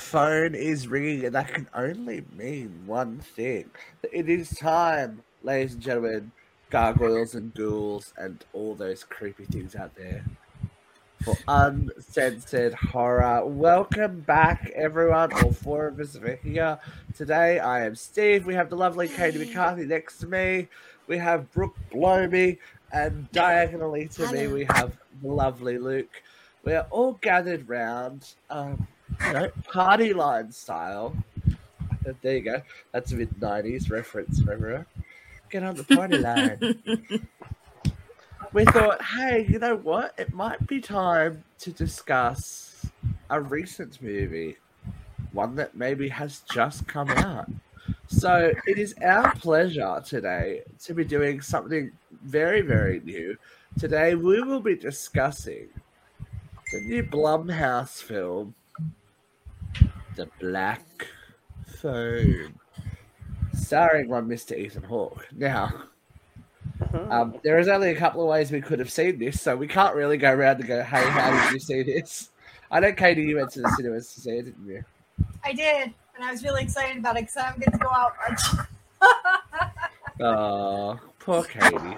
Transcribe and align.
phone 0.00 0.54
is 0.54 0.88
ringing, 0.88 1.24
and 1.24 1.34
that 1.34 1.52
can 1.52 1.68
only 1.74 2.24
mean 2.36 2.82
one 2.86 3.18
thing. 3.18 3.70
It 4.12 4.28
is 4.28 4.50
time, 4.50 5.22
ladies 5.42 5.74
and 5.74 5.82
gentlemen, 5.82 6.32
gargoyles 6.70 7.34
and 7.34 7.54
ghouls 7.54 8.12
and 8.16 8.44
all 8.52 8.74
those 8.74 9.04
creepy 9.04 9.44
things 9.44 9.76
out 9.76 9.94
there 9.94 10.24
for 11.22 11.36
uncensored 11.46 12.72
horror. 12.74 13.44
Welcome 13.46 14.20
back, 14.20 14.72
everyone. 14.74 15.32
All 15.32 15.52
four 15.52 15.86
of 15.88 16.00
us 16.00 16.16
are 16.16 16.36
here 16.42 16.78
today. 17.14 17.58
I 17.58 17.84
am 17.84 17.94
Steve. 17.94 18.46
We 18.46 18.54
have 18.54 18.70
the 18.70 18.76
lovely 18.76 19.06
Katie 19.06 19.38
McCarthy 19.38 19.84
next 19.84 20.18
to 20.18 20.26
me. 20.26 20.68
We 21.06 21.18
have 21.18 21.52
Brooke 21.52 21.76
Bloby, 21.92 22.58
and 22.92 23.30
diagonally 23.32 24.08
to 24.08 24.26
Hello. 24.26 24.40
me 24.40 24.46
we 24.48 24.64
have 24.64 24.96
the 25.22 25.28
lovely 25.28 25.78
Luke. 25.78 26.22
We 26.64 26.72
are 26.74 26.86
all 26.90 27.12
gathered 27.12 27.68
round, 27.68 28.34
um, 28.48 28.86
you 29.26 29.32
know, 29.32 29.50
party 29.72 30.12
line 30.12 30.52
style. 30.52 31.14
There 32.22 32.36
you 32.36 32.42
go. 32.42 32.62
That's 32.92 33.12
a 33.12 33.16
mid 33.16 33.30
'90s 33.38 33.90
reference 33.90 34.40
for 34.40 34.52
everyone. 34.52 34.86
Get 35.50 35.62
on 35.62 35.74
the 35.74 35.84
party 35.84 36.18
line. 36.18 36.58
we 38.52 38.64
thought, 38.66 39.02
hey, 39.02 39.46
you 39.48 39.58
know 39.58 39.76
what? 39.76 40.14
It 40.18 40.32
might 40.32 40.66
be 40.66 40.80
time 40.80 41.44
to 41.60 41.72
discuss 41.72 42.86
a 43.28 43.40
recent 43.40 44.02
movie, 44.02 44.56
one 45.32 45.54
that 45.56 45.76
maybe 45.76 46.08
has 46.08 46.42
just 46.52 46.86
come 46.86 47.10
out. 47.10 47.48
So 48.06 48.52
it 48.66 48.78
is 48.78 48.94
our 49.02 49.34
pleasure 49.36 50.02
today 50.04 50.62
to 50.84 50.94
be 50.94 51.04
doing 51.04 51.40
something 51.40 51.92
very, 52.24 52.60
very 52.60 53.00
new. 53.00 53.36
Today 53.78 54.14
we 54.14 54.42
will 54.42 54.60
be 54.60 54.74
discussing 54.74 55.68
the 56.72 56.80
new 56.80 57.02
Blumhouse 57.02 58.02
film, 58.02 58.54
The 60.20 60.28
Black 60.38 61.06
Phone, 61.66 62.52
starring 63.54 64.10
one 64.10 64.28
Mr. 64.28 64.54
Ethan 64.54 64.82
Hawke. 64.82 65.26
Now, 65.34 65.84
uh-huh. 66.78 67.06
Um, 67.10 67.40
there 67.42 67.58
is 67.58 67.68
only 67.68 67.88
a 67.88 67.96
couple 67.96 68.20
of 68.20 68.28
ways 68.28 68.52
we 68.52 68.60
could 68.60 68.80
have 68.80 68.90
seen 68.90 69.18
this, 69.18 69.40
so 69.40 69.56
we 69.56 69.66
can't 69.66 69.94
really 69.94 70.18
go 70.18 70.30
around 70.30 70.56
and 70.56 70.68
go, 70.68 70.82
"Hey, 70.82 71.08
how 71.08 71.30
did 71.30 71.54
you 71.54 71.58
see 71.58 71.82
this?" 71.84 72.28
I 72.70 72.80
know, 72.80 72.92
Katie, 72.92 73.22
you 73.22 73.36
went 73.36 73.50
to 73.52 73.62
the 73.62 73.70
cinemas 73.70 74.12
to 74.12 74.20
see 74.20 74.32
it, 74.32 74.42
didn't 74.44 74.66
you? 74.66 74.84
I 75.42 75.54
did, 75.54 75.94
and 76.14 76.22
I 76.22 76.30
was 76.30 76.44
really 76.44 76.64
excited 76.64 76.98
about 76.98 77.16
it 77.16 77.22
because 77.22 77.38
I 77.38 77.48
don't 77.48 77.60
get 77.60 77.72
to 77.72 77.78
go 77.78 77.88
out 77.88 78.12
much. 78.28 78.66
oh, 80.20 81.00
poor 81.18 81.44
Katie. 81.44 81.96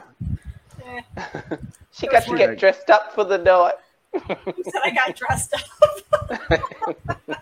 Yeah. 0.79 1.01
she 1.91 2.07
got 2.07 2.25
to 2.25 2.37
get 2.37 2.57
dressed 2.57 2.89
up 2.89 3.17
for 3.17 3.25
the 3.25 3.39
night. 3.39 3.75
Who 4.13 4.63
said 4.63 4.81
I 4.85 4.91
got 4.91 5.17
dressed 5.17 5.55
up? 5.55 7.42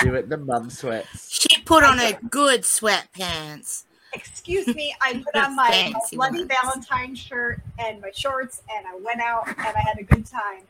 she 0.00 0.10
went 0.10 0.28
the 0.28 0.36
mum 0.36 0.70
sweats. 0.70 1.30
She 1.30 1.60
put 1.62 1.84
on 1.84 1.98
her 1.98 2.18
good 2.30 2.62
sweatpants 2.62 3.84
excuse 4.12 4.66
me, 4.68 4.94
I 5.00 5.22
put 5.24 5.36
on 5.36 5.56
my 5.56 5.92
Bloody 6.12 6.44
Valentine 6.44 7.14
shirt 7.14 7.60
and 7.78 8.00
my 8.00 8.10
shorts, 8.10 8.62
and 8.74 8.86
I 8.86 8.94
went 8.96 9.20
out 9.20 9.48
and 9.48 9.58
I 9.58 9.80
had 9.80 9.98
a 9.98 10.02
good 10.02 10.26
time. 10.26 10.62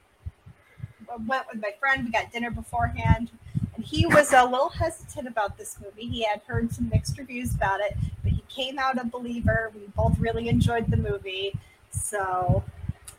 I 1.10 1.16
went 1.26 1.44
with 1.52 1.60
my 1.60 1.72
friend. 1.78 2.04
We 2.04 2.12
got 2.12 2.32
dinner 2.32 2.50
beforehand, 2.50 3.30
and 3.74 3.84
he 3.84 4.06
was 4.06 4.32
a 4.32 4.44
little 4.44 4.68
hesitant 4.68 5.26
about 5.26 5.58
this 5.58 5.76
movie. 5.82 6.06
He 6.06 6.22
had 6.22 6.42
heard 6.46 6.72
some 6.72 6.88
mixed 6.88 7.18
reviews 7.18 7.54
about 7.54 7.80
it, 7.80 7.96
but 8.22 8.32
he 8.32 8.44
came 8.48 8.78
out 8.78 9.00
a 9.00 9.04
believer. 9.04 9.72
We 9.74 9.88
both 9.96 10.18
really 10.18 10.48
enjoyed 10.48 10.90
the 10.90 10.96
movie, 10.96 11.52
so 11.90 12.62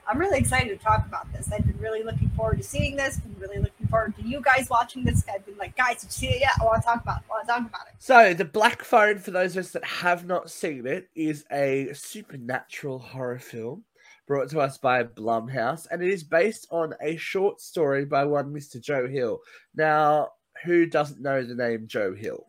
I'm 0.07 0.19
really 0.19 0.39
excited 0.39 0.77
to 0.77 0.83
talk 0.83 1.05
about 1.05 1.31
this. 1.33 1.51
I've 1.51 1.65
been 1.65 1.79
really 1.79 2.03
looking 2.03 2.29
forward 2.29 2.57
to 2.57 2.63
seeing 2.63 2.95
this. 2.95 3.17
Been 3.17 3.35
really 3.39 3.59
looking 3.59 3.80
forward 3.91 4.15
to 4.15 4.23
you 4.23 4.41
guys 4.41 4.69
watching 4.69 5.03
this. 5.03 5.23
I've 5.31 5.45
been 5.45 5.57
like, 5.57 5.77
guys, 5.77 6.03
you 6.03 6.09
see 6.09 6.27
it 6.27 6.39
yet? 6.39 6.51
I 6.59 6.65
want 6.65 6.81
to 6.81 6.87
talk 6.87 7.03
about 7.03 7.19
it. 7.19 7.23
I 7.27 7.29
want 7.29 7.47
to 7.47 7.53
talk 7.53 7.69
about 7.69 7.87
it. 7.87 7.93
So, 7.99 8.33
the 8.33 8.45
Black 8.45 8.83
Phone, 8.83 9.19
for 9.19 9.29
those 9.29 9.55
of 9.55 9.65
us 9.65 9.71
that 9.71 9.85
have 9.85 10.25
not 10.25 10.49
seen 10.49 10.87
it, 10.87 11.09
is 11.13 11.45
a 11.51 11.89
supernatural 11.93 12.97
horror 12.97 13.37
film 13.37 13.83
brought 14.25 14.49
to 14.49 14.59
us 14.59 14.77
by 14.77 15.03
Blumhouse, 15.03 15.87
and 15.91 16.01
it 16.01 16.09
is 16.09 16.23
based 16.23 16.65
on 16.71 16.93
a 17.01 17.17
short 17.17 17.59
story 17.61 18.05
by 18.05 18.23
one 18.23 18.53
Mr. 18.53 18.81
Joe 18.81 19.07
Hill. 19.07 19.39
Now, 19.75 20.29
who 20.63 20.85
doesn't 20.85 21.21
know 21.21 21.43
the 21.43 21.55
name 21.55 21.85
Joe 21.85 22.15
Hill? 22.15 22.47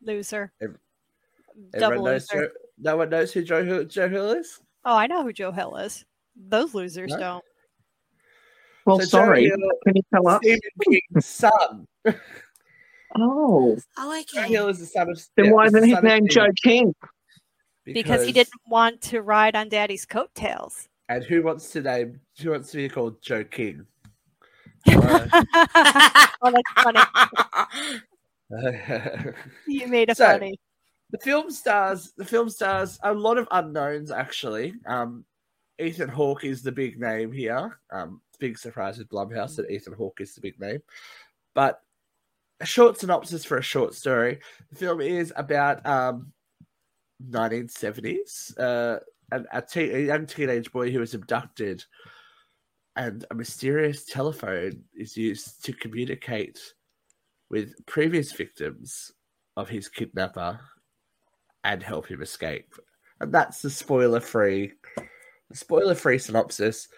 Loser. 0.00 0.52
Every, 0.62 0.76
everyone 1.74 2.12
knows 2.12 2.28
Joe, 2.28 2.48
no 2.78 2.96
one 2.96 3.10
knows 3.10 3.32
who 3.32 3.42
Joe 3.42 3.64
Hill, 3.64 3.84
Joe 3.84 4.08
Hill 4.08 4.32
is. 4.32 4.60
Oh, 4.84 4.96
I 4.96 5.06
know 5.06 5.22
who 5.22 5.32
Joe 5.32 5.50
Hill 5.50 5.76
is. 5.76 6.04
Those 6.36 6.74
losers 6.74 7.10
no? 7.10 7.18
don't. 7.18 7.44
Well, 8.84 8.98
so 9.00 9.04
sorry. 9.06 9.46
Hill, 9.46 9.56
Can 9.86 9.96
you 9.96 10.02
tell 10.12 10.28
us? 10.28 10.40
Stephen 10.42 10.60
King's 10.84 11.26
son. 11.26 11.86
oh. 13.16 13.78
Oh, 13.96 14.20
okay. 14.20 14.24
Joe 14.26 14.42
Hill 14.42 14.68
is 14.68 14.80
the 14.80 14.86
son 14.86 15.10
of. 15.10 15.22
Then 15.36 15.50
why 15.50 15.66
isn't 15.66 15.88
his 15.88 16.02
name 16.02 16.28
Joe 16.28 16.48
King? 16.62 16.94
Because... 17.84 18.02
because 18.02 18.26
he 18.26 18.32
didn't 18.32 18.60
want 18.66 19.00
to 19.02 19.22
ride 19.22 19.56
on 19.56 19.68
Daddy's 19.68 20.06
coattails. 20.06 20.88
And 21.08 21.22
who 21.24 21.42
wants 21.42 21.70
to 21.72 21.82
name? 21.82 22.20
Who 22.40 22.50
wants 22.50 22.70
to 22.70 22.78
be 22.78 22.88
called 22.88 23.20
Joe 23.22 23.44
King? 23.44 23.86
Uh... 24.86 25.28
oh, 26.42 26.52
that's 26.52 26.82
funny. 26.82 27.00
you 29.66 29.86
made 29.88 30.10
it 30.10 30.16
so, 30.16 30.26
funny 30.26 30.58
the 31.14 31.18
film 31.18 31.48
stars 31.48 32.12
the 32.16 32.24
film 32.24 32.50
stars 32.50 32.98
a 33.04 33.14
lot 33.14 33.38
of 33.38 33.46
unknowns 33.52 34.10
actually. 34.10 34.74
Um, 34.84 35.24
Ethan 35.78 36.08
Hawke 36.08 36.42
is 36.44 36.60
the 36.60 36.72
big 36.72 36.98
name 36.98 37.30
here. 37.30 37.78
Um, 37.92 38.20
big 38.44 38.58
surprise 38.58 38.98
with 38.98 39.08
Blumhouse 39.08 39.56
that 39.56 39.70
Ethan 39.70 39.94
Hawke 39.94 40.20
is 40.20 40.34
the 40.34 40.42
big 40.42 40.60
name. 40.60 40.82
But 41.54 41.80
a 42.60 42.66
short 42.66 42.98
synopsis 42.98 43.42
for 43.42 43.56
a 43.56 43.62
short 43.62 43.94
story. 43.94 44.38
The 44.70 44.76
film 44.76 45.00
is 45.00 45.32
about 45.34 45.84
um, 45.86 46.30
1970s. 47.30 48.60
Uh, 48.60 48.98
a, 49.32 49.44
a, 49.50 49.62
te- 49.62 49.92
a 49.92 50.00
young 50.00 50.26
teenage 50.26 50.70
boy 50.72 50.90
who 50.90 51.00
is 51.00 51.14
abducted, 51.14 51.82
and 52.96 53.24
a 53.30 53.34
mysterious 53.34 54.04
telephone 54.04 54.84
is 54.94 55.16
used 55.16 55.64
to 55.64 55.72
communicate 55.72 56.60
with 57.48 57.72
previous 57.86 58.30
victims 58.32 59.10
of 59.56 59.70
his 59.70 59.88
kidnapper 59.88 60.60
and 61.64 61.82
help 61.82 62.08
him 62.08 62.20
escape. 62.20 62.74
And 63.20 63.32
that's 63.32 63.62
the 63.62 63.70
spoiler 63.70 64.20
free 64.20 64.74
spoiler 65.54 65.94
free 65.94 66.18
synopsis. 66.18 66.88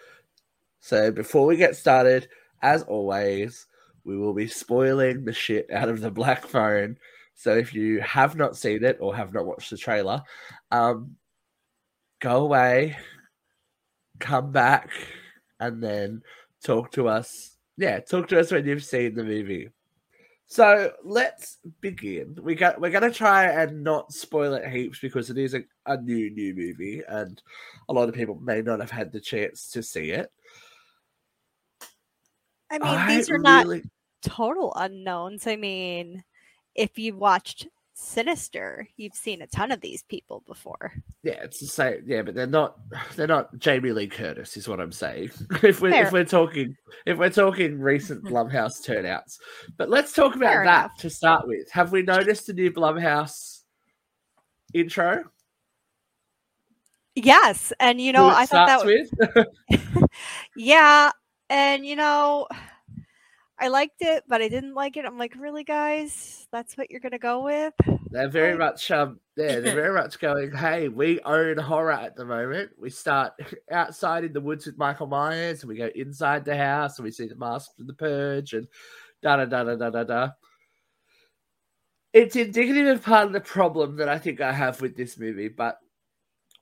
So 0.87 1.11
before 1.11 1.45
we 1.45 1.57
get 1.57 1.75
started, 1.75 2.29
as 2.61 2.83
always, 2.83 3.67
we 4.05 4.17
will 4.17 4.33
be 4.33 4.47
spoiling 4.47 5.25
the 5.25 5.33
shit 5.33 5.69
out 5.69 5.89
of 5.89 5.99
the 5.99 6.09
black 6.09 6.47
phone. 6.47 6.97
So 7.35 7.57
if 7.57 7.73
you 7.73 7.99
have 7.99 8.37
not 8.37 8.55
seen 8.55 8.85
it 8.85 8.97
or 9.01 9.13
have 9.13 9.33
not 9.33 9.45
watched 9.45 9.69
the 9.69 9.75
trailer, 9.75 10.23
um, 10.71 11.17
go 12.21 12.37
away, 12.37 12.95
come 14.19 14.53
back, 14.53 14.91
and 15.59 15.83
then 15.83 16.21
talk 16.63 16.93
to 16.93 17.09
us. 17.09 17.57
Yeah, 17.75 17.99
talk 17.99 18.29
to 18.29 18.39
us 18.39 18.53
when 18.53 18.65
you've 18.65 18.85
seen 18.85 19.13
the 19.13 19.25
movie. 19.25 19.67
So 20.45 20.93
let's 21.03 21.57
begin. 21.81 22.37
We 22.41 22.55
got 22.55 22.79
we're 22.79 22.91
gonna 22.91 23.11
try 23.11 23.47
and 23.47 23.83
not 23.83 24.13
spoil 24.13 24.53
it 24.53 24.69
heaps 24.69 24.99
because 24.99 25.29
it 25.29 25.37
is 25.37 25.53
a, 25.53 25.63
a 25.85 25.97
new 25.97 26.29
new 26.29 26.55
movie 26.55 27.03
and 27.09 27.41
a 27.89 27.93
lot 27.93 28.07
of 28.07 28.15
people 28.15 28.39
may 28.39 28.61
not 28.61 28.79
have 28.79 28.89
had 28.89 29.11
the 29.11 29.19
chance 29.19 29.69
to 29.71 29.83
see 29.83 30.11
it. 30.11 30.31
I 32.69 32.79
mean, 32.79 32.87
I 32.87 33.15
these 33.15 33.29
are 33.29 33.39
really... 33.39 33.77
not 33.77 33.85
total 34.21 34.73
unknowns. 34.75 35.47
I 35.47 35.55
mean, 35.55 36.23
if 36.75 36.97
you've 36.97 37.17
watched 37.17 37.67
Sinister, 37.93 38.87
you've 38.95 39.15
seen 39.15 39.41
a 39.41 39.47
ton 39.47 39.71
of 39.71 39.81
these 39.81 40.03
people 40.03 40.43
before. 40.45 40.93
Yeah, 41.23 41.41
it's 41.43 41.59
the 41.59 41.65
same. 41.65 42.03
Yeah, 42.05 42.21
but 42.21 42.35
they're 42.35 42.45
not. 42.45 42.77
They're 43.15 43.27
not 43.27 43.57
Jamie 43.57 43.91
Lee 43.91 44.07
Curtis, 44.07 44.55
is 44.55 44.67
what 44.67 44.79
I'm 44.79 44.91
saying. 44.91 45.31
if 45.63 45.81
we're 45.81 45.91
Fair. 45.91 46.05
if 46.05 46.11
we're 46.11 46.23
talking 46.23 46.75
if 47.05 47.17
we're 47.17 47.29
talking 47.29 47.79
recent 47.79 48.23
Blumhouse 48.25 48.83
turnouts, 48.83 49.39
but 49.77 49.89
let's 49.89 50.13
talk 50.13 50.35
about 50.35 50.53
Fair 50.53 50.65
that 50.65 50.85
enough. 50.85 50.97
to 50.99 51.09
start 51.09 51.47
with. 51.47 51.71
Have 51.71 51.91
we 51.91 52.03
noticed 52.03 52.47
the 52.47 52.53
new 52.53 52.71
Blumhouse 52.71 53.61
intro? 54.73 55.23
Yes, 57.15 57.73
and 57.79 57.99
you 57.99 58.11
know, 58.11 58.27
I 58.27 58.45
thought 58.45 58.67
that 58.67 58.85
was. 58.85 60.07
yeah, 60.55 61.09
and 61.49 61.85
you 61.85 61.95
know, 61.95 62.47
I 63.59 63.69
liked 63.69 64.01
it, 64.01 64.23
but 64.27 64.41
I 64.41 64.49
didn't 64.49 64.75
like 64.75 64.97
it. 64.97 65.05
I'm 65.05 65.17
like, 65.17 65.35
really, 65.35 65.63
guys? 65.63 66.47
That's 66.51 66.77
what 66.77 66.91
you're 66.91 66.99
gonna 66.99 67.17
go 67.17 67.43
with? 67.43 67.73
They're 68.11 68.29
very 68.29 68.51
like... 68.51 68.59
much 68.59 68.91
um 68.91 69.19
yeah, 69.35 69.59
they're 69.59 69.75
very 69.75 69.93
much 70.01 70.19
going, 70.19 70.51
hey, 70.51 70.89
we 70.89 71.19
own 71.21 71.57
horror 71.57 71.91
at 71.91 72.15
the 72.15 72.25
moment. 72.25 72.71
We 72.77 72.89
start 72.89 73.33
outside 73.71 74.23
in 74.23 74.33
the 74.33 74.41
woods 74.41 74.65
with 74.65 74.77
Michael 74.77 75.07
Myers 75.07 75.61
and 75.61 75.69
we 75.69 75.77
go 75.77 75.89
inside 75.95 76.45
the 76.45 76.57
house 76.57 76.97
and 76.97 77.05
we 77.05 77.11
see 77.11 77.27
the 77.27 77.35
mask 77.35 77.71
of 77.79 77.87
the 77.87 77.93
purge 77.93 78.53
and 78.53 78.67
da 79.21 79.37
da 79.37 79.45
da 79.45 79.63
da 79.63 79.75
da 79.75 79.89
da 79.89 80.03
da. 80.03 80.29
It's 82.13 82.35
indicative 82.35 82.87
of 82.87 83.03
part 83.03 83.27
of 83.27 83.33
the 83.33 83.41
problem 83.41 83.97
that 83.97 84.09
I 84.09 84.17
think 84.17 84.39
I 84.41 84.51
have 84.51 84.81
with 84.81 84.95
this 84.95 85.19
movie, 85.19 85.49
but 85.49 85.77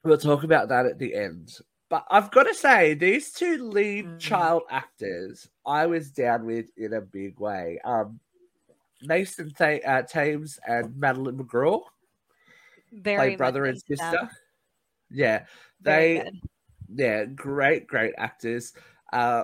we'll 0.03 0.17
talk 0.17 0.43
about 0.43 0.69
that 0.69 0.85
at 0.85 0.99
the 0.99 1.13
end. 1.13 1.49
But 1.89 2.05
I've 2.09 2.31
got 2.31 2.43
to 2.43 2.53
say, 2.53 2.93
these 2.93 3.31
two 3.31 3.69
lead 3.69 4.05
mm. 4.05 4.19
child 4.19 4.63
actors, 4.69 5.47
I 5.65 5.85
was 5.85 6.11
down 6.11 6.45
with 6.45 6.69
in 6.77 6.93
a 6.93 7.01
big 7.01 7.39
way. 7.39 7.79
Um, 7.85 8.19
Mason 9.01 9.53
Th- 9.57 9.83
uh, 9.85 10.03
Thames 10.03 10.59
and 10.67 10.95
Madeline 10.97 11.37
McGraw, 11.37 11.81
very 12.91 13.17
play 13.17 13.35
brother 13.35 13.65
and 13.65 13.81
sister. 13.81 14.29
Yeah, 15.11 15.45
they, 15.81 16.29
yeah, 16.93 17.25
great, 17.25 17.87
great 17.87 18.13
actors. 18.17 18.73
Uh, 19.13 19.43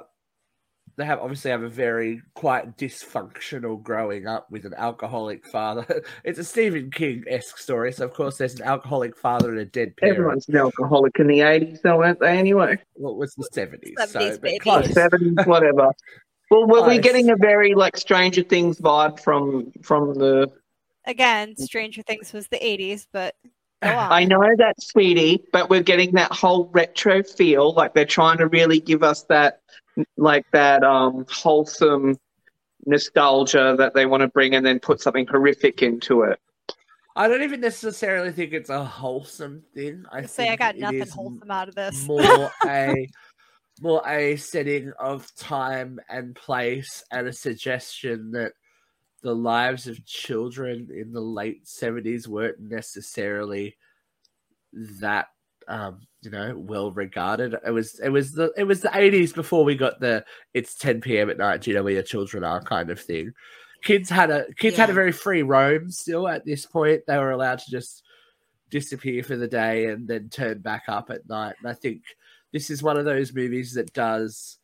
they 0.95 1.05
have 1.05 1.19
obviously 1.19 1.51
have 1.51 1.63
a 1.63 1.69
very 1.69 2.21
quite 2.33 2.77
dysfunctional 2.77 3.81
growing 3.81 4.27
up 4.27 4.49
with 4.51 4.65
an 4.65 4.73
alcoholic 4.75 5.45
father. 5.47 6.03
it's 6.23 6.39
a 6.39 6.43
Stephen 6.43 6.91
King 6.91 7.23
esque 7.27 7.57
story, 7.57 7.91
so 7.91 8.05
of 8.05 8.13
course 8.13 8.38
there's 8.38 8.59
an 8.59 8.65
alcoholic 8.65 9.17
father 9.17 9.49
and 9.49 9.59
a 9.59 9.65
dead 9.65 9.95
parent. 9.97 10.17
Everyone's 10.17 10.49
an 10.49 10.57
alcoholic 10.57 11.17
in 11.19 11.27
the 11.27 11.41
eighties, 11.41 11.81
though, 11.81 12.03
aren't 12.03 12.19
they? 12.19 12.38
Anyway, 12.38 12.77
well, 12.95 13.13
it 13.13 13.17
was 13.17 13.33
the 13.35 13.47
seventies, 13.51 13.95
so 14.07 14.31
seventies, 14.83 15.45
whatever. 15.45 15.91
Well, 16.49 16.67
were 16.67 16.88
we 16.88 16.99
getting 16.99 17.29
a 17.29 17.35
very 17.38 17.73
like 17.73 17.97
Stranger 17.97 18.43
Things 18.43 18.79
vibe 18.79 19.19
from 19.19 19.71
from 19.81 20.13
the? 20.15 20.51
Again, 21.05 21.55
Stranger 21.55 22.03
Things 22.03 22.33
was 22.33 22.47
the 22.47 22.63
eighties, 22.63 23.07
but 23.11 23.35
I 23.81 24.25
know 24.25 24.43
that, 24.57 24.75
sweetie, 24.79 25.43
but 25.51 25.69
we're 25.69 25.81
getting 25.81 26.11
that 26.13 26.31
whole 26.31 26.69
retro 26.71 27.23
feel. 27.23 27.73
Like 27.73 27.93
they're 27.93 28.05
trying 28.05 28.38
to 28.38 28.47
really 28.47 28.79
give 28.79 29.01
us 29.01 29.23
that 29.23 29.61
like 30.17 30.45
that 30.51 30.83
um, 30.83 31.25
wholesome 31.29 32.17
nostalgia 32.85 33.75
that 33.77 33.93
they 33.93 34.05
want 34.05 34.21
to 34.21 34.27
bring 34.27 34.55
and 34.55 34.65
then 34.65 34.79
put 34.79 35.01
something 35.01 35.27
horrific 35.27 35.81
into 35.81 36.23
it. 36.23 36.39
I 37.15 37.27
don't 37.27 37.43
even 37.43 37.59
necessarily 37.59 38.31
think 38.31 38.53
it's 38.53 38.69
a 38.69 38.83
wholesome 38.83 39.63
thing. 39.75 40.05
I 40.11 40.25
say 40.25 40.49
I 40.49 40.55
got 40.55 40.77
nothing 40.77 41.07
wholesome 41.07 41.51
out 41.51 41.67
of 41.67 41.75
this. 41.75 42.07
More 42.07 42.51
a 42.65 43.09
more 43.81 44.07
a 44.07 44.38
setting 44.38 44.93
of 44.99 45.33
time 45.35 45.99
and 46.09 46.35
place 46.35 47.03
and 47.11 47.27
a 47.27 47.33
suggestion 47.33 48.31
that 48.31 48.53
the 49.23 49.35
lives 49.35 49.88
of 49.88 50.05
children 50.05 50.88
in 50.91 51.11
the 51.11 51.21
late 51.21 51.67
seventies 51.67 52.27
weren't 52.27 52.59
necessarily 52.59 53.75
that 54.73 55.27
um, 55.71 56.01
you 56.21 56.29
know, 56.29 56.53
well 56.57 56.91
regarded. 56.91 57.56
It 57.65 57.71
was 57.71 58.00
it 58.00 58.09
was 58.09 58.33
the 58.33 58.51
it 58.57 58.65
was 58.65 58.81
the 58.81 58.95
eighties 58.95 59.33
before 59.33 59.63
we 59.63 59.75
got 59.75 60.00
the 60.00 60.23
it's 60.53 60.75
ten 60.75 61.01
PM 61.01 61.29
at 61.29 61.38
night, 61.38 61.62
do 61.62 61.71
you 61.71 61.77
know 61.77 61.83
where 61.83 61.94
your 61.94 62.03
children 62.03 62.44
are 62.44 62.62
kind 62.62 62.89
of 62.89 63.00
thing. 63.00 63.33
Kids 63.83 64.09
had 64.09 64.29
a 64.29 64.45
kids 64.56 64.75
yeah. 64.75 64.81
had 64.81 64.89
a 64.89 64.94
very 64.94 65.13
free 65.13 65.41
roam 65.41 65.89
still 65.89 66.27
at 66.27 66.45
this 66.45 66.65
point. 66.65 67.01
They 67.07 67.18
were 67.18 67.31
allowed 67.31 67.59
to 67.59 67.71
just 67.71 68.03
disappear 68.69 69.23
for 69.23 69.38
the 69.38 69.47
day 69.47 69.88
and 69.88 70.07
then 70.07 70.29
turn 70.29 70.59
back 70.59 70.83
up 70.88 71.09
at 71.09 71.27
night. 71.27 71.56
And 71.62 71.71
I 71.71 71.74
think 71.74 72.03
this 72.51 72.69
is 72.69 72.83
one 72.83 72.97
of 72.97 73.06
those 73.06 73.33
movies 73.33 73.74
that 73.74 73.94
does 73.94 74.57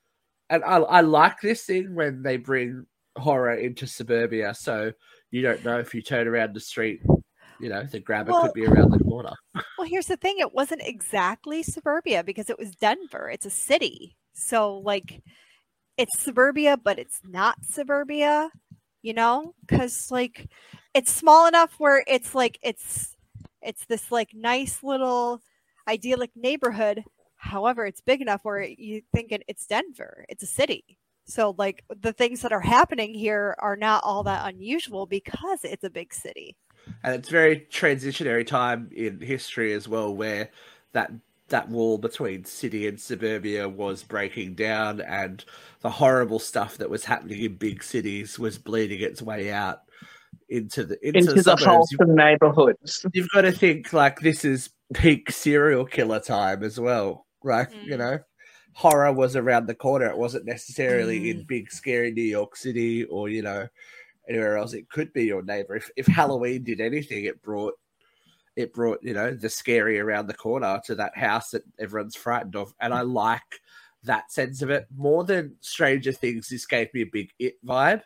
and 0.50 0.64
I, 0.64 0.78
I 0.78 1.02
like 1.02 1.42
this 1.42 1.64
thing 1.64 1.96
when 1.96 2.22
they 2.22 2.38
bring 2.38 2.86
horror 3.18 3.56
into 3.56 3.88
suburbia 3.88 4.54
so 4.54 4.92
you 5.32 5.42
don't 5.42 5.66
know 5.66 5.80
if 5.80 5.94
you 5.94 6.02
turn 6.02 6.28
around 6.28 6.54
the 6.54 6.60
street 6.60 7.02
you 7.60 7.70
know, 7.70 7.84
the 7.84 8.00
grabber 8.00 8.32
well, 8.32 8.44
could 8.44 8.54
be 8.54 8.66
around 8.66 8.92
the 8.92 9.00
corner. 9.00 9.34
well, 9.78 9.88
here's 9.88 10.08
the 10.08 10.18
thing: 10.18 10.36
it 10.40 10.54
wasn't 10.54 10.82
exactly 10.84 11.64
suburbia 11.64 12.24
because 12.24 12.50
it 12.50 12.60
was 12.60 12.76
Denver. 12.76 13.30
It's 13.30 13.46
a 13.46 13.52
city, 13.52 14.18
so 14.34 14.78
like, 14.80 15.22
it's 15.98 16.20
suburbia, 16.20 16.78
but 16.78 17.00
it's 17.00 17.20
not 17.24 17.58
suburbia. 17.64 18.50
You 19.02 19.14
know, 19.14 19.54
because 19.66 20.12
like, 20.12 20.50
it's 20.94 21.12
small 21.12 21.48
enough 21.48 21.76
where 21.78 22.04
it's 22.08 22.36
like 22.36 22.60
it's 22.62 23.16
it's 23.62 23.86
this 23.86 24.12
like 24.12 24.30
nice 24.34 24.84
little 24.84 25.42
idyllic 25.88 26.32
neighborhood. 26.36 27.04
However, 27.38 27.86
it's 27.86 28.02
big 28.02 28.22
enough 28.22 28.42
where 28.44 28.64
you 28.64 29.02
think 29.14 29.32
it's 29.48 29.68
Denver. 29.68 30.26
It's 30.30 30.44
a 30.44 30.48
city. 30.48 30.98
So 31.26 31.54
like 31.58 31.84
the 32.02 32.14
things 32.14 32.42
that 32.42 32.54
are 32.54 32.62
happening 32.62 33.14
here 33.14 33.56
are 33.60 33.76
not 33.76 34.04
all 34.04 34.24
that 34.24 34.48
unusual 34.48 35.06
because 35.06 35.60
it's 35.64 35.84
a 35.84 35.90
big 35.90 36.14
city 36.14 36.56
and 37.04 37.16
it's 37.16 37.30
very 37.30 37.68
transitionary 37.72 38.46
time 38.46 38.90
in 38.96 39.20
history 39.22 39.74
as 39.74 39.88
well, 39.88 40.16
where 40.16 40.50
that 40.94 41.12
that 41.50 41.70
wall 41.70 41.98
between 41.98 42.44
city 42.44 42.88
and 42.88 43.00
suburbia 43.00 43.70
was 43.70 44.04
breaking 44.04 44.56
down, 44.56 45.02
and 45.02 45.44
the 45.82 45.90
horrible 45.90 46.40
stuff 46.40 46.78
that 46.78 46.90
was 46.90 47.06
happening 47.06 47.42
in 47.42 47.56
big 47.56 47.84
cities 47.84 48.38
was 48.38 48.58
bleeding 48.58 49.02
its 49.02 49.22
way 49.22 49.52
out 49.52 49.82
into 50.50 50.86
the 50.86 50.98
into, 51.06 51.20
into 51.20 51.34
the, 51.34 51.56
the 51.56 51.56
wholesome 51.56 52.16
neighborhoods. 52.16 53.06
You've 53.14 53.30
got 53.30 53.42
to 53.42 53.52
think 53.52 53.94
like 53.94 54.20
this 54.20 54.46
is 54.46 54.70
peak 54.94 55.32
serial 55.32 55.86
killer 55.86 56.20
time 56.20 56.64
as 56.64 56.80
well, 56.80 57.26
right? 57.44 57.70
Mm. 57.70 57.86
You 57.86 57.98
know, 57.98 58.20
horror 58.74 59.12
was 59.12 59.36
around 59.36 59.68
the 59.68 59.76
corner. 59.76 60.06
It 60.08 60.18
wasn't 60.18 60.46
necessarily 60.46 61.22
mm. 61.22 61.32
in 61.32 61.46
big 61.46 61.72
scary 61.72 62.12
New 62.12 62.22
York 62.22 62.56
City 62.56 63.06
or 63.06 63.30
you 63.30 63.42
know 63.42 63.68
anywhere 64.30 64.58
else. 64.58 64.74
It 64.74 64.90
could 64.90 65.14
be 65.14 65.26
your 65.26 65.44
neighbor. 65.44 65.76
If 65.76 65.90
if 65.96 66.08
Halloween 66.08 66.64
did 66.64 66.82
anything, 66.82 67.26
it 67.26 67.42
brought 67.42 67.74
it 68.56 68.74
brought 68.74 69.00
you 69.04 69.14
know 69.14 69.34
the 69.34 69.50
scary 69.50 70.00
around 70.00 70.28
the 70.28 70.34
corner 70.34 70.82
to 70.86 70.96
that 70.96 71.18
house 71.18 71.52
that 71.52 71.64
everyone's 71.80 72.16
frightened 72.16 72.56
of, 72.56 72.74
and 72.80 72.94
I 72.94 73.02
like 73.02 73.62
that 74.04 74.32
sense 74.32 74.62
of 74.62 74.70
it 74.70 74.88
more 74.96 75.24
than 75.24 75.56
Stranger 75.62 76.12
Things. 76.12 76.50
This 76.50 76.66
gave 76.66 76.94
me 76.94 77.02
a 77.02 77.06
big 77.06 77.32
it 77.40 77.56
vibe. 77.66 78.02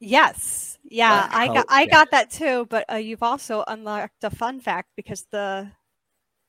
Yes, 0.00 0.78
yeah, 0.82 1.28
I 1.30 1.46
got 1.48 1.66
I 1.68 1.86
got 1.86 2.10
that 2.10 2.30
too. 2.30 2.66
But 2.70 2.90
uh, 2.90 2.96
you've 2.96 3.22
also 3.22 3.64
unlocked 3.66 4.24
a 4.24 4.30
fun 4.30 4.60
fact 4.60 4.88
because 4.96 5.26
the 5.30 5.70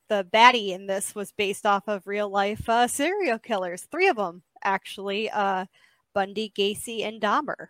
the 0.08 0.26
baddie 0.32 0.70
in 0.70 0.86
this 0.86 1.14
was 1.14 1.32
based 1.32 1.64
off 1.64 1.86
of 1.86 2.06
real 2.06 2.28
life 2.28 2.68
uh, 2.68 2.86
serial 2.86 3.38
killers, 3.38 3.86
three 3.90 4.08
of 4.08 4.16
them 4.16 4.42
actually. 4.64 5.30
Uh, 5.30 5.66
Bundy, 6.14 6.52
Gacy, 6.56 7.04
and 7.04 7.20
Dahmer. 7.20 7.68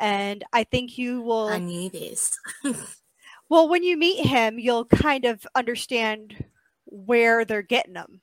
And 0.00 0.44
I 0.52 0.64
think 0.64 0.98
you 0.98 1.20
will. 1.22 1.48
I 1.48 1.58
need 1.58 1.92
this. 1.92 2.38
well, 3.48 3.68
when 3.68 3.84
you 3.84 3.96
meet 3.96 4.26
him, 4.26 4.58
you'll 4.58 4.84
kind 4.84 5.24
of 5.24 5.46
understand 5.54 6.44
where 6.86 7.44
they're 7.44 7.62
getting 7.62 7.94
them, 7.94 8.20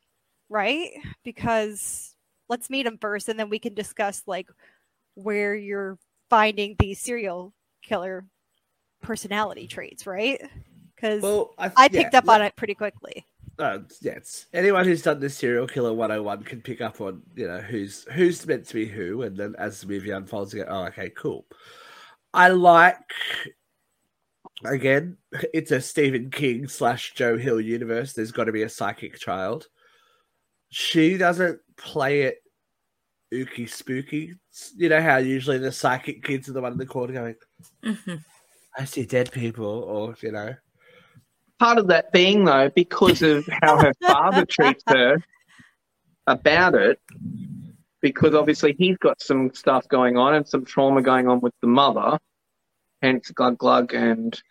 right? 0.49 0.89
Because 1.23 2.15
let's 2.49 2.69
meet 2.69 2.85
him 2.85 2.97
first, 2.99 3.29
and 3.29 3.39
then 3.39 3.49
we 3.49 3.59
can 3.59 3.73
discuss 3.73 4.23
like 4.27 4.49
where 5.15 5.55
you're 5.55 5.97
finding 6.29 6.75
the 6.79 6.93
serial 6.93 7.53
killer 7.81 8.25
personality 9.01 9.67
traits, 9.67 10.05
right? 10.05 10.41
Because 10.95 11.21
well, 11.21 11.53
I, 11.57 11.71
I, 11.77 11.87
picked 11.87 12.13
yeah, 12.13 12.19
up 12.19 12.27
on 12.27 12.41
it 12.41 12.55
pretty 12.55 12.75
quickly 12.75 13.25
uh, 13.59 13.79
it's 14.01 14.45
anyone 14.53 14.85
who's 14.85 15.01
done 15.01 15.19
this 15.19 15.35
serial 15.35 15.67
killer 15.67 15.93
101 15.93 16.43
can 16.43 16.61
pick 16.61 16.81
up 16.81 17.01
on 17.01 17.21
you 17.35 17.47
know 17.47 17.59
who's 17.59 18.05
who's 18.13 18.45
meant 18.47 18.65
to 18.67 18.73
be 18.73 18.85
who, 18.85 19.21
and 19.23 19.35
then 19.35 19.53
as 19.57 19.81
the 19.81 19.87
movie 19.87 20.11
unfolds, 20.11 20.53
you 20.53 20.63
go, 20.63 20.69
oh, 20.69 20.85
okay, 20.85 21.09
cool. 21.09 21.45
I 22.33 22.49
like 22.49 22.95
again, 24.65 25.17
it's 25.53 25.71
a 25.71 25.81
Stephen 25.81 26.31
King 26.31 26.67
slash 26.67 27.13
Joe 27.15 27.37
Hill 27.37 27.59
universe. 27.59 28.13
There's 28.13 28.31
got 28.31 28.45
to 28.45 28.51
be 28.51 28.63
a 28.63 28.69
psychic 28.69 29.19
child. 29.19 29.67
She 30.69 31.17
doesn't 31.17 31.59
play 31.75 32.21
it 32.21 32.37
ooky 33.33 33.69
spooky. 33.69 34.35
You 34.77 34.89
know 34.89 35.01
how 35.01 35.17
usually 35.17 35.57
the 35.57 35.71
psychic 35.71 36.23
kids 36.23 36.47
are 36.47 36.53
the 36.53 36.61
one 36.61 36.73
in 36.73 36.77
the 36.77 36.85
corner 36.85 37.13
going, 37.13 37.35
mm-hmm. 37.83 38.15
"I 38.77 38.85
see 38.85 39.05
dead 39.05 39.31
people," 39.31 39.65
or 39.65 40.15
you 40.21 40.31
know 40.31 40.55
part 41.59 41.77
of 41.77 41.87
that 41.87 42.11
being 42.11 42.45
though 42.45 42.69
because 42.75 43.21
of 43.21 43.47
how 43.61 43.77
her 43.77 43.93
father 44.07 44.45
treats 44.45 44.83
her 44.87 45.17
about 46.27 46.75
it 46.75 46.99
because 48.01 48.33
obviously 48.33 48.73
he's 48.77 48.97
got 48.97 49.21
some 49.21 49.53
stuff 49.53 49.87
going 49.89 50.17
on 50.17 50.33
and 50.35 50.47
some 50.47 50.63
trauma 50.63 51.01
going 51.01 51.27
on 51.27 51.39
with 51.41 51.53
the 51.61 51.67
mother 51.67 52.17
hence 53.01 53.29
glug 53.31 53.57
glug 53.57 53.93
and 53.93 54.41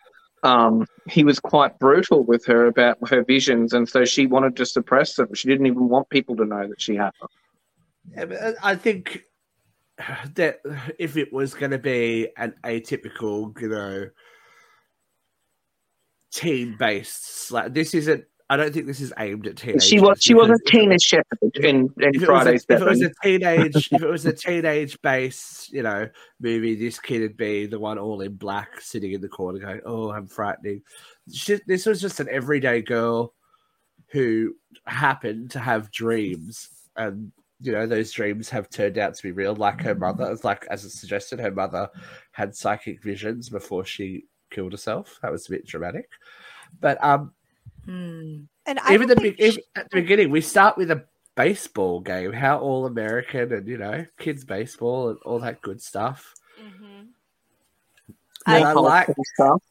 um, 0.43 0.85
he 1.07 1.23
was 1.23 1.39
quite 1.39 1.77
brutal 1.79 2.23
with 2.23 2.45
her 2.45 2.67
about 2.67 2.97
her 3.09 3.23
visions 3.23 3.73
and 3.73 3.87
so 3.89 4.05
she 4.05 4.25
wanted 4.25 4.55
to 4.55 4.65
suppress 4.65 5.15
them. 5.15 5.33
She 5.33 5.47
didn't 5.47 5.65
even 5.65 5.89
want 5.89 6.09
people 6.09 6.35
to 6.37 6.45
know 6.45 6.67
that 6.67 6.81
she 6.81 6.95
had 6.95 7.11
them. 7.19 8.55
I 8.63 8.75
think 8.75 9.25
that 10.35 10.61
if 10.97 11.17
it 11.17 11.33
was 11.33 11.53
going 11.53 11.71
to 11.71 11.77
be 11.77 12.29
an 12.37 12.53
atypical 12.63 13.59
you 13.59 13.69
know 13.69 14.09
teen 16.31 16.75
based. 16.77 17.51
Like 17.51 17.73
this 17.73 17.93
isn't. 17.93 18.25
I 18.51 18.57
don't 18.57 18.73
think 18.73 18.87
this 18.87 18.99
is 18.99 19.13
aimed 19.19 19.45
at 19.45 19.57
teenagers. 19.57 19.85
She 19.85 19.99
was. 19.99 20.17
She 20.21 20.33
was 20.33 20.49
a 20.49 20.57
teenage 20.65 21.13
in, 21.55 21.93
in 21.99 22.19
Friday's. 22.19 22.65
if 22.67 22.81
it 22.81 22.85
was 22.85 23.01
a 23.01 23.11
teenage, 23.21 23.75
if 23.91 24.01
it 24.01 24.09
was 24.09 24.25
a 24.25 24.33
teenage 24.33 24.99
based, 25.03 25.71
you 25.71 25.83
know, 25.83 26.09
movie, 26.39 26.75
this 26.75 26.99
kid 26.99 27.21
would 27.21 27.37
be 27.37 27.67
the 27.67 27.79
one 27.79 27.99
all 27.99 28.21
in 28.21 28.35
black, 28.35 28.81
sitting 28.81 29.11
in 29.11 29.21
the 29.21 29.29
corner, 29.29 29.59
going, 29.59 29.81
"Oh, 29.85 30.11
I'm 30.11 30.25
frightening." 30.25 30.81
She, 31.31 31.59
this 31.67 31.85
was 31.85 32.01
just 32.01 32.19
an 32.19 32.27
everyday 32.31 32.81
girl 32.81 33.35
who 34.11 34.55
happened 34.85 35.51
to 35.51 35.59
have 35.59 35.91
dreams, 35.91 36.69
and 36.95 37.31
you 37.61 37.71
know 37.71 37.85
those 37.85 38.11
dreams 38.11 38.49
have 38.49 38.69
turned 38.71 38.97
out 38.97 39.13
to 39.13 39.23
be 39.23 39.31
real. 39.31 39.55
Like 39.55 39.81
her 39.81 39.93
mother, 39.93 40.35
like 40.43 40.65
as 40.71 40.85
it 40.85 40.89
suggested, 40.89 41.39
her 41.39 41.51
mother 41.51 41.87
had 42.31 42.55
psychic 42.55 43.03
visions 43.03 43.47
before 43.47 43.85
she 43.85 44.23
killed 44.49 44.71
herself. 44.71 45.19
That 45.21 45.31
was 45.31 45.47
a 45.47 45.51
bit 45.51 45.65
dramatic. 45.65 46.09
But 46.79 47.03
um 47.03 47.33
mm. 47.87 48.45
And 48.65 48.79
I 48.79 48.93
even 48.93 49.07
the 49.07 49.15
don't 49.15 49.23
think 49.23 49.39
even 49.39 49.63
at 49.75 49.89
the 49.89 50.01
beginning, 50.01 50.29
we 50.29 50.41
start 50.41 50.77
with 50.77 50.91
a 50.91 51.05
baseball 51.35 52.01
game, 52.01 52.33
how 52.33 52.59
all 52.59 52.85
American 52.85 53.51
and 53.53 53.67
you 53.67 53.77
know 53.77 54.05
kids 54.19 54.43
baseball 54.43 55.09
and 55.09 55.19
all 55.25 55.39
that 55.39 55.61
good 55.61 55.81
stuff. 55.81 56.33
Mhm. 56.61 57.07
And 58.45 58.63
I 58.63 58.73
like 58.73 59.07
stuff. 59.35 59.63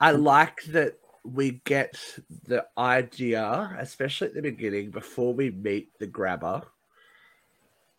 I 0.00 0.12
like 0.12 0.62
that 0.68 0.98
we 1.24 1.62
get 1.64 1.98
the 2.46 2.66
idea, 2.76 3.76
especially 3.78 4.28
at 4.28 4.34
the 4.34 4.42
beginning, 4.42 4.90
before 4.90 5.34
we 5.34 5.50
meet 5.50 5.96
the 5.98 6.06
grabber, 6.06 6.62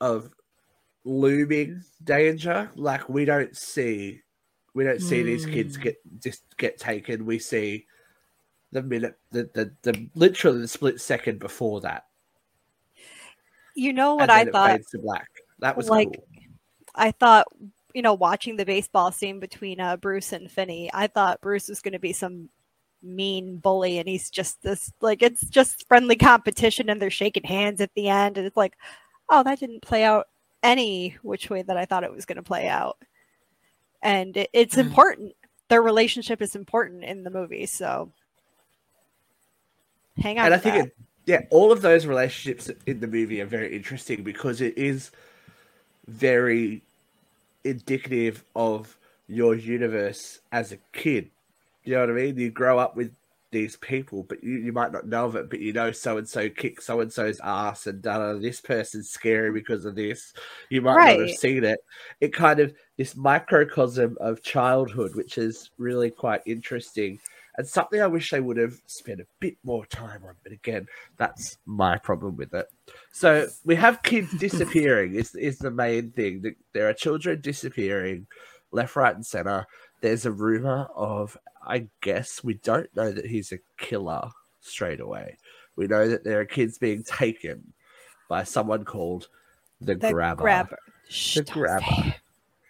of 0.02 0.30
looming 1.06 1.84
danger. 2.04 2.70
Like 2.76 3.08
we 3.08 3.26
don't 3.26 3.56
see, 3.56 4.22
we 4.74 4.84
don't 4.84 5.02
see 5.02 5.24
these 5.24 5.46
kids 5.46 5.78
get 5.78 5.98
just 6.20 6.44
get 6.58 6.80
taken. 6.80 7.26
We 7.26 7.40
see 7.40 7.86
the 8.72 8.82
minute, 8.82 9.18
the 9.32 9.50
the, 9.54 9.72
the 9.84 10.10
literally 10.16 10.62
the 10.62 10.68
split 10.68 11.00
second 11.00 11.40
before 11.40 11.82
that. 11.82 12.06
You 13.76 13.94
know 13.94 14.16
what 14.16 14.30
I 14.30 14.42
it 14.42 14.52
thought? 14.52 14.82
to 14.92 15.00
black. 15.00 15.30
That 15.60 15.78
was 15.78 15.90
like, 15.90 16.10
cool. 16.14 16.26
I 16.96 17.12
thought, 17.12 17.48
you 17.94 18.02
know, 18.02 18.14
watching 18.14 18.56
the 18.56 18.66
baseball 18.66 19.12
scene 19.12 19.40
between 19.40 19.80
uh, 19.80 19.98
Bruce 19.98 20.34
and 20.34 20.52
Finney, 20.52 20.90
I 20.94 21.08
thought 21.08 21.42
Bruce 21.42 21.70
was 21.70 21.82
going 21.82 21.94
to 21.94 22.00
be 22.00 22.14
some 22.14 22.50
mean 23.02 23.58
bully, 23.58 24.00
and 24.00 24.08
he's 24.08 24.30
just 24.30 24.62
this 24.64 24.92
like 25.02 25.22
it's 25.22 25.48
just 25.48 25.88
friendly 25.88 26.16
competition, 26.16 26.90
and 26.90 27.02
they're 27.02 27.10
shaking 27.10 27.44
hands 27.44 27.82
at 27.82 27.92
the 27.96 28.10
end, 28.10 28.38
and 28.38 28.46
it's 28.48 28.58
like, 28.58 28.74
oh, 29.30 29.44
that 29.44 29.60
didn't 29.60 29.82
play 29.82 30.04
out 30.04 30.28
any 30.62 31.18
which 31.22 31.50
way 31.50 31.62
that 31.62 31.78
I 31.78 31.86
thought 31.86 32.04
it 32.04 32.14
was 32.14 32.26
going 32.26 32.38
to 32.38 32.44
play 32.44 32.68
out, 32.68 32.98
and 34.04 34.38
it, 34.38 34.50
it's 34.54 34.76
Mm. 34.76 34.86
important. 34.88 35.34
Their 35.70 35.82
relationship 35.82 36.42
is 36.44 36.56
important 36.56 37.04
in 37.04 37.24
the 37.24 37.32
movie, 37.32 37.66
so 37.66 38.12
hang 40.18 40.38
on. 40.38 40.46
and 40.46 40.54
I 40.54 40.58
think 40.60 40.76
that. 40.76 40.86
it, 40.88 40.96
yeah, 41.26 41.42
all 41.50 41.72
of 41.72 41.82
those 41.82 42.06
relationships 42.06 42.70
in 42.86 43.00
the 43.00 43.08
movie 43.08 43.42
are 43.42 43.46
very 43.48 43.76
interesting 43.76 44.24
because 44.24 44.62
it 44.62 44.78
is 44.78 45.10
very 46.08 46.84
indicative 47.64 48.44
of 48.56 48.98
your 49.28 49.56
universe 49.56 50.40
as 50.52 50.72
a 50.74 50.78
kid. 50.92 51.32
You 51.86 51.94
know 51.96 52.02
what 52.02 52.10
I 52.10 52.14
mean? 52.14 52.38
You 52.38 52.52
grow 52.52 52.78
up 52.78 52.96
with 52.96 53.16
these 53.54 53.78
people, 53.78 54.24
but 54.24 54.44
you, 54.44 54.58
you 54.58 54.74
might 54.74 54.92
not 54.92 55.08
know 55.08 55.26
of 55.26 55.38
it, 55.38 55.50
but 55.50 55.62
you 55.62 55.72
know 55.72 55.92
so 55.92 56.18
and 56.18 56.28
so 56.28 56.50
kicked 56.50 56.84
so 56.84 57.00
and 57.00 57.14
so's 57.14 57.40
ass 57.42 57.88
and 57.88 58.02
da 58.02 58.18
oh, 58.18 58.40
this 58.40 58.60
person's 58.60 59.10
scary 59.10 59.52
because 59.52 59.86
of 59.86 59.96
this. 59.96 60.34
You 60.70 60.82
might 60.82 60.96
not 61.20 61.28
have 61.30 61.38
seen 61.38 61.64
it. 61.64 61.80
It 62.20 62.34
kind 62.34 62.60
of 62.60 62.74
this 62.98 63.16
microcosm 63.16 64.18
of 64.20 64.44
childhood, 64.44 65.16
which 65.16 65.38
is 65.38 65.72
really 65.78 66.12
quite 66.12 66.42
interesting 66.46 67.20
and 67.58 67.68
something 67.68 68.02
I 68.02 68.08
wish 68.08 68.32
they 68.32 68.40
would 68.40 68.58
have 68.58 68.80
spent 68.88 69.20
a 69.22 69.28
bit 69.40 69.58
more 69.64 69.86
time 69.86 70.24
on. 70.26 70.36
But 70.44 70.54
again, 70.54 70.88
that's 71.18 71.58
my 71.66 71.98
problem 71.98 72.36
with 72.36 72.54
it. 72.54 72.68
So 73.12 73.48
we 73.64 73.76
have 73.76 74.04
kids 74.04 74.32
disappearing 74.40 75.16
is 75.16 75.36
is 75.36 75.60
the 75.60 75.72
main 75.72 76.12
thing. 76.12 76.42
Th- 76.42 76.58
There 76.74 76.90
are 76.90 76.94
children 76.94 77.42
disappearing 77.42 78.28
left, 78.72 78.96
right, 78.96 79.16
and 79.16 79.26
center. 79.26 79.68
There's 80.04 80.26
a 80.26 80.32
rumor 80.32 80.88
of, 80.96 81.38
I 81.66 81.88
guess, 82.02 82.44
we 82.44 82.56
don't 82.56 82.94
know 82.94 83.10
that 83.14 83.26
he's 83.26 83.54
a 83.54 83.60
killer 83.78 84.30
straight 84.60 85.00
away. 85.00 85.38
We 85.78 85.88
know 85.88 86.10
that 86.10 86.26
there 86.26 86.42
are 86.42 86.46
kids 86.46 86.78
being 86.78 87.04
taken 87.04 87.72
by 88.30 88.44
someone 88.44 88.84
called 88.84 89.30
the, 89.80 89.96
the 89.96 90.12
grabber. 90.12 90.42
grabber. 90.44 90.78
Shh, 91.08 91.36
The 91.36 91.44
don't 91.44 91.54
grabber. 91.58 91.86
Say 91.86 92.08
it. 92.10 92.16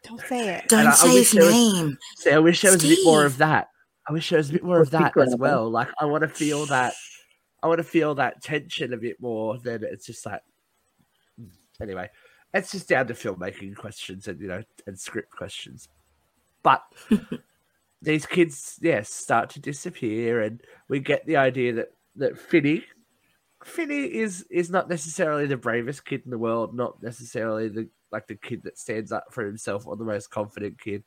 Don't 0.03 0.21
say 0.21 0.49
it. 0.57 0.67
Don't 0.69 0.79
And 0.81 0.89
I- 0.89 0.91
I 0.91 0.95
say 0.95 1.07
wish 1.07 1.17
his 1.17 1.31
there 1.31 1.43
was- 1.45 1.53
name. 1.53 1.97
See, 2.17 2.31
I 2.31 2.37
wish 2.37 2.61
there 2.61 2.71
was 2.71 2.83
a 2.85 2.87
bit 2.87 2.99
more 3.03 3.25
of 3.25 3.37
that. 3.39 3.69
I 4.07 4.13
wish 4.13 4.29
there 4.29 4.37
was 4.37 4.49
a 4.51 4.53
bit 4.53 4.63
more 4.63 4.81
of 4.81 4.91
that 4.91 5.17
as 5.17 5.35
well. 5.35 5.71
Like 5.71 5.87
I 5.99 6.05
want 6.05 6.21
to 6.21 6.27
feel 6.27 6.67
that. 6.67 6.93
I 7.63 7.67
want 7.67 7.79
to 7.79 7.83
feel 7.83 8.13
that 8.15 8.43
tension 8.43 8.93
a 8.93 8.97
bit 8.97 9.19
more. 9.19 9.57
Than 9.57 9.83
it's 9.83 10.05
just 10.05 10.23
like. 10.25 10.41
Anyway, 11.81 12.09
it's 12.53 12.71
just 12.71 12.89
down 12.89 13.07
to 13.07 13.13
filmmaking 13.15 13.75
questions 13.75 14.27
and 14.27 14.39
you 14.39 14.47
know 14.49 14.61
and 14.85 14.99
script 14.99 15.31
questions, 15.31 15.87
but 16.63 16.83
these 18.01 18.25
kids, 18.25 18.79
yes, 18.81 19.09
start 19.09 19.49
to 19.51 19.59
disappear, 19.59 20.41
and 20.41 20.61
we 20.89 20.99
get 20.99 21.25
the 21.25 21.37
idea 21.37 21.73
that 21.73 21.93
that 22.15 22.37
Finney, 22.37 22.83
Finney 23.63 24.05
is 24.05 24.45
is 24.49 24.69
not 24.69 24.89
necessarily 24.89 25.45
the 25.45 25.57
bravest 25.57 26.05
kid 26.05 26.21
in 26.25 26.31
the 26.31 26.37
world, 26.37 26.75
not 26.75 27.01
necessarily 27.01 27.69
the 27.69 27.89
like 28.11 28.27
the 28.27 28.35
kid 28.35 28.63
that 28.63 28.77
stands 28.77 29.11
up 29.11 29.25
for 29.31 29.45
himself 29.45 29.87
or 29.87 29.95
the 29.95 30.03
most 30.03 30.29
confident 30.29 30.79
kid. 30.79 31.03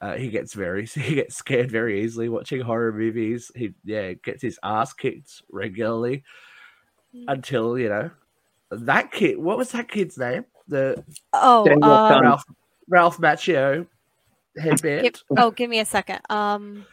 Uh, 0.00 0.14
he 0.14 0.28
gets 0.28 0.52
very 0.52 0.86
he 0.86 1.14
gets 1.14 1.36
scared 1.36 1.70
very 1.70 2.02
easily 2.02 2.28
watching 2.28 2.60
horror 2.60 2.92
movies. 2.92 3.50
He 3.54 3.74
yeah 3.84 4.12
gets 4.14 4.42
his 4.42 4.58
ass 4.62 4.92
kicked 4.92 5.42
regularly 5.50 6.24
until 7.28 7.78
you 7.78 7.88
know 7.88 8.10
that 8.70 9.12
kid. 9.12 9.38
What 9.38 9.58
was 9.58 9.72
that 9.72 9.88
kid's 9.88 10.18
name? 10.18 10.44
The 10.68 11.04
Oh, 11.32 11.64
Daniel 11.64 11.90
um, 11.90 12.22
Ralph 12.22 12.44
Ralph 12.88 13.18
Macchio 13.18 13.86
headband. 14.56 15.02
give, 15.02 15.22
oh, 15.36 15.50
give 15.50 15.68
me 15.70 15.78
a 15.80 15.84
second. 15.84 16.20
Um, 16.30 16.86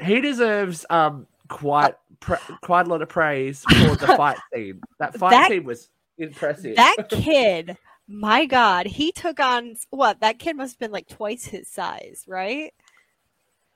he 0.00 0.20
deserves 0.20 0.84
um 0.90 1.26
quite 1.48 1.94
pra- 2.20 2.40
quite 2.62 2.86
a 2.86 2.90
lot 2.90 3.02
of 3.02 3.08
praise 3.08 3.62
for 3.62 3.96
the 3.96 4.06
fight 4.16 4.38
scene. 4.52 4.80
That 4.98 5.16
fight 5.16 5.30
That- 5.30 5.48
scene 5.50 5.64
was 5.64 5.88
impressive. 6.18 6.76
that 6.76 6.96
kid, 7.08 7.76
my 8.08 8.46
God, 8.46 8.86
he 8.86 9.12
took 9.12 9.38
on 9.40 9.76
what? 9.90 10.20
That 10.20 10.38
kid 10.38 10.56
must 10.56 10.74
have 10.74 10.78
been 10.78 10.92
like 10.92 11.08
twice 11.08 11.44
his 11.44 11.68
size, 11.68 12.24
right? 12.26 12.72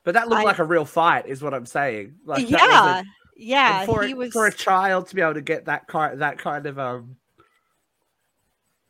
but 0.05 0.15
that 0.15 0.29
looked 0.29 0.43
I- 0.43 0.45
like 0.45 0.59
a 0.61 0.65
real 0.65 0.85
fight, 0.85 1.27
is 1.27 1.43
what 1.43 1.53
I'm 1.53 1.67
saying. 1.67 2.15
Like 2.25 2.49
yeah, 2.49 3.01
a- 3.01 3.05
yeah. 3.37 3.85
for 3.87 4.03
he 4.05 4.13
a, 4.13 4.17
was. 4.17 4.33
for 4.33 4.47
a 4.47 4.53
child 4.53 5.09
to 5.09 5.15
be 5.17 5.21
able 5.21 5.35
to 5.35 5.41
get 5.43 5.65
that 5.67 5.87
kind 5.89 6.21
that 6.23 6.39
kind 6.39 6.65
of 6.67 6.79
um 6.79 7.17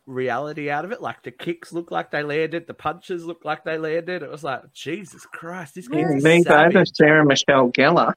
reality 0.06 0.70
out 0.70 0.84
of 0.84 0.92
it. 0.92 1.02
Like 1.02 1.22
the 1.22 1.30
kicks 1.30 1.72
look 1.72 1.90
like 1.90 2.10
they 2.10 2.22
landed, 2.22 2.66
the 2.66 2.74
punches 2.74 3.24
look 3.24 3.44
like 3.44 3.64
they 3.64 3.78
landed. 3.78 4.22
It 4.22 4.30
was 4.30 4.44
like 4.44 4.72
Jesus 4.72 5.26
Christ, 5.26 5.74
this 5.74 5.88
kid, 5.88 6.06
Very 6.06 6.16
is 6.18 6.24
Me 6.24 6.44
over. 6.48 6.84
Sarah 6.86 7.24
Michelle 7.24 7.70
Gellar. 7.70 8.14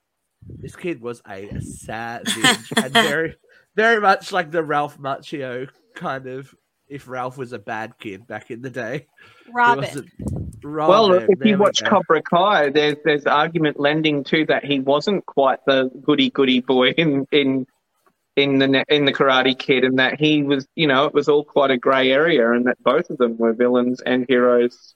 this 0.48 0.76
kid 0.76 1.02
was 1.02 1.22
a 1.28 1.60
savage 1.60 2.72
and 2.78 2.94
very 2.94 3.36
very 3.76 4.00
much 4.02 4.32
like 4.32 4.52
the 4.52 4.64
Ralph 4.64 4.98
Macchio 5.00 5.70
kind 5.96 6.28
of. 6.28 6.54
If 6.88 7.08
Ralph 7.08 7.38
was 7.38 7.54
a 7.54 7.60
bad 7.60 8.00
kid 8.00 8.26
back 8.26 8.50
in 8.50 8.64
the 8.64 8.70
day, 8.72 9.06
He 9.46 9.52
Robin. 9.52 10.10
Well, 10.64 11.14
if 11.14 11.28
there 11.28 11.48
you 11.48 11.56
we 11.56 11.56
watch 11.56 11.84
go. 11.84 11.90
Cobra 11.90 12.22
Kai, 12.24 12.70
there's 12.72 12.98
there's 13.06 13.26
argument 13.28 13.80
lending 13.80 14.24
to 14.26 14.46
that 14.48 14.66
he 14.66 14.80
wasn't 14.80 15.26
quite 15.28 15.60
the 15.68 15.92
goody 16.04 16.32
goody 16.32 16.62
boy 16.62 16.90
in 16.92 17.28
in 17.32 17.68
in 18.44 18.60
the 18.60 18.84
in 18.90 19.06
the 19.06 19.14
Karate 19.14 19.58
Kid, 19.58 19.84
and 19.84 19.98
that 20.00 20.20
he 20.20 20.44
was, 20.44 20.68
you 20.76 20.88
know, 20.88 21.06
it 21.06 21.14
was 21.14 21.28
all 21.30 21.44
quite 21.44 21.72
a 21.72 21.78
grey 21.78 22.12
area, 22.12 22.52
and 22.52 22.66
that 22.68 22.82
both 22.84 23.10
of 23.10 23.18
them 23.18 23.38
were 23.38 23.54
villains 23.54 24.02
and 24.02 24.26
heroes 24.28 24.96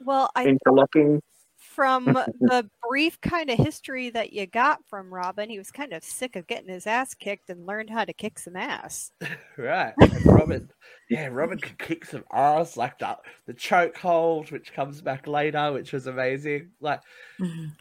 Well, 0.00 0.30
I 0.34 0.46
interlocking. 0.46 1.20
from 1.58 2.04
the 2.40 2.68
brief 2.88 3.20
kind 3.20 3.50
of 3.50 3.58
history 3.58 4.10
that 4.10 4.32
you 4.32 4.46
got 4.46 4.78
from 4.88 5.12
Robin, 5.12 5.48
he 5.50 5.58
was 5.58 5.70
kind 5.70 5.92
of 5.92 6.02
sick 6.02 6.36
of 6.36 6.46
getting 6.46 6.68
his 6.68 6.86
ass 6.86 7.14
kicked 7.14 7.48
and 7.50 7.66
learned 7.66 7.90
how 7.90 8.04
to 8.04 8.12
kick 8.12 8.38
some 8.38 8.56
ass. 8.56 9.12
Right. 9.58 9.92
And 10.00 10.24
Robin, 10.26 10.70
yeah, 11.10 11.26
Robin 11.26 11.58
can 11.58 11.76
kick 11.76 12.06
some 12.06 12.24
ass 12.32 12.78
like 12.78 12.98
that. 13.00 13.18
The 13.46 13.52
choke 13.52 13.96
hold, 13.98 14.50
which 14.50 14.72
comes 14.72 15.02
back 15.02 15.26
later, 15.26 15.72
which 15.72 15.92
was 15.92 16.06
amazing. 16.06 16.70
Like, 16.80 17.00
Mhm. 17.38 17.72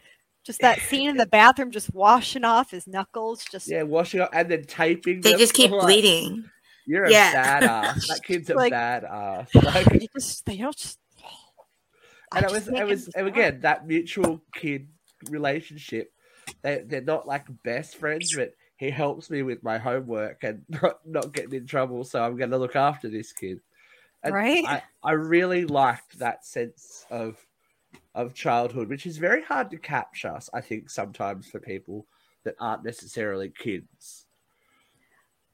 Just 0.49 0.61
that 0.61 0.79
scene 0.79 1.07
in 1.11 1.17
the 1.17 1.27
bathroom, 1.27 1.69
just 1.69 1.93
washing 1.93 2.43
off 2.43 2.71
his 2.71 2.87
knuckles. 2.87 3.45
Just 3.51 3.69
yeah, 3.69 3.83
washing 3.83 4.19
off 4.21 4.29
and 4.33 4.49
then 4.49 4.63
taping. 4.63 5.21
They 5.21 5.33
them. 5.33 5.39
just 5.39 5.53
keep 5.53 5.69
like, 5.69 5.81
bleeding. 5.81 6.43
You're 6.87 7.03
a 7.05 7.11
Yeah. 7.11 7.59
badass. 7.61 8.07
That 8.07 8.21
kid's 8.23 8.49
a 8.49 8.55
Like- 8.55 8.73
badass. 8.73 9.53
Like, 9.63 9.85
they 9.85 10.07
just 10.11 10.43
they 10.47 10.57
don't 10.57 10.75
just. 10.75 10.97
I 12.31 12.37
and 12.39 12.45
it 12.47 12.51
was, 12.51 12.67
it 12.67 12.83
was, 12.83 13.07
it's 13.09 13.15
and 13.15 13.27
again, 13.27 13.59
that 13.61 13.85
mutual 13.85 14.41
kid 14.55 14.87
relationship. 15.29 16.11
They, 16.63 16.81
they're 16.83 17.01
not 17.01 17.27
like 17.27 17.45
best 17.63 17.97
friends, 17.97 18.35
but 18.35 18.55
he 18.77 18.89
helps 18.89 19.29
me 19.29 19.43
with 19.43 19.61
my 19.61 19.77
homework 19.77 20.43
and 20.43 20.63
not, 20.81 20.95
not 21.05 21.31
getting 21.31 21.53
in 21.53 21.67
trouble. 21.67 22.03
So 22.05 22.23
I'm 22.23 22.37
going 22.37 22.49
to 22.49 22.57
look 22.57 22.75
after 22.75 23.07
this 23.07 23.33
kid. 23.33 23.59
And 24.23 24.33
Right? 24.33 24.65
I, 24.65 24.81
I 25.03 25.11
really 25.11 25.65
liked 25.65 26.17
that 26.17 26.43
sense 26.43 27.05
of 27.11 27.37
of 28.15 28.33
childhood, 28.33 28.89
which 28.89 29.05
is 29.05 29.17
very 29.17 29.43
hard 29.43 29.69
to 29.71 29.77
capture. 29.77 30.39
I 30.53 30.61
think 30.61 30.89
sometimes 30.89 31.47
for 31.47 31.59
people 31.59 32.05
that 32.43 32.55
aren't 32.59 32.83
necessarily 32.83 33.51
kids. 33.57 34.25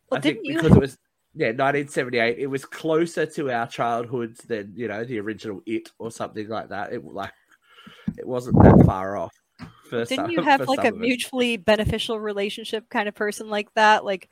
Well, 0.09 0.19
I 0.19 0.21
think 0.21 0.37
didn't 0.37 0.45
you? 0.45 0.57
because 0.57 0.77
it 0.77 0.79
was 0.79 0.97
yeah 1.33 1.47
1978. 1.47 2.37
It 2.39 2.47
was 2.47 2.65
closer 2.65 3.25
to 3.25 3.51
our 3.51 3.67
childhoods 3.67 4.41
than 4.41 4.73
you 4.75 4.87
know 4.87 5.03
the 5.03 5.19
original 5.19 5.61
It 5.65 5.91
or 5.99 6.11
something 6.11 6.47
like 6.47 6.69
that. 6.69 6.93
It 6.93 7.03
like 7.03 7.33
it 8.17 8.27
wasn't 8.27 8.61
that 8.63 8.85
far 8.85 9.17
off. 9.17 9.33
Didn't 9.91 10.07
some- 10.07 10.31
you 10.31 10.41
have 10.43 10.67
like 10.67 10.85
a 10.85 10.91
mutually 10.91 11.57
beneficial 11.57 12.19
relationship 12.19 12.89
kind 12.89 13.07
of 13.07 13.15
person 13.15 13.49
like 13.49 13.73
that? 13.73 14.05
Like 14.05 14.29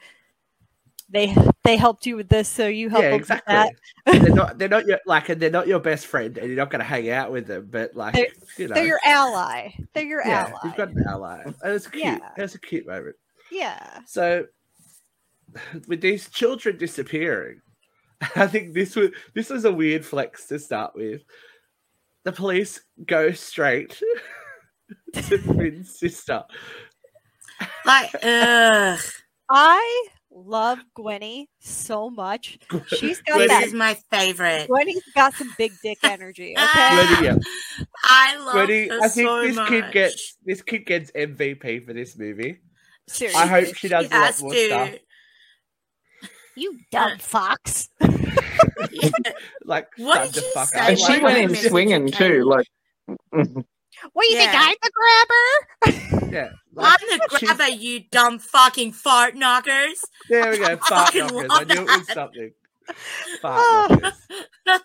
they 1.13 1.35
they 1.63 1.77
helped 1.77 2.05
you 2.05 2.15
with 2.17 2.27
this, 2.27 2.49
so 2.49 2.67
you 2.67 2.89
help 2.89 3.03
yeah, 3.03 3.09
them 3.11 3.19
exactly. 3.19 3.55
with 3.55 3.71
that. 4.05 4.21
they're 4.21 4.35
not 4.35 4.57
they're 4.57 4.69
not 4.69 4.85
your 4.85 4.99
like 5.05 5.29
and 5.29 5.41
they're 5.41 5.49
not 5.51 5.67
your 5.67 5.79
best 5.79 6.07
friend 6.07 6.37
and 6.37 6.47
you're 6.47 6.57
not 6.57 6.69
gonna 6.69 6.83
hang 6.83 7.09
out 7.09 7.31
with 7.31 7.47
them, 7.47 7.67
but 7.71 7.95
like 7.95 8.13
They're- 8.15 8.27
you 8.57 8.67
know 8.67 8.73
They're 8.75 8.85
your 8.85 8.99
ally. 9.05 9.71
They're 9.93 10.03
your 10.05 10.21
yeah, 10.25 10.47
ally. 10.49 10.59
you've 10.65 10.75
got 10.75 10.89
an 10.89 11.03
ally. 11.07 11.43
And 11.45 11.55
it's 11.73 11.87
cute. 11.87 12.03
Yeah. 12.03 12.19
It's 12.37 12.55
a 12.55 12.59
cute 12.59 12.85
moment. 12.87 13.15
yeah. 13.51 13.99
So 14.07 14.45
with 15.87 16.01
these 16.01 16.29
children 16.29 16.77
disappearing, 16.77 17.61
I 18.35 18.47
think 18.47 18.73
this 18.73 18.95
was 18.95 19.11
this 19.33 19.49
was 19.49 19.65
a 19.65 19.71
weird 19.71 20.05
flex 20.05 20.47
to 20.47 20.59
start 20.59 20.95
with. 20.95 21.21
The 22.23 22.31
police 22.31 22.79
go 23.05 23.31
straight 23.33 24.01
to 25.13 25.37
Finn's 25.37 25.99
sister. 25.99 26.43
Like, 27.85 28.15
ugh. 28.23 28.99
I 29.49 30.07
love 30.33 30.79
Gwenny 30.97 31.47
so 31.59 32.09
much. 32.09 32.57
She's 32.87 33.21
got 33.21 33.35
Gwenny- 33.37 33.47
that. 33.47 33.59
This 33.61 33.67
is 33.69 33.73
my 33.73 33.95
favorite. 34.11 34.67
Gwenny's 34.67 35.03
got 35.15 35.33
some 35.35 35.53
big 35.57 35.71
dick 35.83 35.97
energy. 36.03 36.55
Ah, 36.57 37.13
okay. 37.17 37.25
Gwenny, 37.25 37.25
yeah. 37.25 37.85
I 38.03 38.37
love 38.37 38.55
Gwenny, 38.67 38.87
her 38.89 38.97
I 39.03 39.07
think 39.07 39.27
so 39.27 39.41
this 39.41 39.55
much. 39.55 39.69
kid 39.69 39.85
gets 39.91 40.37
this 40.45 40.61
kid 40.61 40.85
gets 40.85 41.11
MVP 41.11 41.85
for 41.85 41.93
this 41.93 42.17
movie. 42.17 42.59
Seriously. 43.07 43.41
I 43.41 43.47
hope 43.47 43.75
she 43.75 43.87
does 43.89 44.05
a 44.07 44.09
lot 44.09 44.25
has 44.25 44.41
more 44.41 44.53
to. 44.53 44.65
stuff. 44.67 44.89
You 46.55 46.79
dumb 46.91 47.11
uh, 47.13 47.17
fox. 47.19 47.89
Yeah. 48.91 49.09
Like 49.65 49.87
What 49.97 50.15
time 50.17 50.27
did 50.31 50.43
you 50.43 50.51
fuck 50.53 50.67
say? 50.67 50.79
And 50.89 50.99
she 50.99 51.19
went 51.19 51.37
in 51.51 51.55
swinging 51.55 52.11
too. 52.11 52.43
Like, 52.43 52.67
What 53.07 53.45
do 53.55 53.63
you 54.29 54.37
Yeah. 54.37 54.51
think? 54.51 54.51
I'm 54.55 54.75
the 54.81 54.91
grabber? 55.89 56.31
Yeah, 56.31 56.49
I'm 56.77 56.99
like, 57.09 57.29
the 57.29 57.37
she's- 57.39 57.55
grabber, 57.55 57.71
you 57.73 58.01
dumb 58.11 58.39
fucking 58.39 58.93
fart 58.93 59.35
knockers. 59.35 60.03
There 60.29 60.51
we 60.51 60.57
go. 60.57 60.77
Fart 60.77 61.13
fucking 61.13 61.27
knockers. 61.27 61.49
I 61.51 61.63
knew 61.65 61.81
it 61.81 61.87
was 61.87 62.07
something. 62.13 62.51
Oh. 63.43 64.11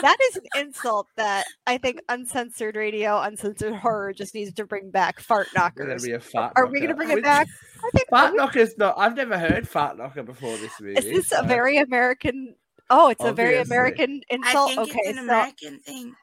That 0.00 0.16
is 0.30 0.36
an 0.36 0.44
insult 0.58 1.06
that 1.16 1.44
I 1.66 1.76
think 1.78 2.00
uncensored 2.08 2.76
radio, 2.76 3.20
uncensored 3.20 3.74
horror 3.74 4.12
just 4.14 4.34
needs 4.34 4.52
to 4.54 4.64
bring 4.64 4.90
back. 4.90 5.20
Fart 5.20 5.48
Gonna 5.54 5.68
knockers. 5.88 6.02
be 6.04 6.12
a 6.12 6.18
fart 6.20 6.54
Are 6.56 6.66
we 6.66 6.78
going 6.80 6.88
to 6.88 6.96
bring 6.96 7.10
it 7.10 7.22
back? 7.22 7.46
I 7.84 7.90
think. 7.90 8.08
Fart 8.08 8.32
we- 8.32 8.38
knocker's 8.38 8.76
not. 8.78 8.94
I've 8.96 9.14
never 9.14 9.38
heard 9.38 9.68
fart 9.68 9.98
knocker 9.98 10.22
before 10.22 10.56
this 10.56 10.72
movie. 10.80 10.94
is 10.98 11.04
this 11.04 11.38
a 11.38 11.44
very 11.46 11.76
American? 11.76 12.54
Oh, 12.88 13.10
it's 13.10 13.22
a 13.22 13.32
very 13.32 13.58
Obviously. 13.58 13.76
American 13.76 14.20
I 14.30 14.34
insult. 14.34 14.68
think 14.70 14.80
okay, 14.80 14.98
it's 15.04 15.08
an 15.10 15.14
so 15.16 15.22
American 15.24 15.78
thing. 15.80 16.14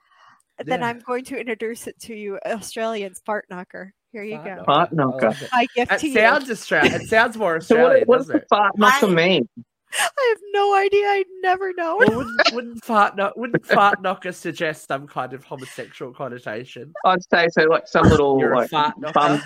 then 0.66 0.80
Yeah. 0.82 0.88
I'm 0.88 1.00
going 1.00 1.24
to 1.26 1.40
introduce 1.40 1.86
it 1.88 2.00
to 2.02 2.16
you, 2.16 2.40
Australians. 2.46 3.22
Fart 3.26 3.46
knocker. 3.52 3.94
Here 4.12 4.24
you 4.24 4.38
go. 4.38 4.64
Fart 4.66 4.90
I 4.92 4.96
knocker. 4.96 5.28
love 5.28 5.42
it. 5.42 5.50
My 5.52 5.68
gift 5.76 5.92
It 5.92 6.00
to 6.00 6.08
you. 6.08 6.14
sounds 6.16 6.50
Australian. 6.50 7.02
It 7.02 7.08
sounds 7.10 7.38
more 7.38 7.60
so 7.62 7.76
Australian, 7.80 8.00
what, 8.02 8.08
what 8.08 8.18
does 8.18 8.28
doesn't 8.28 8.36
the 8.38 8.42
it? 8.44 8.48
fart 8.50 8.78
knocker 8.78 9.06
I- 9.08 9.10
mean? 9.10 9.50
I 9.92 10.26
have 10.30 10.38
no 10.54 10.76
idea. 10.76 11.04
I'd 11.08 11.24
never 11.42 11.74
know. 11.74 11.98
Well, 11.98 12.18
wouldn't, 12.18 12.54
wouldn't 12.54 12.86
fart 12.86 13.16
knock, 13.16 13.34
wouldn't 13.36 13.66
fart 13.66 14.02
knocker 14.04 14.32
suggest 14.32 14.88
some 14.88 15.08
kind 15.08 15.34
of 15.34 15.44
homosexual 15.44 16.14
connotation? 16.14 16.94
I'd 17.06 17.24
say 17.32 17.48
so, 17.52 17.64
like 17.64 17.88
some 17.88 18.08
little 18.08 18.40
You're 18.40 18.54
a 18.54 18.58
like 18.58 18.70
fart 18.70 18.94
knocker. 19.00 19.14
bum 19.14 19.42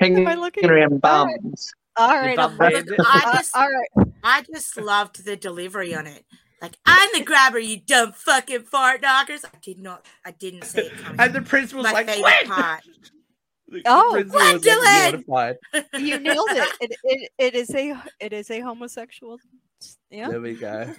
hanging 0.00 0.18
Am 0.26 0.28
I 0.28 0.34
looking- 0.36 0.64
around 0.70 1.00
All 1.04 1.26
right. 1.26 1.38
bums. 1.42 1.70
All 1.98 2.08
You 2.08 2.14
right, 2.20 2.36
bum 2.36 2.50
I'm- 2.60 2.72
bandit. 2.72 2.98
I 3.00 3.22
uh, 3.26 3.36
just, 3.36 3.54
all 3.56 3.68
right. 3.68 4.06
I 4.24 4.42
just 4.54 4.76
loved 4.80 5.24
the 5.24 5.36
delivery 5.36 5.94
on 5.94 6.06
it. 6.06 6.24
Like, 6.62 6.76
I'm 6.86 7.08
the 7.12 7.22
grabber, 7.22 7.58
you 7.58 7.78
dumb 7.78 8.12
fucking 8.12 8.62
fart 8.62 9.02
knockers. 9.02 9.44
I 9.44 9.50
did 9.62 9.78
not, 9.80 10.06
I 10.24 10.30
didn't 10.30 10.64
see 10.64 10.80
it 10.80 10.96
coming. 11.02 11.20
And 11.20 11.34
the 11.34 11.42
principal's 11.42 11.84
my 11.84 11.92
like, 11.92 12.06
favorite 12.08 12.46
part. 12.46 12.80
The 13.68 13.82
Oh, 13.86 14.12
what, 14.12 14.24
was, 14.26 14.34
like, 14.34 14.62
Dylan? 14.62 15.12
mortified. 15.12 15.56
You 16.00 16.18
nailed 16.18 16.48
it. 16.50 16.68
It, 16.80 16.96
it. 17.04 17.30
it 17.38 17.54
is 17.54 17.74
a 17.74 18.02
it 18.20 18.32
is 18.32 18.50
a 18.50 18.60
homosexual 18.60 19.38
yeah. 20.10 20.28
There 20.28 20.40
we 20.40 20.54
go. 20.54 20.92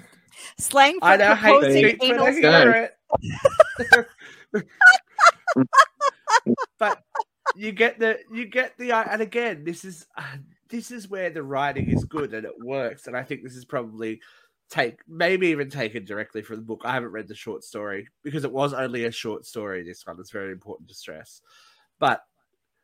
slang 0.57 0.99
for 0.99 1.05
I 1.05 1.17
know, 1.17 1.35
hate 1.35 1.51
proposing 1.51 1.83
when 1.83 2.03
anal 2.03 2.25
I 2.25 2.89
it. 3.93 4.07
but 6.79 7.03
you 7.55 7.71
get 7.71 7.99
the 7.99 8.19
you 8.31 8.45
get 8.45 8.77
the 8.77 8.91
and 8.91 9.21
again 9.21 9.63
this 9.63 9.83
is 9.83 10.05
uh, 10.17 10.37
this 10.69 10.91
is 10.91 11.09
where 11.09 11.29
the 11.29 11.43
writing 11.43 11.89
is 11.89 12.05
good 12.05 12.33
and 12.33 12.45
it 12.45 12.53
works 12.63 13.07
and 13.07 13.17
I 13.17 13.23
think 13.23 13.43
this 13.43 13.55
is 13.55 13.65
probably 13.65 14.21
take 14.69 14.99
maybe 15.07 15.47
even 15.47 15.69
taken 15.69 16.05
directly 16.05 16.43
from 16.43 16.57
the 16.57 16.61
book. 16.61 16.81
I 16.85 16.93
haven't 16.93 17.11
read 17.11 17.27
the 17.27 17.35
short 17.35 17.63
story 17.63 18.07
because 18.23 18.43
it 18.43 18.51
was 18.51 18.73
only 18.73 19.05
a 19.05 19.11
short 19.11 19.45
story. 19.45 19.83
This 19.83 20.05
one 20.05 20.19
is 20.19 20.29
very 20.29 20.51
important 20.51 20.89
to 20.89 20.95
stress, 20.95 21.41
but 21.97 22.21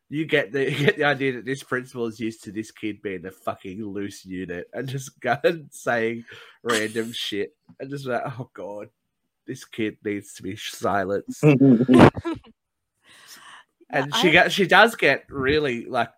you 0.10 0.26
get 0.26 0.52
the 0.52 0.64
you 0.72 0.86
get 0.86 0.98
the 0.98 1.04
idea 1.04 1.34
that 1.34 1.46
this 1.46 1.64
principal 1.64 2.06
is 2.06 2.20
used 2.20 2.44
to 2.44 2.52
this 2.52 2.72
kid 2.72 3.02
being 3.02 3.26
a 3.26 3.32
fucking 3.32 3.84
loose 3.84 4.26
unit 4.26 4.70
and 4.74 4.88
just 4.88 5.20
going 5.22 5.68
saying 5.72 6.24
random 6.64 7.12
shit 7.14 7.56
and 7.80 7.90
just 7.90 8.06
like, 8.06 8.22
oh 8.40 8.50
god, 8.54 8.90
this 9.48 9.66
kid 9.66 9.98
needs 10.04 10.34
to 10.36 10.44
be 10.44 10.56
silenced. 10.56 11.44
And 11.44 12.12
I- 13.92 14.22
she 14.22 14.32
get 14.32 14.52
she 14.52 14.68
does 14.68 14.96
get 14.96 15.26
really 15.30 15.86
like 15.86 16.10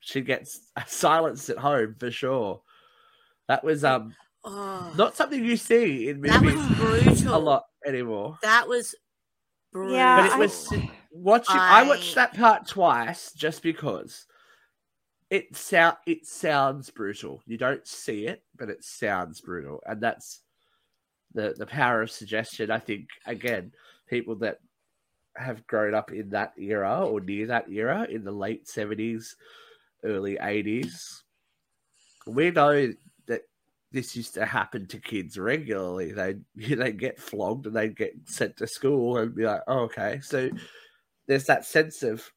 she 0.00 0.20
gets 0.20 0.60
silenced 0.86 1.50
at 1.50 1.58
home 1.58 1.96
for 1.98 2.10
sure. 2.10 2.60
That 3.48 3.64
was 3.64 3.84
um 3.84 4.14
Oh, 4.44 4.94
not 4.96 5.16
something 5.16 5.44
you 5.44 5.56
see 5.56 6.08
in 6.08 6.20
that 6.22 6.40
was 6.40 6.54
movies 6.54 7.22
brutal. 7.22 7.34
a 7.34 7.38
lot 7.38 7.64
anymore. 7.84 8.38
That 8.42 8.68
was 8.68 8.94
brutal. 9.78 9.94
Yeah, 9.94 10.16
But 10.22 10.26
it 10.26 10.32
I- 10.32 10.38
was 10.38 10.68
watching. 11.12 11.56
I, 11.56 11.80
I- 11.80 11.88
watched 11.88 12.14
that 12.14 12.34
part 12.34 12.66
twice 12.66 13.32
just 13.32 13.62
because 13.62 14.26
it 15.30 15.54
sound 15.56 15.96
it 16.06 16.26
sounds 16.26 16.90
brutal. 16.90 17.42
You 17.46 17.58
don't 17.58 17.86
see 17.86 18.26
it, 18.26 18.42
but 18.56 18.70
it 18.70 18.82
sounds 18.84 19.40
brutal, 19.40 19.82
and 19.86 20.00
that's 20.00 20.40
the 21.34 21.54
the 21.56 21.66
power 21.66 22.02
of 22.02 22.10
suggestion. 22.10 22.70
I 22.70 22.78
think 22.78 23.08
again, 23.26 23.72
people 24.08 24.36
that 24.36 24.58
have 25.36 25.66
grown 25.66 25.94
up 25.94 26.10
in 26.12 26.30
that 26.30 26.52
era 26.58 27.04
or 27.06 27.20
near 27.20 27.46
that 27.46 27.70
era 27.70 28.06
in 28.10 28.24
the 28.24 28.32
late 28.32 28.66
seventies, 28.68 29.36
early 30.02 30.38
eighties, 30.40 31.22
we 32.26 32.50
know 32.50 32.72
that 32.86 32.96
this 33.92 34.14
used 34.14 34.34
to 34.34 34.44
happen 34.44 34.86
to 34.88 34.98
kids 34.98 35.38
regularly. 35.38 36.12
They 36.12 36.36
they 36.74 36.92
get 36.92 37.20
flogged 37.20 37.66
and 37.66 37.76
they 37.76 37.88
get 37.88 38.14
sent 38.24 38.56
to 38.58 38.66
school 38.66 39.18
and 39.18 39.34
be 39.34 39.44
like, 39.44 39.62
oh, 39.66 39.80
okay. 39.80 40.20
So 40.22 40.50
there's 41.26 41.44
that 41.46 41.64
sense 41.64 42.02
of 42.02 42.30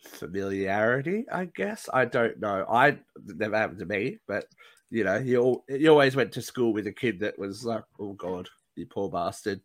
familiarity, 0.00 1.26
I 1.30 1.46
guess. 1.46 1.88
I 1.92 2.04
don't 2.04 2.38
know. 2.40 2.64
I 2.68 2.98
never 3.24 3.56
happened 3.56 3.80
to 3.80 3.86
me, 3.86 4.18
but 4.26 4.46
you 4.90 5.04
know, 5.04 5.16
you 5.18 5.62
you 5.68 5.88
always 5.90 6.16
went 6.16 6.32
to 6.32 6.42
school 6.42 6.72
with 6.72 6.86
a 6.86 6.92
kid 6.92 7.20
that 7.20 7.38
was 7.38 7.64
like, 7.64 7.84
oh 8.00 8.12
god, 8.14 8.48
you 8.76 8.86
poor 8.86 9.10
bastard. 9.10 9.60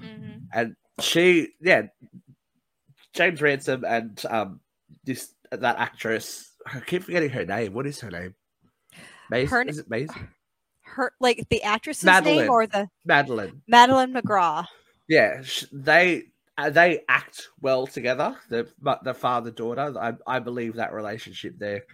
Mhm. 0.00 0.46
And 0.52 0.76
she, 1.00 1.54
yeah, 1.60 1.82
James 3.12 3.40
Ransone 3.40 3.84
and 3.84 4.22
um 4.28 4.60
this 5.04 5.34
that 5.50 5.78
actress. 5.78 6.52
I 6.66 6.80
keep 6.80 7.04
forgetting 7.04 7.30
her 7.30 7.44
name. 7.44 7.74
What 7.74 7.86
is 7.86 8.00
her 8.00 8.10
name? 8.10 8.34
Maisie? 9.30 9.50
Her- 9.50 9.62
is 9.62 9.78
it 9.78 9.90
Maisie? 9.90 10.12
Her 10.82 11.12
like 11.20 11.48
the 11.48 11.62
actress's 11.62 12.04
Madeline. 12.04 12.36
name 12.38 12.50
or 12.50 12.66
the 12.66 12.88
Madeline. 13.04 13.62
Madeline 13.66 14.12
McGraw. 14.12 14.66
Yeah, 15.08 15.42
sh- 15.42 15.64
they 15.72 16.24
uh, 16.56 16.70
they 16.70 17.00
act 17.08 17.48
well 17.60 17.86
together. 17.86 18.36
The 18.48 18.68
but 18.80 19.02
the 19.02 19.14
father 19.14 19.50
daughter. 19.50 19.92
I 19.98 20.12
I 20.26 20.38
believe 20.38 20.74
that 20.74 20.92
relationship 20.92 21.54
they're 21.58 21.84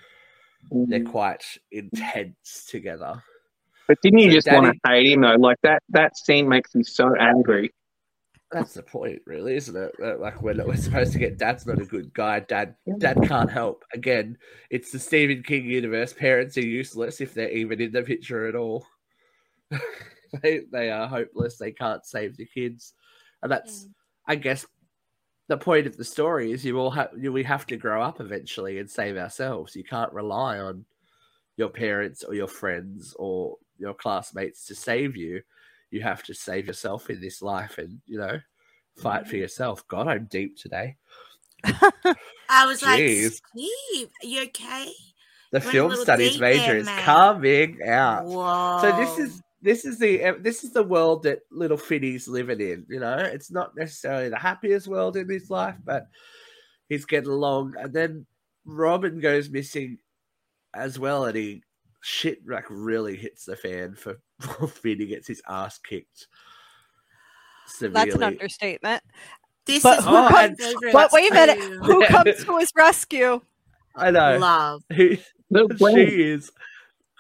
they're 0.71 1.05
quite 1.05 1.45
intense 1.71 2.66
together. 2.69 3.23
But 3.88 3.99
didn't 4.03 4.19
you 4.21 4.31
So 4.31 4.35
just 4.35 4.53
want 4.53 4.66
to 4.66 4.90
hate 4.90 5.12
him 5.12 5.23
though? 5.23 5.37
Like 5.37 5.59
that 5.62 5.83
that 5.90 6.16
scene 6.16 6.49
makes 6.49 6.75
me 6.75 6.83
so 6.83 7.14
angry. 7.14 7.73
That's 8.53 8.75
the 8.75 8.83
point, 8.83 9.23
really, 9.27 9.55
isn't 9.55 9.77
it? 9.77 9.95
That, 9.99 10.21
Like 10.21 10.43
when 10.43 10.65
we're 10.67 10.77
supposed 10.77 11.13
to 11.13 11.19
get 11.19 11.39
Dad's 11.39 11.67
not 11.67 11.81
a 11.81 11.85
good 11.85 12.13
guy. 12.13 12.41
Dad, 12.41 12.75
Dad 12.99 13.23
can't 13.23 13.51
help. 13.51 13.85
Again, 13.95 14.37
it's 14.71 14.91
the 14.91 14.99
Stephen 14.99 15.43
King 15.43 15.67
universe. 15.67 16.13
Parents 16.13 16.57
are 16.57 16.67
useless 16.67 17.21
if 17.21 17.33
they're 17.33 17.51
even 17.51 17.81
in 17.81 17.93
the 17.93 18.03
picture 18.03 18.47
at 18.49 18.57
all. 18.57 18.85
they 20.43 20.63
they 20.73 20.91
are 20.91 21.07
hopeless. 21.07 21.59
They 21.59 21.71
can't 21.71 22.05
save 22.05 22.37
the 22.37 22.47
kids, 22.47 22.95
and 23.43 23.53
that's, 23.53 23.87
I 24.27 24.35
guess, 24.35 24.67
the 25.49 25.57
point 25.57 25.87
of 25.87 25.97
the 25.97 26.05
story 26.05 26.53
is 26.53 26.65
you 26.65 26.79
all 26.79 26.91
have 26.91 27.11
you, 27.17 27.33
we 27.33 27.45
have 27.45 27.67
to 27.67 27.77
grow 27.77 28.03
up 28.03 28.21
eventually 28.21 28.79
and 28.79 28.91
save 28.91 29.17
ourselves. 29.17 29.77
You 29.77 29.85
can't 29.85 30.13
rely 30.13 30.59
on 30.59 30.85
your 31.57 31.69
parents 31.69 32.25
or 32.25 32.35
your 32.35 32.49
friends 32.49 33.15
or 33.19 33.57
your 33.79 33.95
classmates 33.95 34.67
to 34.67 34.75
save 34.75 35.17
you. 35.17 35.43
You 35.90 36.03
have 36.03 36.22
to 36.24 36.35
save 36.35 36.66
yourself 36.66 37.11
in 37.11 37.20
this 37.20 37.42
life 37.42 37.79
and 37.79 38.00
you 38.07 38.18
know 38.18 38.38
fight 38.96 39.26
for 39.26 39.35
mm-hmm. 39.35 39.42
yourself. 39.42 39.87
God, 39.88 40.09
I'm 40.09 40.26
deep 40.31 40.57
today. 40.57 40.96
I 41.64 42.66
was 42.66 42.83
like, 42.83 43.00
Jeez. 43.00 43.40
Steve, 43.55 44.09
are 44.22 44.26
you 44.26 44.42
okay? 44.44 44.92
The 45.53 45.61
film 45.61 45.96
studies 45.96 46.38
major 46.38 46.62
there, 46.62 46.76
is 46.76 46.87
man. 46.87 47.03
coming 47.03 47.79
out. 47.85 48.24
Whoa. 48.26 48.79
So 48.81 48.96
this 48.96 49.18
is 49.18 49.42
this 49.62 49.85
is 49.85 49.98
the 49.98 50.37
this 50.40 50.64
is 50.64 50.72
the 50.72 50.83
world 50.83 51.24
that 51.24 51.40
little 51.50 51.76
Finney's 51.76 52.29
living 52.29 52.61
in. 52.61 52.87
You 52.88 53.00
know, 53.00 53.16
it's 53.16 53.50
not 53.50 53.76
necessarily 53.76 54.29
the 54.29 54.38
happiest 54.38 54.87
world 54.87 55.16
in 55.16 55.29
his 55.29 55.50
life, 55.50 55.76
but 55.85 56.07
he's 56.88 57.05
getting 57.05 57.31
along. 57.31 57.74
And 57.79 57.92
then 57.92 58.26
Robin 58.64 59.20
goes 59.20 59.50
missing 59.50 59.98
as 60.72 60.98
well, 60.98 61.24
and 61.24 61.37
he 61.37 61.62
shit 62.01 62.39
like 62.49 62.65
really 62.69 63.17
hits 63.17 63.45
the 63.45 63.57
fan 63.57 63.95
for 63.95 64.19
Finney 64.69 65.07
gets 65.07 65.29
his 65.29 65.43
ass 65.49 65.79
kicked 65.79 66.27
severely. 67.67 68.11
That's 68.11 68.17
an 68.17 68.23
understatement. 68.23 69.03
This 69.67 69.83
But 69.83 69.99
is 70.01 70.05
who 70.05 70.11
comes- 70.29 70.59
favorite. 70.59 70.93
But 70.93 71.13
wait 71.13 71.31
a 71.31 71.35
minute, 71.35 71.59
who 71.85 72.05
comes 72.07 72.45
to 72.45 72.57
his 72.59 72.73
rescue? 72.75 73.41
I 73.95 74.11
know. 74.11 74.39
Love. 74.39 74.83
Who 74.93 75.17
The 75.51 75.77
she 75.95 76.23
is. 76.33 76.51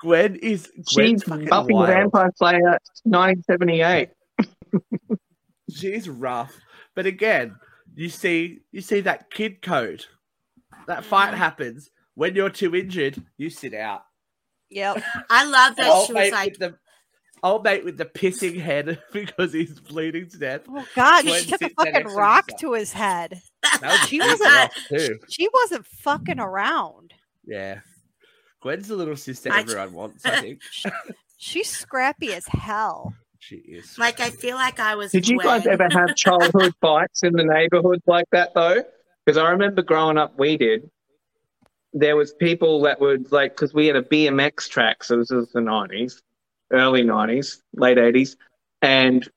Gwen 0.02 0.36
is. 0.36 0.66
Gwen's 0.94 1.20
she's 1.20 1.22
fucking 1.24 1.46
Buffy 1.48 1.74
wild. 1.74 1.88
Vampire 1.88 2.30
Slayer 2.36 2.78
1978. 3.04 4.08
She's 5.70 6.08
rough, 6.08 6.52
but 6.96 7.06
again, 7.06 7.54
you 7.94 8.08
see, 8.08 8.60
you 8.72 8.80
see 8.80 9.00
that 9.02 9.30
kid 9.30 9.62
code. 9.62 10.04
That 10.88 11.04
fight 11.04 11.34
happens 11.34 11.90
when 12.14 12.34
you're 12.34 12.50
too 12.50 12.74
injured. 12.74 13.22
You 13.36 13.50
sit 13.50 13.74
out. 13.74 14.02
Yep. 14.70 15.02
I 15.30 15.44
love 15.44 15.76
that 15.76 15.86
Old 15.90 16.06
she 16.06 16.12
was 16.12 16.30
like, 16.32 16.58
the 16.58 16.76
old 17.42 17.64
mate 17.64 17.84
with 17.84 17.96
the 17.96 18.04
pissing 18.04 18.60
head 18.60 19.00
because 19.12 19.52
he's 19.52 19.78
bleeding 19.80 20.28
to 20.30 20.38
death. 20.38 20.62
Oh 20.68 20.84
God, 20.94 21.24
she 21.24 21.46
took 21.50 21.62
a 21.62 21.70
fucking 21.70 22.06
rock 22.08 22.50
to 22.60 22.74
his 22.74 22.92
head. 22.92 23.40
Was 23.82 23.98
She 24.08 24.18
wasn't- 24.20 24.40
rough 24.50 24.74
too. 24.88 25.18
She 25.28 25.48
wasn't 25.52 25.86
fucking 25.86 26.38
around. 26.40 27.14
Yeah, 27.44 27.80
Gwen's 28.62 28.88
the 28.88 28.96
little 28.96 29.16
sister 29.16 29.50
I- 29.52 29.60
everyone 29.60 29.92
wants. 29.92 30.24
I 30.26 30.40
think 30.40 30.60
She's 31.38 31.70
scrappy 31.70 32.34
as 32.34 32.46
hell. 32.46 33.14
she 33.38 33.56
is. 33.56 33.96
like 33.98 34.20
I 34.20 34.28
feel 34.30 34.56
like 34.56 34.78
I 34.78 34.94
was. 34.94 35.10
Did 35.10 35.26
you 35.26 35.38
guys 35.38 35.66
ever 35.66 35.88
have 35.90 36.14
childhood 36.14 36.74
fights 36.82 37.22
in 37.22 37.32
the 37.32 37.44
neighborhood 37.44 38.02
like 38.06 38.26
that 38.32 38.50
though? 38.54 38.82
Because 39.24 39.38
I 39.38 39.50
remember 39.50 39.82
growing 39.82 40.18
up, 40.18 40.38
we 40.38 40.56
did. 40.58 40.90
There 41.92 42.16
was 42.16 42.32
people 42.34 42.82
that 42.82 43.00
would 43.00 43.32
like 43.32 43.52
because 43.52 43.74
we 43.74 43.86
had 43.86 43.96
a 43.96 44.02
BMX 44.02 44.68
track, 44.68 45.02
so 45.02 45.16
this 45.16 45.30
was 45.30 45.50
the 45.52 45.60
nineties, 45.60 46.22
early 46.72 47.02
nineties, 47.02 47.62
late 47.74 47.98
eighties, 47.98 48.36
and 48.80 49.28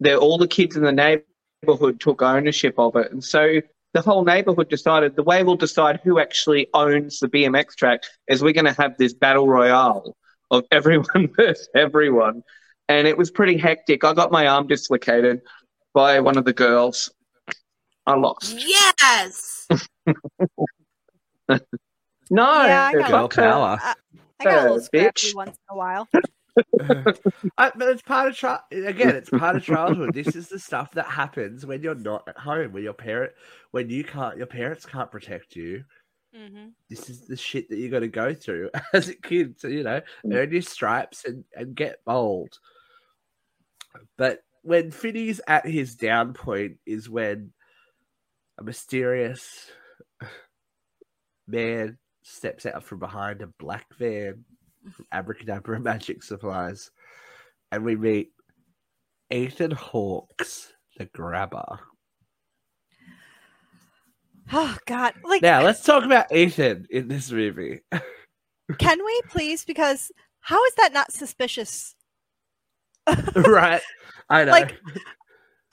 there 0.00 0.16
all 0.16 0.38
the 0.38 0.48
kids 0.48 0.76
in 0.76 0.82
the 0.82 0.92
neighborhood 0.92 2.00
took 2.00 2.22
ownership 2.22 2.74
of 2.78 2.96
it, 2.96 3.12
and 3.12 3.22
so 3.22 3.60
the 3.92 4.02
whole 4.02 4.24
neighborhood 4.24 4.68
decided 4.68 5.14
the 5.14 5.22
way 5.22 5.42
we'll 5.42 5.56
decide 5.56 6.00
who 6.02 6.18
actually 6.18 6.68
owns 6.74 7.20
the 7.20 7.28
BMX 7.28 7.76
track 7.76 8.02
is 8.28 8.42
we're 8.42 8.52
going 8.52 8.64
to 8.66 8.72
have 8.72 8.96
this 8.98 9.14
battle 9.14 9.46
royale 9.46 10.16
of 10.50 10.64
everyone 10.70 11.28
versus 11.36 11.68
everyone, 11.74 12.42
and 12.88 13.06
it 13.06 13.16
was 13.16 13.30
pretty 13.30 13.56
hectic. 13.56 14.04
I 14.04 14.12
got 14.14 14.32
my 14.32 14.46
arm 14.46 14.66
dislocated 14.66 15.42
by 15.92 16.20
one 16.20 16.36
of 16.36 16.44
the 16.44 16.52
girls. 16.52 17.10
I 18.06 18.16
lost. 18.16 18.54
Yes. 18.58 19.68
No, 21.48 22.64
Yeah, 22.64 22.86
I 22.86 22.92
got 22.92 23.10
Girl 23.10 23.20
fuck 23.22 23.34
power. 23.34 23.78
I, 23.80 23.94
I 24.40 24.44
got 24.44 24.58
a 24.58 24.62
little 24.62 24.80
scrappy 24.80 25.06
bitch. 25.06 25.34
once 25.34 25.50
in 25.50 25.74
a 25.74 25.76
while. 25.76 26.08
I, 27.58 27.72
but 27.74 27.88
it's 27.88 28.02
part 28.02 28.30
of 28.30 28.38
chi- 28.38 28.60
again. 28.70 29.16
It's 29.16 29.30
part 29.30 29.56
of 29.56 29.64
childhood. 29.64 30.14
This 30.14 30.36
is 30.36 30.48
the 30.48 30.58
stuff 30.58 30.92
that 30.92 31.06
happens 31.06 31.66
when 31.66 31.82
you're 31.82 31.96
not 31.96 32.28
at 32.28 32.38
home, 32.38 32.72
when 32.72 32.84
your 32.84 32.92
parent, 32.92 33.32
when 33.72 33.90
you 33.90 34.04
can't, 34.04 34.36
your 34.36 34.46
parents 34.46 34.86
can't 34.86 35.10
protect 35.10 35.56
you. 35.56 35.84
Mm-hmm. 36.36 36.68
This 36.88 37.10
is 37.10 37.26
the 37.26 37.36
shit 37.36 37.68
that 37.70 37.78
you 37.78 37.88
got 37.88 38.00
to 38.00 38.08
go 38.08 38.34
through 38.34 38.70
as 38.92 39.08
a 39.08 39.14
kid 39.14 39.58
to 39.60 39.70
you 39.70 39.82
know 39.82 40.00
earn 40.32 40.52
your 40.52 40.62
stripes 40.62 41.24
and 41.24 41.44
and 41.56 41.74
get 41.74 42.04
bold. 42.04 42.58
But 44.16 44.40
when 44.62 44.90
Finney's 44.90 45.40
at 45.46 45.66
his 45.66 45.94
down 45.96 46.34
point 46.34 46.78
is 46.86 47.08
when 47.08 47.52
a 48.58 48.64
mysterious 48.64 49.70
man 51.46 51.98
steps 52.22 52.66
out 52.66 52.84
from 52.84 52.98
behind 52.98 53.42
a 53.42 53.46
black 53.58 53.86
van 53.98 54.44
from 54.92 55.06
Abracadabra 55.12 55.80
Magic 55.80 56.22
Supplies, 56.22 56.90
and 57.72 57.84
we 57.84 57.96
meet 57.96 58.30
Ethan 59.30 59.70
Hawke's, 59.72 60.72
the 60.98 61.06
grabber. 61.06 61.80
Oh 64.52 64.76
God! 64.86 65.14
Like, 65.24 65.42
Now 65.42 65.62
let's 65.62 65.82
talk 65.82 66.04
about 66.04 66.34
Ethan 66.34 66.86
in 66.90 67.08
this 67.08 67.30
movie. 67.30 67.80
can 68.78 69.04
we 69.04 69.20
please? 69.30 69.64
Because 69.64 70.12
how 70.40 70.62
is 70.64 70.74
that 70.74 70.92
not 70.92 71.12
suspicious? 71.12 71.94
right? 73.34 73.80
I 74.28 74.44
know. 74.44 74.52
Like- 74.52 74.78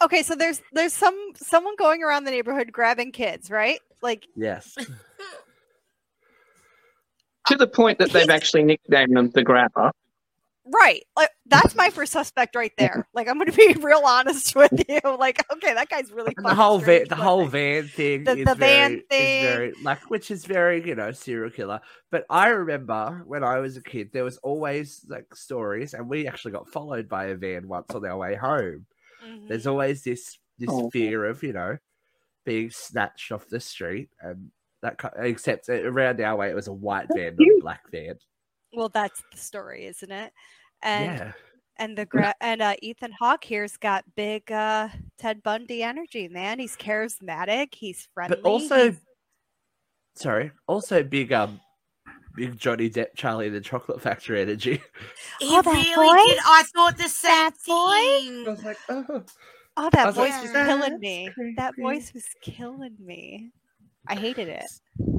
Okay, 0.04 0.24
so 0.24 0.36
there's 0.36 0.62
there's 0.74 0.94
some 0.94 1.16
someone 1.36 1.76
going 1.76 2.02
around 2.04 2.24
the 2.24 2.32
neighborhood 2.32 2.72
grabbing 2.72 3.12
kids, 3.12 3.52
right? 3.52 3.80
Like, 4.02 4.26
yes. 4.36 4.76
To 7.52 7.58
the 7.58 7.68
point 7.68 8.00
that 8.00 8.12
they've 8.12 8.30
actually 8.30 8.64
nicknamed 8.64 9.16
them 9.18 9.30
the 9.30 9.44
Grabber. 9.44 9.92
right? 10.66 11.04
Like 11.18 11.30
that's 11.48 11.76
my 11.76 11.90
first 11.90 12.14
suspect 12.14 12.56
right 12.56 12.72
there. 12.78 13.06
Like, 13.14 13.28
I'm 13.28 13.38
going 13.38 13.52
to 13.52 13.58
be 13.58 13.74
real 13.82 14.04
honest 14.06 14.56
with 14.56 14.72
you. 14.88 15.00
Like, 15.04 15.44
okay, 15.52 15.74
that 15.74 15.90
guy's 15.90 16.12
really 16.14 16.34
And 16.38 16.46
the 16.46 16.56
whole 16.56 16.80
van, 16.80 17.06
the 17.10 17.16
whole 17.16 17.46
van 17.46 17.88
thing, 17.88 18.24
The- 18.24 18.38
is 18.38 18.46
the 18.46 18.56
van 18.56 18.58
very, 18.58 18.96
is 19.00 19.04
thing. 19.10 19.44
very 19.44 19.74
like, 19.84 20.10
which 20.10 20.32
is 20.32 20.46
very, 20.46 20.86
you 20.88 20.96
know, 20.96 21.12
serial 21.12 21.50
killer. 21.52 21.82
But 22.10 22.26
I 22.30 22.50
remember 22.50 23.24
when 23.26 23.44
I 23.44 23.60
was 23.60 23.76
a 23.76 23.82
kid, 23.84 24.12
there 24.14 24.24
was 24.24 24.38
always 24.38 25.06
like 25.10 25.36
stories, 25.36 25.94
and 25.94 26.08
we 26.08 26.28
actually 26.28 26.54
got 26.54 26.70
followed 26.70 27.10
by 27.10 27.26
a 27.26 27.36
van 27.36 27.68
once 27.68 27.90
on 27.94 28.06
our 28.06 28.18
way 28.18 28.36
home. 28.36 28.86
Mhm. 29.26 29.48
There's 29.50 29.68
always 29.68 30.04
this 30.04 30.38
this 30.58 30.70
Oh. 30.72 30.90
fear 30.92 31.26
of, 31.26 31.42
you 31.44 31.54
know, 31.54 31.78
being 32.46 32.70
snatched 32.70 33.32
off 33.32 33.48
the 33.48 33.60
street, 33.60 34.10
and 34.22 34.52
that 34.82 35.00
ki- 35.00 35.08
except 35.20 35.70
around 35.70 36.20
our 36.22 36.36
way, 36.36 36.50
it 36.50 36.56
was 36.56 36.68
a 36.68 36.74
white 36.74 37.08
van, 37.16 37.36
not 37.38 37.48
a 37.48 37.62
black 37.62 37.82
van. 37.92 38.16
Well, 38.74 38.90
that's 38.90 39.22
the 39.32 39.38
story, 39.38 39.86
isn't 39.88 40.12
it? 40.12 40.32
And 40.82 41.06
yeah, 41.06 41.32
and 41.78 41.98
the 41.98 42.06
gra- 42.06 42.36
and 42.42 42.62
uh, 42.62 42.76
Ethan 42.82 43.12
Hawke 43.20 43.44
here's 43.44 43.78
got 43.78 44.04
big 44.16 44.52
uh, 44.52 44.88
Ted 45.18 45.44
Bundy 45.44 45.84
energy, 45.84 46.28
man. 46.28 46.60
He's 46.60 46.76
charismatic. 46.78 47.76
He's 47.76 48.08
friendly. 48.14 48.38
but 48.42 48.48
also, 48.50 48.76
he's- 48.92 49.02
sorry, 50.16 50.52
also 50.68 51.04
big 51.04 51.32
um. 51.34 51.60
Big 52.34 52.58
Johnny 52.58 52.90
Depp, 52.90 53.08
Charlie 53.18 53.48
and 53.48 53.56
the 53.58 53.60
Chocolate 53.60 54.02
Factory 54.02 54.42
energy. 54.42 54.82
He 55.42 55.48
Oh, 55.50 55.62
that 55.62 55.74
really 55.74 55.84
did. 56.30 56.36
voice? 56.38 56.44
I 56.46 56.64
thought 56.74 56.98
the 56.98 57.10
same 57.10 57.34
That 57.34 57.54
voice? 57.68 58.22
thing. 58.24 58.46
was 58.46 58.64
like, 58.64 58.78
oh, 58.88 59.24
oh, 59.76 59.90
that 59.92 60.06
was 60.06 60.16
like, 60.16 60.32
voice 60.32 60.42
was 60.42 60.52
"That's 60.54 60.68
killing 60.70 61.00
me. 61.02 61.30
That 61.58 61.74
voice 61.78 62.14
was 62.14 62.24
killing 62.42 62.96
me. 63.02 63.52
I 64.08 64.16
hated 64.16 64.48
it. 64.48 64.66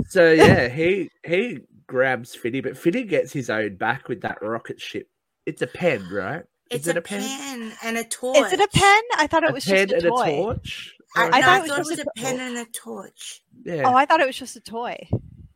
So 0.09 0.31
yeah, 0.33 0.69
he 0.69 1.11
he 1.25 1.61
grabs 1.87 2.35
Finney, 2.35 2.61
but 2.61 2.77
Finney 2.77 3.05
gets 3.05 3.33
his 3.33 3.51
own 3.51 3.77
back 3.77 4.09
with 4.09 4.23
that 4.23 4.43
rocket 4.43 4.81
ship. 4.81 5.09
It's 5.47 5.63
a 5.63 5.67
pen, 5.67 6.09
right? 6.13 6.45
It's 6.71 6.83
Is 6.87 6.89
it 6.89 6.97
a, 6.97 7.01
a 7.01 7.03
pen? 7.03 7.21
pen 7.21 7.73
and 7.85 7.99
a 7.99 8.05
torch. 8.05 8.37
Is 8.39 8.53
it 8.53 8.61
a 8.61 8.69
pen? 8.73 9.03
I 9.17 9.27
thought 9.27 9.45
it 9.45 9.51
a 9.51 9.53
was 9.53 9.65
pen 9.65 9.89
just 9.89 10.05
a 10.05 10.07
and 10.09 10.17
toy. 10.17 10.23
a 10.23 10.37
torch. 10.43 10.95
I, 11.17 11.27
Or 11.27 11.31
no, 11.31 11.37
a 11.37 11.39
I 11.39 11.43
thought 11.43 11.59
it 11.59 11.63
was 11.63 11.71
thought 11.71 11.79
it 11.79 11.91
was 11.91 11.99
a 11.99 12.03
a 12.03 12.13
pen 12.17 12.41
and 12.41 12.57
a 12.59 12.65
torch. 12.73 13.43
Yeah. 13.65 13.83
Oh, 13.85 13.95
I 13.95 14.07
thought 14.07 14.21
it 14.21 14.27
was 14.27 14.37
just 14.37 14.57
a 14.57 14.61
toy. 14.61 14.97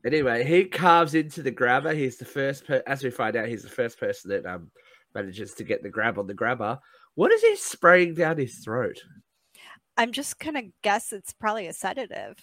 Anyway, 0.04 0.44
he 0.44 0.64
carves 0.64 1.14
into 1.14 1.42
the 1.42 1.50
grabber. 1.50 1.92
He's 1.94 2.16
the 2.18 2.24
first, 2.24 2.66
per- 2.66 2.82
as 2.86 3.02
we 3.02 3.10
find 3.10 3.34
out, 3.34 3.48
he's 3.48 3.62
the 3.62 3.68
first 3.68 3.98
person 3.98 4.30
that 4.30 4.46
um 4.46 4.70
manages 5.14 5.54
to 5.54 5.64
get 5.64 5.82
the 5.82 5.88
grab 5.88 6.18
on 6.18 6.26
the 6.26 6.34
grabber. 6.34 6.78
What 7.14 7.32
is 7.32 7.40
he 7.40 7.56
spraying 7.56 8.14
down 8.14 8.36
his 8.36 8.58
throat? 8.58 9.02
I'm 9.96 10.12
just 10.12 10.38
gonna 10.38 10.64
guess 10.82 11.12
it's 11.12 11.32
probably 11.32 11.66
a 11.66 11.72
sedative 11.72 12.36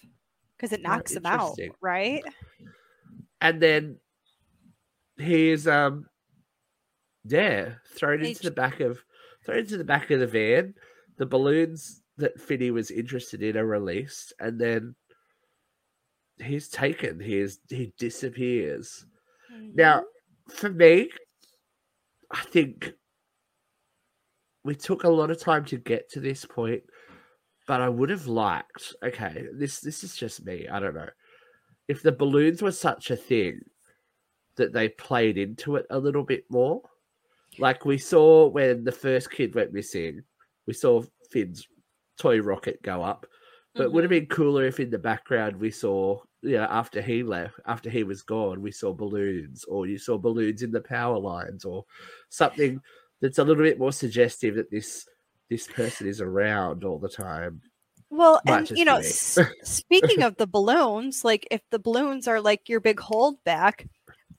because 0.64 0.78
it 0.78 0.82
knocks 0.82 1.12
him 1.12 1.26
out, 1.26 1.58
right? 1.80 2.24
And 3.40 3.60
then 3.60 3.98
he's 5.18 5.68
um 5.68 6.06
yeah 7.24 7.74
thrown 7.94 8.20
He 8.20 8.30
into 8.30 8.42
j- 8.42 8.48
the 8.48 8.54
back 8.54 8.80
of 8.80 9.04
thrown 9.44 9.58
into 9.58 9.76
the 9.76 9.84
back 9.84 10.10
of 10.10 10.20
the 10.20 10.26
van. 10.26 10.74
The 11.16 11.26
balloons 11.26 12.02
that 12.16 12.40
Finney 12.40 12.70
was 12.70 12.90
interested 12.90 13.42
in 13.42 13.56
are 13.56 13.66
released, 13.66 14.32
and 14.40 14.60
then 14.60 14.94
he's 16.38 16.68
taken. 16.68 17.20
He 17.20 17.38
is 17.38 17.60
he 17.68 17.92
disappears. 17.98 19.06
Now, 19.74 20.04
for 20.48 20.70
me, 20.70 21.10
I 22.30 22.40
think 22.42 22.92
we 24.64 24.74
took 24.74 25.04
a 25.04 25.08
lot 25.08 25.30
of 25.30 25.38
time 25.38 25.64
to 25.66 25.76
get 25.76 26.10
to 26.10 26.20
this 26.20 26.44
point, 26.44 26.82
but 27.66 27.80
I 27.80 27.88
would 27.88 28.10
have 28.10 28.26
liked. 28.26 28.94
Okay, 29.02 29.46
this 29.52 29.80
this 29.80 30.04
is 30.04 30.16
just 30.16 30.44
me. 30.44 30.68
I 30.68 30.80
don't 30.80 30.94
know 30.94 31.08
if 31.88 32.02
the 32.02 32.12
balloons 32.12 32.62
were 32.62 32.72
such 32.72 33.10
a 33.10 33.16
thing 33.16 33.60
that 34.56 34.72
they 34.72 34.88
played 34.88 35.36
into 35.36 35.76
it 35.76 35.86
a 35.90 35.98
little 35.98 36.22
bit 36.22 36.44
more. 36.48 36.80
Like 37.58 37.84
we 37.84 37.98
saw 37.98 38.48
when 38.48 38.84
the 38.84 38.92
first 38.92 39.30
kid 39.30 39.54
went 39.54 39.72
missing, 39.72 40.22
we 40.66 40.72
saw 40.72 41.02
Finn's 41.30 41.66
toy 42.18 42.40
rocket 42.40 42.82
go 42.82 43.02
up. 43.02 43.26
But 43.74 43.84
it 43.84 43.92
would 43.92 44.04
have 44.04 44.10
mm-hmm. 44.12 44.20
been 44.20 44.28
cooler 44.28 44.64
if 44.66 44.78
in 44.78 44.90
the 44.90 44.98
background 44.98 45.56
we 45.56 45.72
saw, 45.72 46.20
you 46.42 46.52
know, 46.52 46.68
after 46.70 47.02
he 47.02 47.24
left, 47.24 47.58
after 47.66 47.90
he 47.90 48.04
was 48.04 48.22
gone, 48.22 48.62
we 48.62 48.70
saw 48.70 48.92
balloons, 48.92 49.64
or 49.64 49.86
you 49.86 49.98
saw 49.98 50.16
balloons 50.16 50.62
in 50.62 50.70
the 50.70 50.80
power 50.80 51.18
lines, 51.18 51.64
or 51.64 51.84
something 52.28 52.80
that's 53.20 53.38
a 53.38 53.44
little 53.44 53.64
bit 53.64 53.80
more 53.80 53.92
suggestive 53.92 54.54
that 54.54 54.70
this 54.70 55.08
this 55.50 55.66
person 55.66 56.06
is 56.06 56.20
around 56.20 56.84
all 56.84 56.98
the 56.98 57.08
time. 57.08 57.60
Well, 58.10 58.40
and 58.46 58.70
you 58.70 58.84
know, 58.84 58.96
s- 58.96 59.38
speaking 59.64 60.22
of 60.22 60.36
the 60.36 60.46
balloons, 60.46 61.24
like 61.24 61.46
if 61.50 61.60
the 61.70 61.78
balloons 61.78 62.28
are 62.28 62.40
like 62.40 62.68
your 62.68 62.80
big 62.80 62.98
holdback, 62.98 63.88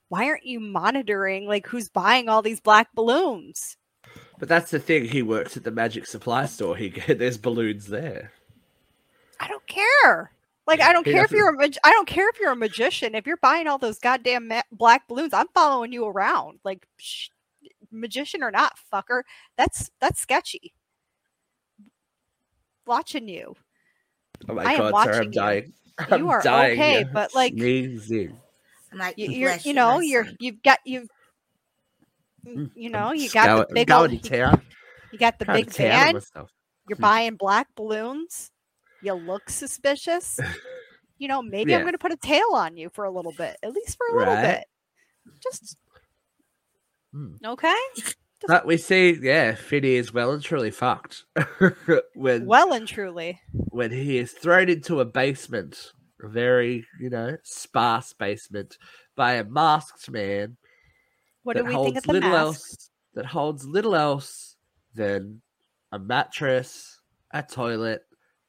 why 0.08 0.26
aren't 0.30 0.46
you 0.46 0.60
monitoring 0.60 1.46
like 1.48 1.68
who's 1.68 1.89
buying 1.89 2.30
all 2.30 2.41
these 2.41 2.62
black 2.62 2.88
balloons? 2.94 3.76
But 4.39 4.48
that's 4.50 4.72
the 4.72 4.80
thing. 4.80 5.06
He 5.06 5.22
works 5.22 5.58
at 5.58 5.63
the 5.63 5.72
magic 5.72 6.06
supply 6.06 6.46
store. 6.46 6.78
He 6.78 6.89
there's 7.08 7.38
balloons 7.38 7.88
there. 7.88 8.32
I 9.39 9.48
don't 9.48 9.68
care. 9.68 10.32
Like 10.68 10.80
I 10.82 10.94
don't 10.94 11.06
He 11.06 11.12
care 11.12 11.24
if 11.24 11.32
doesn't- 11.32 11.38
you're 11.38 11.50
a 11.54 11.58
mag- 11.58 11.78
I 11.84 11.91
don't 11.91 12.08
care 12.08 12.30
if 12.30 12.39
you're 12.39 12.52
a 12.52 12.56
magician. 12.56 13.13
If 13.13 13.28
you're 13.28 13.38
buying 13.38 13.68
all 13.68 13.78
those 13.78 14.00
goddamn 14.00 14.48
ma- 14.48 14.62
black 14.72 15.08
balloons, 15.10 15.34
I'm 15.34 15.48
following 15.54 15.91
you 15.91 16.06
around. 16.06 16.60
Like 16.63 16.88
sh- 16.98 17.28
magician 17.91 18.41
or 18.41 18.52
not, 18.52 18.74
fucker. 18.94 19.24
That's 19.58 19.89
that's 20.00 20.22
sketchy. 20.22 20.74
Watching 22.88 23.28
you. 23.28 23.56
Oh 24.50 24.54
my 24.54 24.63
I 24.63 24.74
am 24.74 24.78
god, 24.78 24.91
sorry, 24.91 24.91
watching 24.93 25.15
I'm 25.19 25.24
you. 25.26 25.32
dying. 25.32 25.74
You 26.00 26.06
I'm 26.15 26.28
are 26.30 26.41
dying 26.41 26.74
okay, 26.80 26.93
here. 26.98 27.10
but, 27.13 27.34
like- 27.34 27.54
sneezing. 27.54 28.38
I'm 28.91 29.00
like, 29.00 29.17
You, 29.17 29.30
you're 29.32 29.56
you 29.63 29.74
know 29.74 30.00
you're 30.00 30.28
you've 30.39 30.62
got 30.63 30.80
you've 30.86 31.10
Mm, 32.45 32.69
you 32.76 32.89
know 32.91 33.12
you 33.12 33.24
just 33.24 33.34
got 33.34 33.48
going- 33.48 33.65
the 33.69 33.74
big 33.74 33.88
going 33.88 34.12
old, 34.12 34.24
to 34.24 34.38
you, 34.38 34.52
you 35.12 35.17
got 35.17 35.39
the 35.39 35.45
Going 35.45 35.63
big 35.63 35.71
to 35.71 35.78
van. 35.82 36.21
You're 36.88 36.95
Hmm. 36.98 37.02
buying 37.02 37.36
black 37.38 37.67
balloons. 37.76 38.52
You 39.02 39.13
look 39.13 39.50
suspicious. 39.50 40.39
You 41.17 41.30
know, 41.30 41.41
maybe 41.41 41.74
I'm 41.74 41.80
going 41.84 41.93
to 41.93 41.98
put 41.98 42.12
a 42.12 42.17
tail 42.17 42.50
on 42.56 42.76
you 42.76 42.89
for 42.93 43.06
a 43.06 43.10
little 43.10 43.32
bit, 43.32 43.56
at 43.63 43.71
least 43.71 43.95
for 43.95 44.13
a 44.13 44.19
little 44.19 44.36
bit. 44.36 44.65
Just 45.41 45.78
Hmm. 47.13 47.36
okay. 47.45 47.74
But 48.48 48.65
we 48.65 48.78
see, 48.78 49.17
yeah, 49.21 49.56
Finney 49.56 49.95
is 49.95 50.13
well 50.13 50.32
and 50.32 50.43
truly 50.43 50.69
fucked 50.71 51.24
when 52.15 52.45
Well 52.45 52.74
and 52.74 52.88
truly. 52.88 53.41
when 53.54 53.91
he 53.91 54.17
is 54.17 54.32
thrown 54.34 54.69
into 54.69 55.00
a 55.00 55.06
basement, 55.06 55.93
a 56.21 56.28
very 56.28 56.86
you 57.00 57.10
know 57.10 57.38
sparse 57.43 58.13
basement, 58.13 58.78
by 59.15 59.34
a 59.34 59.43
masked 59.43 60.10
man 60.12 60.58
What 61.43 61.56
that 61.56 61.63
do 61.63 61.67
we 61.69 61.74
holds 61.74 61.88
think 61.88 61.98
of 61.98 62.04
the 62.04 62.13
little 62.13 62.30
mask? 62.30 62.39
else 62.41 62.89
that 63.15 63.26
holds 63.26 63.65
little 63.65 63.95
else 63.95 64.56
than 64.93 65.41
a 65.91 65.98
mattress, 66.00 67.00
a 67.34 67.41
toilet, 67.41 68.04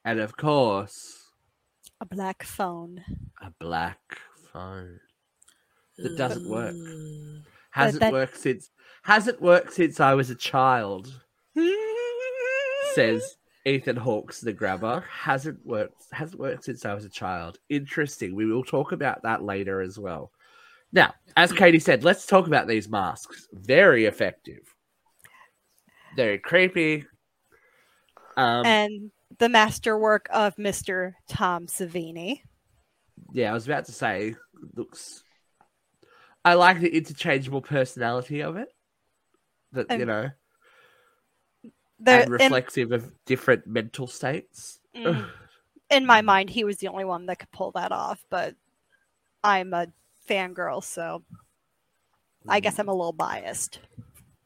and 0.04 0.18
of 0.20 0.36
course 0.36 1.30
A 2.00 2.06
black 2.06 2.42
phone. 2.42 3.02
a 3.40 3.50
black 3.60 4.00
phone 4.52 4.98
that 5.98 6.16
doesn't 6.18 6.48
work. 6.50 6.74
Hasn't 7.70 8.00
that- 8.00 8.12
worked 8.12 8.36
since 8.36 8.70
hasn't 9.06 9.40
worked 9.40 9.72
since 9.72 10.00
I 10.00 10.14
was 10.14 10.30
a 10.30 10.34
child. 10.34 11.12
Says 12.94 13.36
Ethan 13.64 13.96
Hawke's 13.96 14.40
the 14.40 14.52
grabber. 14.52 15.04
Hasn't 15.08 15.64
worked 15.64 15.94
hasn't 16.10 16.40
worked 16.40 16.64
since 16.64 16.84
I 16.84 16.92
was 16.92 17.04
a 17.04 17.08
child. 17.08 17.58
Interesting. 17.68 18.34
We 18.34 18.46
will 18.46 18.64
talk 18.64 18.90
about 18.90 19.22
that 19.22 19.44
later 19.44 19.80
as 19.80 19.96
well. 19.96 20.32
Now, 20.92 21.14
as 21.36 21.52
Katie 21.52 21.78
said, 21.78 22.02
let's 22.02 22.26
talk 22.26 22.48
about 22.48 22.66
these 22.66 22.88
masks. 22.88 23.46
Very 23.52 24.06
effective. 24.06 24.74
Very 26.16 26.38
creepy. 26.38 27.04
Um, 28.36 28.66
and 28.66 29.10
the 29.38 29.48
masterwork 29.48 30.26
of 30.32 30.56
Mr. 30.56 31.12
Tom 31.28 31.66
Savini. 31.66 32.40
yeah, 33.32 33.50
I 33.50 33.54
was 33.54 33.66
about 33.66 33.84
to 33.86 33.92
say, 33.92 34.34
looks. 34.74 35.22
I 36.44 36.54
like 36.54 36.80
the 36.80 36.96
interchangeable 36.96 37.62
personality 37.62 38.40
of 38.40 38.56
it. 38.56 38.68
That 39.76 39.90
you 39.92 40.04
Um, 40.04 40.08
know, 40.08 40.30
The, 42.00 42.12
and 42.38 42.54
in, 42.54 42.92
of 42.92 43.12
different 43.24 43.66
mental 43.66 44.06
states. 44.06 44.80
mm, 44.94 45.30
in 45.90 46.06
my 46.06 46.22
mind, 46.22 46.50
he 46.50 46.64
was 46.64 46.78
the 46.78 46.88
only 46.88 47.04
one 47.04 47.26
that 47.26 47.38
could 47.38 47.50
pull 47.52 47.72
that 47.72 47.92
off, 47.92 48.24
but 48.30 48.54
I'm 49.44 49.74
a 49.74 49.88
fangirl, 50.28 50.82
so 50.82 51.22
I 52.48 52.60
guess 52.60 52.78
I'm 52.78 52.88
a 52.88 52.94
little 52.94 53.12
biased. 53.12 53.80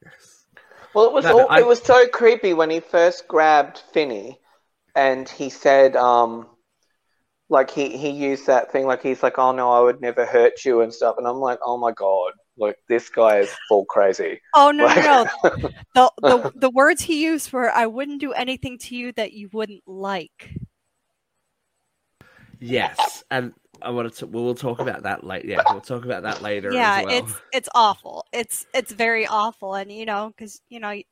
Yes. 0.05 0.47
Well, 0.95 1.07
it 1.07 1.13
was 1.13 1.25
No, 1.25 1.33
all, 1.33 1.47
I- 1.51 1.61
it 1.61 1.67
was 1.67 1.81
so 1.81 2.09
creepy 2.09 2.53
when 2.55 2.71
he 2.71 2.81
first 2.81 3.29
grabbed 3.29 3.79
Finney, 3.93 4.41
and 4.95 5.29
he 5.29 5.51
said, 5.51 5.97
um, 5.97 6.49
like 7.49 7.71
he 7.71 7.97
he 7.97 8.11
used 8.11 8.47
that 8.47 8.71
thing, 8.73 8.87
like 8.87 9.03
he's 9.03 9.23
like, 9.23 9.39
"Oh 9.39 9.53
no, 9.53 9.71
I 9.73 9.81
would 9.81 10.01
never 10.01 10.25
hurt 10.25 10.65
you" 10.65 10.81
and 10.83 10.93
stuff, 10.95 11.17
and 11.19 11.27
I'm 11.27 11.39
like, 11.39 11.59
"Oh 11.65 11.77
my 11.79 11.93
god, 11.93 12.33
like 12.61 12.77
this 12.89 13.09
guy 13.09 13.39
is 13.39 13.51
full 13.69 13.85
crazy." 13.87 14.41
Oh 14.55 14.71
no, 14.71 14.87
no, 14.87 15.27
no! 15.43 15.71
The, 15.95 16.13
the 16.21 16.53
the 16.55 16.71
words 16.71 17.03
he 17.03 17.25
used 17.25 17.53
were, 17.53 17.71
"I 17.71 17.87
wouldn't 17.87 18.21
do 18.21 18.33
anything 18.33 18.79
to 18.79 18.95
you 18.95 19.13
that 19.13 19.33
you 19.33 19.49
wouldn't 19.53 19.83
like." 19.87 20.55
Yes, 22.61 23.25
and 23.31 23.55
I 23.83 23.91
want 23.91 24.13
to. 24.17 24.27
We'll 24.27 24.55
talk 24.55 24.81
about 24.81 25.05
that 25.05 25.25
later. 25.25 25.49
Yeah, 25.49 25.63
we'll 25.71 25.81
talk 25.81 26.05
about 26.05 26.23
that 26.25 26.43
later. 26.43 26.71
yeah, 26.73 26.99
as 26.99 27.05
well. 27.07 27.15
it's 27.19 27.33
it's 27.53 27.69
awful. 27.75 28.27
It's 28.33 28.67
it's 28.75 28.93
very 28.93 29.27
awful, 29.27 29.75
and 29.75 29.91
you 29.91 30.05
know, 30.05 30.29
because 30.37 30.61
you 30.69 30.79
know, 30.81 30.89
y- 30.89 31.05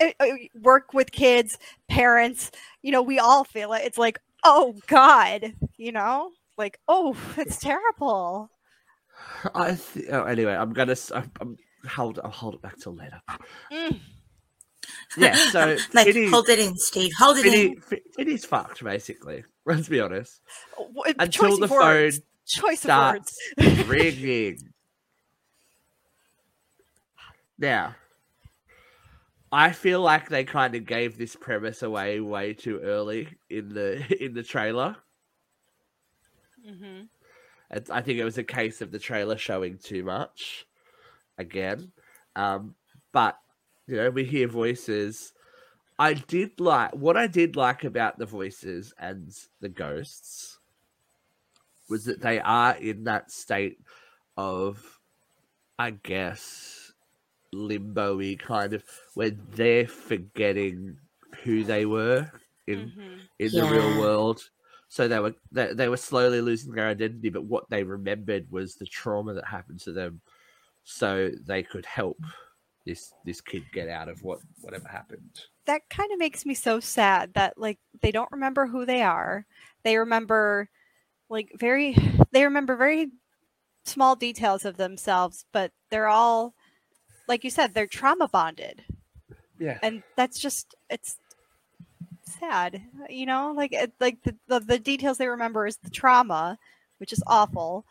y- 0.00 0.14
y- 0.18 0.48
work 0.60 0.94
with 0.94 1.12
kids, 1.12 1.58
parents. 1.88 2.50
You 2.82 2.92
know, 2.92 3.02
we 3.02 3.18
all 3.18 3.44
feel 3.44 3.72
it. 3.74 3.82
It's 3.84 3.98
like, 3.98 4.18
oh 4.42 4.74
God, 4.86 5.52
you 5.76 5.92
know, 5.92 6.30
like 6.56 6.78
oh, 6.88 7.14
it's 7.36 7.58
terrible. 7.58 8.50
I 9.54 9.74
th- 9.74 10.06
oh, 10.10 10.24
anyway. 10.24 10.54
I'm 10.54 10.72
gonna. 10.72 10.96
I'm, 11.14 11.30
I'm 11.40 11.56
hold. 11.88 12.20
I'll 12.22 12.30
hold 12.30 12.54
it 12.54 12.62
back 12.62 12.76
till 12.78 12.94
later. 12.94 13.20
Mm. 13.72 14.00
Yeah. 15.16 15.34
So 15.50 15.76
like, 15.94 16.14
hold 16.30 16.48
it 16.48 16.58
in, 16.58 16.76
Steve. 16.76 17.12
Hold 17.18 17.38
it 17.38 17.46
in. 17.46 17.80
Fi- 17.80 18.02
Finney's 18.16 18.44
fucked 18.44 18.82
basically. 18.82 19.44
Let's 19.66 19.88
be 19.88 20.00
honest. 20.00 20.40
W- 20.76 21.14
Until 21.18 21.56
the 21.58 21.66
words. 21.68 22.18
phone 22.18 22.24
Choice 22.46 22.80
starts 22.80 23.36
of 23.58 23.66
words. 23.66 23.88
ringing. 23.88 24.58
Now, 27.58 27.94
I 29.52 29.70
feel 29.70 30.00
like 30.00 30.28
they 30.28 30.42
kind 30.44 30.74
of 30.74 30.84
gave 30.86 31.16
this 31.16 31.36
premise 31.36 31.82
away 31.82 32.18
way 32.20 32.54
too 32.54 32.80
early 32.80 33.28
in 33.48 33.68
the 33.74 34.02
in 34.24 34.34
the 34.34 34.42
trailer. 34.42 34.96
hmm 36.66 37.02
It's, 37.02 37.11
I 37.72 38.02
think 38.02 38.18
it 38.18 38.24
was 38.24 38.38
a 38.38 38.44
case 38.44 38.80
of 38.80 38.90
the 38.90 38.98
trailer 38.98 39.36
showing 39.38 39.78
too 39.78 40.04
much 40.04 40.66
again. 41.38 41.92
Um, 42.36 42.76
but 43.12 43.38
you 43.86 43.96
know, 43.96 44.10
we 44.10 44.24
hear 44.24 44.48
voices. 44.48 45.32
I 45.98 46.14
did 46.14 46.60
like 46.60 46.94
what 46.94 47.16
I 47.16 47.26
did 47.26 47.56
like 47.56 47.84
about 47.84 48.18
the 48.18 48.26
voices 48.26 48.92
and 48.98 49.30
the 49.60 49.68
ghosts 49.68 50.58
was 51.88 52.04
that 52.04 52.20
they 52.20 52.40
are 52.40 52.76
in 52.76 53.04
that 53.04 53.30
state 53.30 53.78
of, 54.36 55.00
I 55.78 55.90
guess, 55.90 56.92
limbo-y 57.52 58.36
kind 58.38 58.72
of 58.74 58.84
where 59.14 59.30
they're 59.30 59.86
forgetting 59.86 60.98
who 61.44 61.64
they 61.64 61.86
were 61.86 62.30
in 62.66 62.92
hmm 62.94 63.18
in 63.38 63.54
the 63.54 63.66
real 63.66 63.92
world. 63.92 64.50
So 64.92 65.08
they 65.08 65.18
were 65.20 65.34
they, 65.50 65.72
they 65.72 65.88
were 65.88 65.96
slowly 65.96 66.42
losing 66.42 66.72
their 66.74 66.88
identity, 66.88 67.30
but 67.30 67.44
what 67.44 67.64
they 67.70 67.82
remembered 67.82 68.46
was 68.50 68.74
the 68.74 68.84
trauma 68.86 69.32
that 69.34 69.46
happened 69.46 69.80
to 69.80 69.92
them, 69.92 70.20
so 70.84 71.30
they 71.46 71.62
could 71.62 71.86
help 71.86 72.18
this 72.86 73.12
this 73.24 73.40
kid 73.40 73.64
get 73.72 73.88
out 73.88 74.08
of 74.08 74.22
what 74.22 74.40
whatever 74.60 74.88
happened. 74.88 75.40
that 75.66 75.82
kind 75.90 76.12
of 76.12 76.18
makes 76.18 76.44
me 76.44 76.54
so 76.54 76.80
sad 76.80 77.34
that 77.34 77.56
like 77.56 77.78
they 78.00 78.10
don't 78.10 78.32
remember 78.32 78.66
who 78.66 78.84
they 78.84 79.02
are. 79.02 79.46
They 79.84 79.96
remember 79.96 80.68
like 81.30 81.50
very 81.58 81.96
they 82.32 82.44
remember 82.44 82.76
very 82.76 83.10
small 83.84 84.16
details 84.16 84.64
of 84.64 84.76
themselves, 84.76 85.44
but 85.52 85.72
they're 85.90 86.08
all 86.08 86.54
like 87.28 87.44
you 87.44 87.50
said, 87.50 87.74
they're 87.74 87.86
trauma 87.86 88.28
bonded. 88.28 88.84
Yeah, 89.58 89.78
And 89.82 90.02
that's 90.16 90.38
just 90.40 90.74
it's 90.90 91.18
sad. 92.38 92.82
You 93.08 93.26
know, 93.26 93.52
like 93.56 93.72
it, 93.72 93.92
like 94.00 94.22
the, 94.22 94.36
the 94.48 94.60
the 94.60 94.78
details 94.78 95.18
they 95.18 95.28
remember 95.28 95.66
is 95.66 95.76
the 95.78 95.90
trauma, 95.90 96.58
which 96.98 97.12
is 97.12 97.22
awful. 97.26 97.86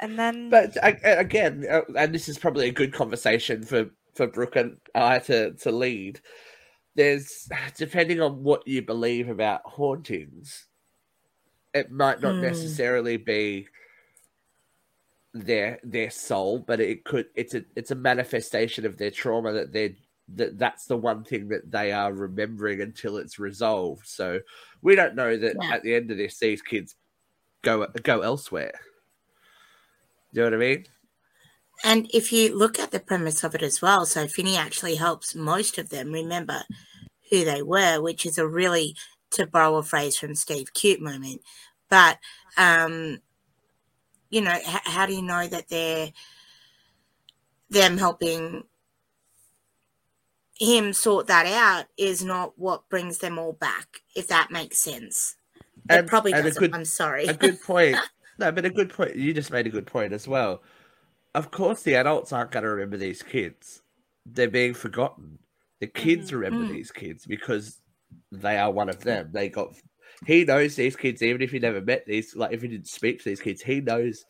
And 0.00 0.18
then 0.18 0.50
but 0.50 0.76
I, 0.82 0.98
I- 1.04 1.08
again, 1.10 1.66
uh, 1.70 1.82
and 1.96 2.14
this 2.14 2.28
is 2.28 2.38
probably 2.38 2.68
a 2.68 2.72
good 2.72 2.92
conversation 2.92 3.62
for 3.64 3.90
for 4.14 4.26
Brooke 4.26 4.56
and 4.56 4.76
I 4.94 5.18
to 5.20 5.52
to 5.54 5.72
lead. 5.72 6.20
There's 6.94 7.48
depending 7.76 8.20
on 8.20 8.42
what 8.44 8.66
you 8.66 8.82
believe 8.82 9.28
about 9.28 9.62
hauntings, 9.64 10.66
it 11.74 11.90
might 11.90 12.20
not 12.20 12.34
Hmm. 12.34 12.40
necessarily 12.40 13.16
be 13.16 13.68
their 15.34 15.80
their 15.82 16.10
soul, 16.10 16.58
but 16.60 16.80
it 16.80 17.04
could 17.04 17.26
it's 17.34 17.54
a 17.54 17.64
it's 17.76 17.90
a 17.90 17.96
manifestation 17.96 18.86
of 18.86 18.96
their 18.98 19.10
trauma 19.10 19.52
that 19.52 19.72
they're 19.72 19.94
that 20.28 20.58
that's 20.58 20.86
the 20.86 20.96
one 20.96 21.24
thing 21.24 21.48
that 21.48 21.70
they 21.70 21.92
are 21.92 22.12
remembering 22.12 22.80
until 22.80 23.18
it's 23.18 23.38
resolved. 23.38 24.06
So 24.06 24.40
we 24.82 24.94
don't 24.94 25.14
know 25.14 25.36
that 25.36 25.56
Yeah. 25.60 25.74
at 25.74 25.82
the 25.82 25.94
end 25.94 26.10
of 26.10 26.16
this, 26.16 26.38
these 26.38 26.62
kids 26.62 26.96
go 27.62 27.86
go 28.02 28.20
elsewhere. 28.22 28.72
Do 30.32 30.40
You 30.40 30.50
know 30.50 30.56
what 30.56 30.64
I 30.64 30.68
mean? 30.68 30.86
And 31.84 32.10
if 32.14 32.32
you 32.32 32.56
look 32.56 32.78
at 32.78 32.90
the 32.90 33.00
premise 33.00 33.44
of 33.44 33.54
it 33.54 33.62
as 33.62 33.82
well, 33.82 34.06
so 34.06 34.26
Finney 34.26 34.56
actually 34.56 34.94
helps 34.94 35.34
most 35.34 35.76
of 35.76 35.90
them 35.90 36.12
remember 36.12 36.62
who 37.30 37.44
they 37.44 37.62
were, 37.62 38.00
which 38.00 38.24
is 38.24 38.38
a 38.38 38.46
really, 38.46 38.96
to 39.32 39.46
borrow 39.46 39.76
a 39.76 39.82
phrase 39.82 40.16
from 40.16 40.34
Steve, 40.34 40.72
cute 40.72 41.00
moment. 41.00 41.42
But, 41.88 42.18
um, 42.56 43.18
you 44.30 44.40
know, 44.40 44.54
h- 44.54 44.64
how 44.84 45.06
do 45.06 45.14
you 45.14 45.22
know 45.22 45.46
that 45.46 45.68
they're 45.68 46.12
them 47.70 47.98
helping 47.98 48.64
him 50.58 50.92
sort 50.92 51.26
that 51.26 51.46
out 51.46 51.86
is 51.96 52.24
not 52.24 52.52
what 52.58 52.88
brings 52.88 53.18
them 53.18 53.38
all 53.38 53.52
back, 53.54 54.00
if 54.14 54.28
that 54.28 54.50
makes 54.50 54.78
sense. 54.78 55.36
It 55.56 55.98
And- 56.00 56.08
probably 56.08 56.32
and 56.32 56.44
doesn't. 56.44 56.60
good- 56.60 56.74
I'm 56.74 56.84
sorry. 56.84 57.26
a 57.26 57.34
good 57.34 57.60
point. 57.62 57.96
No, 58.36 58.50
but 58.50 58.64
a 58.64 58.70
good 58.70 58.90
point. 58.92 59.14
You 59.14 59.32
just 59.32 59.52
made 59.52 59.68
a 59.68 59.70
good 59.70 59.86
point 59.86 60.12
as 60.12 60.26
well. 60.26 60.60
Of 61.36 61.52
course, 61.52 61.82
the 61.84 61.94
adults 61.94 62.32
aren't 62.32 62.50
going 62.50 62.64
to 62.64 62.68
remember 62.70 62.96
these 62.96 63.22
kids. 63.22 63.80
They're 64.26 64.50
being 64.50 64.74
forgotten. 64.74 65.38
The 65.78 65.86
kids 65.86 66.32
remember 66.32 66.64
Mm. 66.66 66.72
these 66.72 66.90
kids 66.90 67.26
because 67.26 67.78
they 68.32 68.58
are 68.58 68.72
one 68.72 68.88
of 68.88 68.98
them. 69.04 69.30
They 69.32 69.48
got. 69.48 69.74
He 70.26 70.44
knows 70.44 70.74
these 70.74 70.96
kids, 70.96 71.22
even 71.22 71.42
if 71.42 71.52
he 71.52 71.60
never 71.60 71.80
met 71.80 72.06
these. 72.06 72.34
Like 72.34 72.50
if 72.52 72.62
he 72.62 72.66
didn't 72.66 72.88
speak 72.88 73.18
to 73.18 73.24
these 73.28 73.40
kids, 73.40 73.62
he 73.62 73.80
knows 73.80 74.24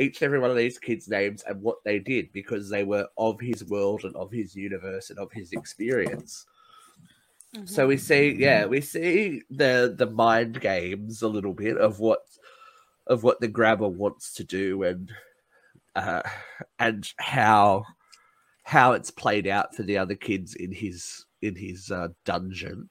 each 0.00 0.20
and 0.22 0.26
every 0.26 0.38
one 0.38 0.50
of 0.50 0.56
these 0.56 0.78
kids' 0.78 1.08
names 1.08 1.42
and 1.46 1.60
what 1.62 1.76
they 1.84 1.98
did 1.98 2.32
because 2.32 2.68
they 2.68 2.84
were 2.84 3.06
of 3.18 3.38
his 3.40 3.64
world 3.64 4.04
and 4.04 4.16
of 4.16 4.32
his 4.32 4.56
universe 4.56 5.10
and 5.10 5.18
of 5.18 5.30
his 5.30 5.52
experience. 5.52 6.46
So 7.64 7.88
we 7.88 7.96
see, 7.96 8.36
yeah, 8.38 8.66
we 8.66 8.80
see 8.80 9.42
the 9.50 9.92
the 9.96 10.06
mind 10.06 10.60
games 10.60 11.22
a 11.22 11.28
little 11.28 11.52
bit 11.52 11.76
of 11.76 11.98
what 11.98 12.20
of 13.08 13.24
what 13.24 13.40
the 13.40 13.48
grabber 13.48 13.88
wants 13.88 14.32
to 14.34 14.44
do 14.44 14.84
and 14.84 15.10
uh, 15.96 16.22
and 16.78 17.12
how 17.18 17.84
how 18.62 18.92
it's 18.92 19.10
played 19.10 19.48
out 19.48 19.74
for 19.74 19.82
the 19.82 19.98
other 19.98 20.14
kids 20.14 20.54
in 20.54 20.70
his 20.70 21.26
in 21.42 21.56
his 21.56 21.90
uh, 21.90 22.08
dungeon. 22.24 22.88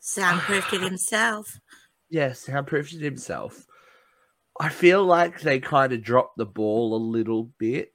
Soundproofed 0.00 0.72
it 0.74 0.82
himself. 0.82 1.58
Yes, 2.10 2.40
soundproofed 2.40 2.92
it 2.92 3.00
himself. 3.00 3.66
I 4.62 4.68
feel 4.68 5.04
like 5.04 5.40
they 5.40 5.58
kind 5.58 5.92
of 5.92 6.04
dropped 6.04 6.36
the 6.36 6.46
ball 6.46 6.94
a 6.94 6.96
little 6.96 7.50
bit 7.58 7.90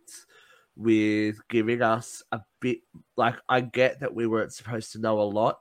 with 0.75 1.37
giving 1.47 1.81
us 1.81 2.21
a 2.33 2.41
bit. 2.59 2.79
Like, 3.15 3.35
I 3.47 3.61
get 3.61 4.01
that 4.01 4.13
we 4.13 4.27
weren't 4.27 4.51
supposed 4.51 4.91
to 4.91 4.99
know 4.99 5.21
a 5.21 5.23
lot, 5.23 5.59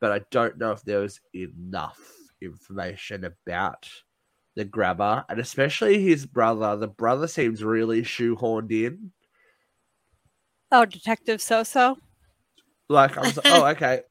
but 0.00 0.12
I 0.12 0.22
don't 0.30 0.56
know 0.56 0.70
if 0.70 0.80
there 0.82 1.00
was 1.00 1.20
enough 1.34 2.00
information 2.40 3.24
about 3.24 3.86
the 4.54 4.64
grabber 4.64 5.26
and 5.28 5.38
especially 5.38 6.02
his 6.02 6.24
brother. 6.24 6.74
The 6.74 6.88
brother 6.88 7.28
seems 7.28 7.62
really 7.62 8.00
shoehorned 8.00 8.72
in. 8.72 9.12
Oh, 10.72 10.86
Detective 10.86 11.42
So 11.42 11.64
So. 11.64 11.98
Like, 12.88 13.18
I 13.18 13.20
was 13.20 13.36
like, 13.36 13.46
oh, 13.50 13.66
okay. 13.66 14.00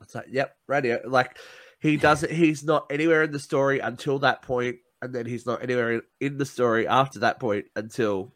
It's 0.00 0.14
like, 0.14 0.26
yep, 0.30 0.56
radio. 0.68 1.00
Like, 1.04 1.38
he 1.80 1.96
doesn't, 1.96 2.30
he's 2.30 2.62
not 2.62 2.86
anywhere 2.88 3.24
in 3.24 3.32
the 3.32 3.40
story 3.40 3.80
until 3.80 4.20
that 4.20 4.42
point, 4.42 4.76
and 5.02 5.14
then 5.14 5.26
he's 5.26 5.46
not 5.46 5.62
anywhere 5.62 5.92
in, 5.92 6.02
in 6.20 6.38
the 6.38 6.44
story 6.46 6.86
after 6.86 7.20
that 7.20 7.40
point 7.40 7.66
until 7.76 8.32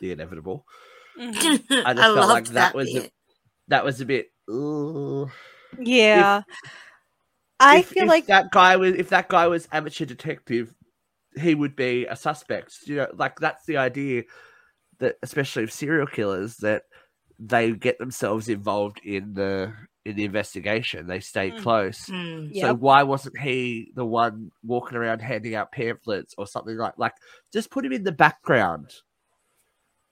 the 0.00 0.12
inevitable. 0.12 0.66
Mhm. 1.18 1.34
I 1.34 1.40
just 1.40 1.70
I 1.70 1.94
felt 1.94 2.28
like 2.28 2.44
that, 2.46 2.52
that 2.54 2.74
was 2.74 2.94
a, 2.94 3.10
that 3.68 3.84
was 3.84 4.00
a 4.00 4.06
bit. 4.06 4.26
Ooh. 4.50 5.30
Yeah. 5.78 6.42
I 7.58 7.78
If- 7.78 7.86
feel 7.88 8.04
if 8.04 8.08
like 8.08 8.26
that 8.26 8.50
guy 8.50 8.76
was 8.76 8.94
if 8.94 9.08
that 9.10 9.28
guy 9.28 9.46
was 9.46 9.68
amateur 9.72 10.04
detective, 10.04 10.74
he 11.36 11.54
would 11.54 11.74
be 11.76 12.06
a 12.06 12.16
suspect. 12.16 12.74
You 12.86 12.96
know, 12.96 13.08
like 13.14 13.38
that's 13.40 13.64
the 13.66 13.78
idea 13.78 14.24
that 14.98 15.16
especially 15.22 15.64
of 15.64 15.72
serial 15.72 16.06
killers 16.06 16.56
that 16.58 16.82
they 17.38 17.72
get 17.72 17.98
themselves 17.98 18.48
involved 18.48 19.00
in 19.04 19.34
the 19.34 19.72
in 20.06 20.16
the 20.16 20.24
investigation. 20.24 21.06
They 21.06 21.20
stay 21.20 21.50
Mm. 21.50 21.62
close. 21.62 22.06
Mm. 22.06 22.58
So 22.60 22.74
why 22.74 23.02
wasn't 23.02 23.38
he 23.38 23.90
the 23.94 24.04
one 24.06 24.50
walking 24.64 24.96
around 24.96 25.20
handing 25.20 25.54
out 25.54 25.72
pamphlets 25.72 26.34
or 26.38 26.46
something 26.46 26.76
like 26.76 26.94
like 26.96 27.12
just 27.52 27.70
put 27.70 27.84
him 27.84 27.92
in 27.92 28.04
the 28.04 28.12
background. 28.12 28.92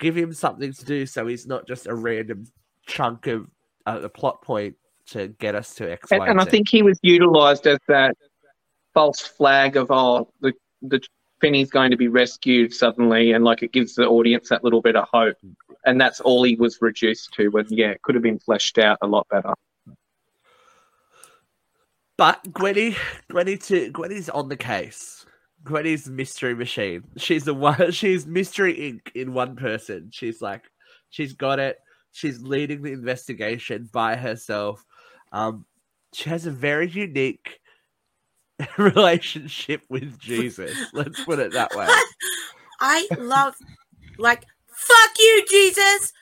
Give 0.00 0.16
him 0.16 0.33
something 0.33 0.72
to 0.72 0.85
do 0.85 1.07
so 1.07 1.26
he's 1.26 1.46
not 1.46 1.66
just 1.66 1.87
a 1.87 1.94
random 1.94 2.46
chunk 2.87 3.28
of 3.28 3.46
uh, 3.87 4.00
a 4.02 4.09
plot 4.09 4.42
point 4.42 4.74
to 5.07 5.28
get 5.28 5.54
us 5.54 5.74
to 5.76 5.90
X, 5.92 6.11
And, 6.11 6.20
Y, 6.20 6.28
and 6.28 6.40
I 6.40 6.44
Z. 6.44 6.50
think 6.50 6.68
he 6.68 6.83
was 6.83 6.98
utilised 7.02 7.66
as 7.66 7.78
that 7.88 8.16
false 8.92 9.20
flag 9.20 9.76
of 9.76 9.90
oh 9.90 10.28
the 10.40 10.52
the 10.83 11.00
Finney's 11.40 11.70
going 11.70 11.90
to 11.90 11.96
be 11.96 12.09
rescued 12.09 12.72
suddenly, 12.72 13.33
and 13.33 13.44
like 13.44 13.62
it 13.62 13.72
gives 13.72 13.94
the 13.94 14.07
audience 14.07 14.48
that 14.48 14.64
little 14.64 14.80
bit 14.80 14.96
of 14.96 15.07
hope, 15.12 15.37
and 15.85 16.00
that's 16.00 16.20
all 16.20 16.42
he 16.42 16.54
was 16.57 16.78
reduced 16.80 17.33
to. 17.35 17.48
When 17.48 17.66
yeah, 17.68 17.90
it 17.90 18.00
could 18.02 18.14
have 18.14 18.22
been 18.22 18.38
fleshed 18.38 18.78
out 18.78 18.98
a 19.02 19.07
lot 19.07 19.26
better. 19.30 19.52
But 22.16 22.53
Gwenny, 22.53 22.96
Gwenny, 23.31 23.57
to 23.57 23.90
Gwenny's 23.90 24.29
on 24.29 24.48
the 24.48 24.57
case. 24.57 25.27
Gwenny's 25.64 26.09
mystery 26.09 26.55
machine. 26.55 27.05
She's 27.16 27.44
the 27.44 27.55
one. 27.55 27.90
She's 27.90 28.27
Mystery 28.27 28.74
Inc. 28.74 29.14
in 29.14 29.33
one 29.33 29.57
person. 29.57 30.11
She's 30.12 30.40
like, 30.40 30.64
she's 31.11 31.33
got 31.33 31.59
it. 31.59 31.79
She's 32.12 32.40
leading 32.42 32.83
the 32.83 32.92
investigation 32.92 33.88
by 33.92 34.14
herself. 34.14 34.85
Um, 35.33 35.64
she 36.12 36.31
has 36.31 36.46
a 36.46 36.50
very 36.53 36.88
unique 36.88 37.59
relationship 38.79 39.83
with 39.88 40.18
Jesus. 40.18 40.77
Let's 40.92 41.24
put 41.24 41.40
it 41.40 41.53
that 41.53 41.74
way. 41.74 41.88
I 42.81 43.09
love, 43.18 43.55
like, 44.18 44.44
fuck 44.68 45.11
you, 45.18 45.44
Jesus. 45.48 46.12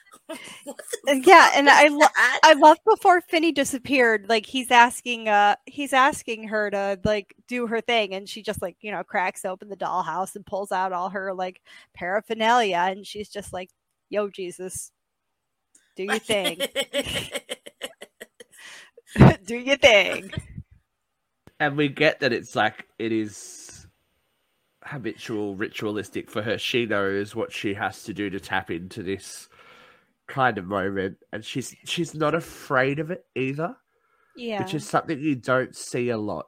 What 0.63 0.77
the 1.05 1.21
yeah, 1.25 1.51
and 1.55 1.69
I 1.69 1.87
lo- 1.89 2.07
I 2.43 2.53
love 2.57 2.77
before 2.85 3.21
Finney 3.21 3.51
disappeared, 3.51 4.27
like 4.29 4.45
he's 4.45 4.71
asking 4.71 5.27
uh 5.29 5.55
he's 5.65 5.93
asking 5.93 6.47
her 6.49 6.69
to 6.71 6.99
like 7.03 7.35
do 7.47 7.67
her 7.67 7.81
thing 7.81 8.13
and 8.13 8.27
she 8.29 8.41
just 8.43 8.61
like, 8.61 8.77
you 8.81 8.91
know, 8.91 9.03
cracks 9.03 9.45
open 9.45 9.69
the 9.69 9.77
dollhouse 9.77 10.35
and 10.35 10.45
pulls 10.45 10.71
out 10.71 10.93
all 10.93 11.09
her 11.09 11.33
like 11.33 11.61
paraphernalia 11.93 12.77
and 12.77 13.05
she's 13.05 13.29
just 13.29 13.53
like, 13.53 13.69
Yo 14.09 14.29
Jesus, 14.29 14.91
do 15.97 16.03
your 16.03 16.19
thing. 16.19 16.59
do 19.45 19.57
your 19.57 19.77
thing. 19.77 20.31
and 21.59 21.77
we 21.77 21.87
get 21.89 22.19
that 22.21 22.33
it's 22.33 22.55
like 22.55 22.87
it 22.99 23.11
is 23.11 23.87
habitual 24.85 25.55
ritualistic 25.55 26.29
for 26.29 26.41
her 26.41 26.57
she 26.57 26.85
knows 26.85 27.35
what 27.35 27.51
she 27.53 27.73
has 27.73 28.03
to 28.03 28.13
do 28.13 28.29
to 28.29 28.39
tap 28.39 28.69
into 28.71 29.01
this 29.03 29.47
kind 30.33 30.57
of 30.57 30.65
moment 30.65 31.17
and 31.31 31.45
she's 31.45 31.75
she's 31.85 32.15
not 32.15 32.33
afraid 32.33 32.99
of 32.99 33.11
it 33.11 33.23
either 33.35 33.75
Yeah. 34.35 34.63
which 34.63 34.73
is 34.73 34.89
something 34.89 35.19
you 35.19 35.35
don't 35.35 35.75
see 35.75 36.09
a 36.09 36.17
lot 36.17 36.47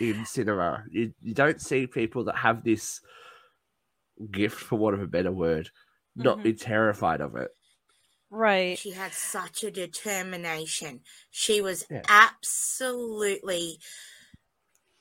in 0.00 0.26
cinema 0.26 0.84
you, 0.90 1.14
you 1.20 1.34
don't 1.34 1.60
see 1.60 1.86
people 1.86 2.24
that 2.24 2.36
have 2.36 2.64
this 2.64 3.00
gift 4.32 4.58
for 4.58 4.76
want 4.76 4.96
of 4.96 5.02
a 5.02 5.06
better 5.06 5.32
word 5.32 5.70
not 6.16 6.38
Mhm. 6.38 6.42
be 6.42 6.52
terrified 6.54 7.20
of 7.20 7.36
it 7.36 7.50
right. 8.30 8.78
She 8.78 8.90
had 8.90 9.12
such 9.14 9.64
a 9.64 9.70
determination. 9.70 11.00
She 11.30 11.62
was 11.62 11.86
Yeah. 11.90 12.02
absolutely 12.08 13.80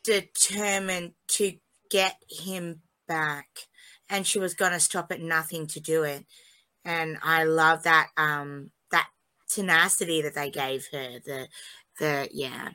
determined 0.04 1.13
to 1.30 1.60
get 1.89 2.15
him 2.30 2.84
back. 3.08 3.67
And 4.10 4.26
she 4.26 4.39
was 4.39 4.54
gonna 4.54 4.80
stop 4.80 5.12
at 5.12 5.22
nothing 5.22 5.67
to 5.67 5.80
do 5.82 6.04
it. 6.04 6.26
And 6.88 7.17
I 7.21 7.43
love 7.43 7.84
that 7.84 8.08
um 8.15 8.71
that 8.91 9.10
tenacity 9.50 10.21
that 10.21 10.34
they 10.36 10.50
gave 10.50 10.88
her. 10.94 11.19
The 11.25 11.48
the 12.00 12.29
yeah. 12.31 12.69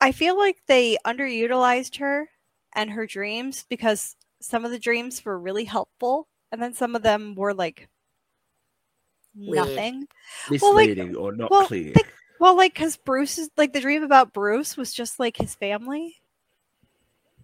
I 0.00 0.10
feel 0.10 0.36
like 0.36 0.56
they 0.66 0.98
underutilized 1.06 1.98
her 1.98 2.28
and 2.74 2.90
her 2.90 3.06
dreams 3.06 3.64
because 3.68 4.16
some 4.40 4.64
of 4.64 4.72
the 4.72 4.78
dreams 4.80 5.24
were 5.24 5.38
really 5.38 5.64
helpful 5.64 6.26
and 6.50 6.60
then 6.60 6.74
some 6.74 6.96
of 6.96 7.02
them 7.02 7.36
were 7.36 7.54
like 7.54 7.88
Weird. 9.36 9.54
nothing. 9.54 10.08
Well, 10.60 10.74
like- 10.74 10.98
or 11.16 11.32
not 11.32 11.50
well, 11.52 11.66
clear 11.68 11.92
think- 11.92 12.12
Well, 12.40 12.56
like 12.56 12.74
because 12.74 12.96
Bruce 12.96 13.38
is 13.38 13.50
like 13.56 13.72
the 13.72 13.80
dream 13.80 14.02
about 14.02 14.32
Bruce 14.32 14.76
was 14.76 14.92
just 14.92 15.20
like 15.20 15.36
his 15.36 15.54
family. 15.54 16.16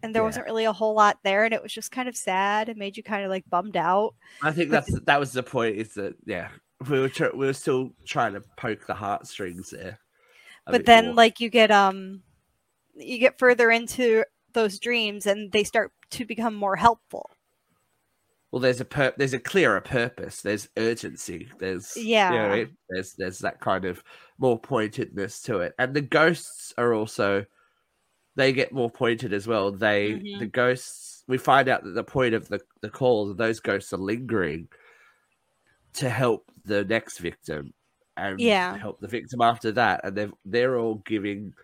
And 0.03 0.15
there 0.15 0.23
Yeah. 0.23 0.27
wasn't 0.27 0.47
really 0.47 0.65
a 0.65 0.73
whole 0.73 0.95
lot 0.95 1.19
there, 1.25 1.45
and 1.45 1.53
it 1.53 1.63
was 1.63 1.73
just 1.73 1.91
kind 1.91 2.09
of 2.09 2.17
sad 2.17 2.69
and 2.69 2.79
made 2.79 2.97
you 2.97 3.03
kind 3.03 3.25
of 3.25 3.31
like 3.31 3.45
bummed 3.51 3.77
out. 3.77 4.15
I 4.43 4.53
think 4.53 4.71
But 4.71 4.87
that's 4.87 5.01
that 5.07 5.21
was 5.21 5.33
the 5.33 5.43
point. 5.43 5.77
Is 5.77 5.95
that 5.95 6.15
yeah, 6.25 6.51
we 6.89 7.01
were 7.01 7.09
tr- 7.09 7.35
we 7.35 7.47
were 7.47 7.53
still 7.53 7.91
trying 8.07 8.35
to 8.35 8.43
poke 8.57 8.87
the 8.87 8.95
heartstrings 8.95 9.71
there. 9.71 9.99
but 10.67 10.87
then 10.87 11.07
more. 11.07 11.15
like 11.15 11.41
you 11.41 11.49
get 11.51 11.71
um 11.71 12.23
you 12.95 13.19
get 13.19 13.39
further 13.39 13.71
into 13.71 14.25
those 14.53 14.79
dreams 14.79 15.27
and 15.27 15.51
they 15.53 15.65
start 15.65 15.93
to 16.11 16.25
become 16.25 16.55
more 16.55 16.77
helpful. 16.77 17.31
well, 18.51 18.61
there's 18.61 18.81
a 18.81 18.85
pur- 18.85 19.15
there's 19.17 19.35
a 19.35 19.39
clearer 19.39 19.81
purpose. 19.81 20.41
There's 20.43 20.69
urgency. 20.77 21.49
There's 21.59 21.97
you 21.97 22.05
know 22.05 22.11
Yeah. 22.11 22.53
I 22.53 22.57
mean? 22.57 22.77
there's 22.89 23.15
there's 23.15 23.39
that 23.41 23.61
kind 23.61 23.85
of 23.85 24.03
more 24.39 24.59
pointedness 24.61 25.43
to 25.43 25.59
it, 25.61 25.75
and 25.79 25.93
the 25.95 26.01
ghosts 26.03 26.73
are 26.79 26.95
also 26.95 27.45
they 28.39 28.55
get 28.55 28.73
more 28.73 28.91
pointed 28.91 29.35
as 29.35 29.49
well. 29.49 29.73
They 29.73 30.23
Mhm. 30.23 30.39
the 30.39 30.49
ghosts 30.49 31.25
we 31.29 31.39
find 31.39 31.69
out 31.69 31.85
that 31.85 31.93
the 31.93 32.05
point 32.05 32.35
of 32.35 32.49
the 32.49 32.63
the 32.83 32.91
call 32.91 33.35
those 33.35 33.61
ghosts 33.61 33.93
are 33.95 33.99
lingering 33.99 34.71
to 35.95 36.09
help 36.11 36.51
the 36.65 36.85
next 36.85 37.19
victim 37.19 37.73
and 38.17 38.45
Yeah. 38.45 38.79
help 38.81 39.01
the 39.01 39.09
victim 39.09 39.41
after 39.41 39.73
that, 39.73 40.01
and 40.05 40.17
they've 40.17 40.35
they're 40.45 40.79
all 40.79 40.97
giving 41.07 41.55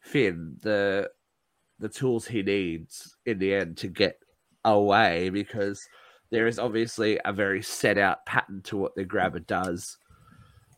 Finn 0.00 0.58
the 0.62 1.10
the 1.80 1.88
tools 1.90 2.28
he 2.28 2.42
needs 2.42 3.16
in 3.26 3.38
the 3.40 3.54
end 3.54 3.78
to 3.78 3.88
get 3.88 4.18
away 4.64 5.30
because 5.30 5.88
there 6.30 6.46
is 6.48 6.58
obviously 6.60 7.20
a 7.26 7.32
very 7.32 7.62
set 7.62 7.98
out 7.98 8.26
pattern 8.26 8.62
to 8.64 8.76
what 8.78 8.94
the 8.96 9.04
grabber 9.04 9.40
does 9.40 9.98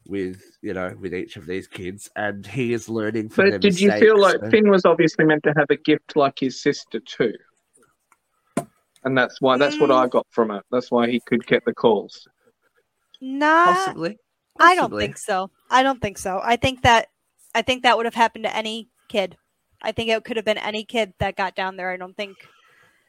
with 0.07 0.43
you 0.63 0.75
know 0.75 0.95
with 1.01 1.15
each 1.15 1.37
of 1.37 1.47
these 1.47 1.67
kids 1.69 2.11
and 2.17 2.47
he 2.47 2.73
is 2.73 2.89
learning 2.89 3.29
from 3.29 3.51
But 3.51 3.61
did 3.61 3.81
you 3.81 3.93
feel 3.93 4.19
like. 4.19 4.41
Finn 4.51 4.69
was 4.69 4.85
obviously 4.85 5.25
meant 5.25 5.43
to 5.45 5.55
have 5.57 5.71
a 5.71 5.77
gift 5.77 6.17
like 6.17 6.39
his 6.39 6.61
sister 6.61 7.01
too? 7.01 7.35
And 9.05 9.17
that's 9.17 9.41
why 9.41 9.57
that's 9.59 9.81
what 9.81 9.91
I 9.91 10.07
mm. 10.07 10.11
got 10.11 10.27
from 10.31 10.51
it. 10.51 10.63
That's 10.71 10.91
why 10.91 11.09
he 11.09 11.21
could 11.21 11.47
get 11.47 11.65
the 11.65 11.75
calls. 11.75 12.27
Not. 13.21 13.77
possibly 13.77 14.19
I 14.59 14.75
don't 14.75 14.97
think 14.97 15.17
so. 15.17 15.51
I 15.71 15.83
don't 15.83 16.01
think 16.01 16.19
so. 16.19 16.41
I 16.43 16.57
think 16.57 16.83
that 16.83 17.09
I 17.55 17.63
think 17.63 17.83
that 17.83 17.97
would 17.97 18.07
have 18.07 18.15
happened 18.15 18.45
to 18.45 18.57
any 18.57 18.89
kid. 19.09 19.37
I 19.83 19.93
think 19.93 20.11
it 20.11 20.25
could 20.25 20.37
have 20.37 20.45
been 20.45 20.59
any 20.59 20.85
kid 20.85 21.15
that 21.19 21.37
got 21.37 21.55
down 21.55 21.77
there. 21.77 21.91
I 21.91 21.97
don't 21.97 22.17
think. 22.17 22.37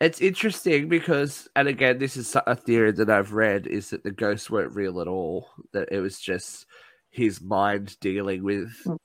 It's 0.02 0.22
interesting 0.22 0.90
because, 0.90 1.48
and 1.56 1.68
again, 1.68 1.98
this 1.98 2.18
is 2.18 2.36
a 2.46 2.56
theory 2.56 2.92
that 2.94 3.10
I've 3.10 3.34
read, 3.34 3.68
is 3.68 3.90
that 3.92 4.04
the 4.04 4.12
ghosts 4.12 4.50
weren't 4.50 4.76
real 4.76 5.00
at 5.00 5.08
all. 5.08 5.50
That 5.72 5.90
it 5.92 6.00
was 6.00 6.20
just 6.20 6.66
his 7.10 7.42
mind 7.42 7.98
dealing 8.00 8.44
with 8.44 8.72
hmm. 8.84 8.96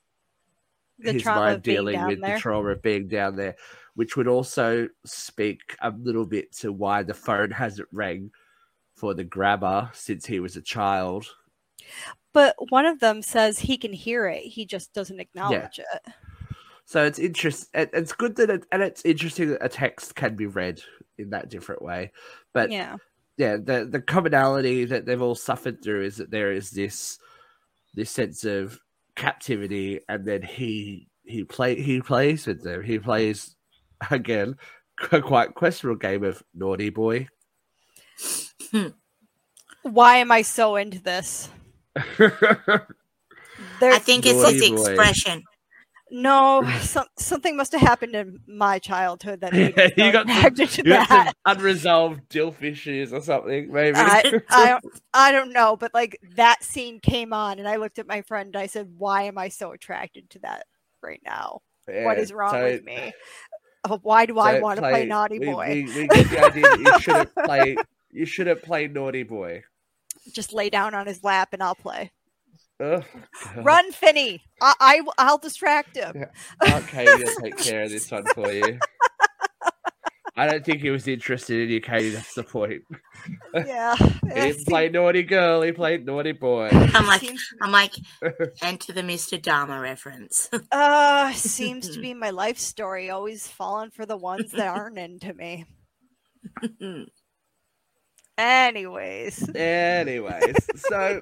The 1.01 1.13
his 1.13 1.25
mind 1.25 1.63
dealing 1.63 2.05
with 2.07 2.19
there. 2.19 2.35
the 2.35 2.41
trauma 2.41 2.69
of 2.71 2.81
being 2.81 3.07
down 3.07 3.37
there, 3.37 3.55
which 3.95 4.17
would 4.17 4.27
also 4.27 4.89
speak 5.05 5.77
a 5.81 5.91
little 5.91 6.25
bit 6.25 6.51
to 6.57 6.73
why 6.73 7.03
the 7.03 7.13
phone 7.13 7.51
hasn't 7.51 7.87
rang 7.93 8.31
for 8.95 9.13
the 9.13 9.23
grabber 9.23 9.89
since 9.93 10.25
he 10.25 10.41
was 10.41 10.57
a 10.57 10.61
child. 10.61 11.25
But 12.33 12.55
one 12.69 12.85
of 12.85 12.99
them 12.99 13.21
says 13.21 13.59
he 13.59 13.77
can 13.77 13.93
hear 13.93 14.27
it. 14.27 14.41
He 14.41 14.65
just 14.65 14.93
doesn't 14.93 15.21
acknowledge 15.21 15.79
it. 15.79 16.13
So 16.89 17.05
it's 17.05 17.19
interest. 17.19 17.67
it- 17.75 17.91
It's 17.93 18.13
good 18.13 18.35
that, 18.37 18.49
it, 18.49 18.65
and 18.71 18.81
it's 18.81 19.05
interesting 19.05 19.49
that 19.49 19.63
a 19.63 19.69
text 19.69 20.15
can 20.15 20.35
be 20.35 20.47
read 20.47 20.81
in 21.19 21.29
that 21.29 21.47
different 21.47 21.83
way. 21.83 22.11
But 22.51 22.71
yeah. 22.71 22.95
yeah, 23.37 23.57
the 23.57 23.85
the 23.85 24.01
commonality 24.01 24.85
that 24.85 25.05
they've 25.05 25.21
all 25.21 25.35
suffered 25.35 25.83
through 25.83 26.05
is 26.05 26.17
that 26.17 26.31
there 26.31 26.51
is 26.51 26.71
this 26.71 27.19
this 27.93 28.09
sense 28.09 28.43
of 28.43 28.79
captivity, 29.15 29.99
and 30.09 30.25
then 30.25 30.41
he 30.41 31.09
he 31.25 31.43
play 31.43 31.79
he 31.79 32.01
plays 32.01 32.47
with 32.47 32.63
them. 32.63 32.81
He 32.81 32.97
plays 32.97 33.55
again 34.09 34.55
a 35.11 35.21
quite 35.21 35.53
questionable 35.53 35.99
game 35.99 36.23
of 36.23 36.41
naughty 36.55 36.89
boy. 36.89 37.27
Hmm. 38.71 38.87
Why 39.83 40.17
am 40.17 40.31
I 40.31 40.41
so 40.41 40.75
into 40.75 40.99
this? 40.99 41.49
I 41.95 42.79
think 43.99 44.25
it's 44.25 44.41
his 44.49 44.61
expression. 44.87 45.43
No 46.11 46.63
some, 46.81 47.05
something 47.17 47.55
must 47.57 47.71
have 47.71 47.81
happened 47.81 48.15
in 48.15 48.39
my 48.47 48.79
childhood 48.79 49.41
that 49.41 49.53
me 49.53 49.73
you 49.97 50.11
got 50.11 50.27
some, 50.27 50.37
attracted 50.37 50.69
to 50.69 50.83
you 50.83 50.93
got 50.93 51.09
that. 51.09 51.25
some 51.47 51.57
unresolved 51.57 52.21
dilf 52.29 52.61
issues 52.63 53.13
or 53.13 53.21
something, 53.21 53.71
maybe. 53.71 53.95
I, 53.97 54.23
I 54.49 54.67
don't 54.69 54.83
I 55.13 55.31
don't 55.31 55.53
know, 55.53 55.75
but 55.77 55.93
like 55.93 56.17
that 56.35 56.63
scene 56.63 56.99
came 56.99 57.33
on 57.33 57.59
and 57.59 57.67
I 57.67 57.75
looked 57.77 57.99
at 57.99 58.07
my 58.07 58.21
friend 58.23 58.47
and 58.55 58.61
I 58.61 58.67
said, 58.67 58.89
Why 58.97 59.23
am 59.23 59.37
I 59.37 59.49
so 59.49 59.71
attracted 59.71 60.29
to 60.31 60.39
that 60.39 60.65
right 61.01 61.21
now? 61.25 61.61
what 61.85 61.95
Yeah, 61.95 62.13
is 62.23 62.31
wrong 62.33 62.51
so- 62.53 62.63
with 62.63 62.83
me? 62.83 63.13
Uh, 63.83 63.97
Why 64.01 64.25
do 64.25 64.37
I 64.37 64.59
want 64.59 64.75
to 64.77 64.81
play 64.81 65.05
naughty 65.05 65.39
we, 65.39 65.45
boy? 65.45 65.67
We, 65.69 65.83
we 66.01 66.07
get 66.07 66.29
the 66.29 66.45
idea 66.45 66.63
that 66.63 66.79
you 66.79 66.99
shouldn't 66.99 67.33
play. 67.35 67.77
You 68.11 68.25
shouldn't 68.25 68.61
play 68.61 68.87
naughty 68.87 69.23
boy. 69.23 69.63
Just 70.33 70.51
lay 70.51 70.69
down 70.69 70.93
on 70.93 71.07
his 71.07 71.23
lap 71.23 71.49
and 71.53 71.63
I'll 71.63 71.75
play. 71.75 72.11
Ugh, 72.81 73.03
Run, 73.57 73.91
Finney. 73.91 74.41
I, 74.61 74.73
I 74.79 75.01
I'll 75.17 75.37
distract 75.37 75.97
him. 75.97 76.25
Aunt 76.65 76.87
Katie 76.87 77.23
will 77.23 77.33
take 77.41 77.57
care 77.57 77.83
of 77.83 77.89
this 77.89 78.09
one 78.11 78.25
for 78.33 78.51
you. 78.51 78.79
I 80.37 80.47
don't 80.47 80.63
think 80.63 80.79
he 80.79 80.89
was 80.89 81.05
interested 81.05 81.59
in 81.63 81.69
you, 81.69 81.81
Katie. 81.81 82.11
That's 82.11 82.33
the 82.33 82.43
point. 82.43 82.83
Yeah. 83.53 83.95
He 83.99 84.05
it 84.05 84.35
didn't 84.35 84.53
seems- 84.53 84.63
play 84.65 84.87
naughty 84.89 85.23
girl. 85.23 85.61
He 85.63 85.71
played 85.73 86.05
naughty 86.05 86.31
boy. 86.33 86.69
I'm 86.71 87.05
like, 87.07 87.19
seems- 87.21 87.45
I'm 87.61 87.71
like, 87.71 87.91
enter 88.61 88.93
the 88.93 89.01
Mr. 89.01 89.41
Dharma 89.41 89.79
reference. 89.81 90.47
Uh, 90.71 91.33
seems 91.33 91.89
to 91.89 91.99
be 91.99 92.13
my 92.13 92.29
life 92.29 92.59
story. 92.59 93.09
Always 93.09 93.47
falling 93.47 93.89
for 93.89 94.05
the 94.05 94.15
ones 94.17 94.51
that 94.51 94.67
aren't 94.67 94.97
into 94.99 95.33
me. 95.33 95.65
Anyways, 98.39 99.49
Anyways, 99.53 100.55
so 100.77 101.19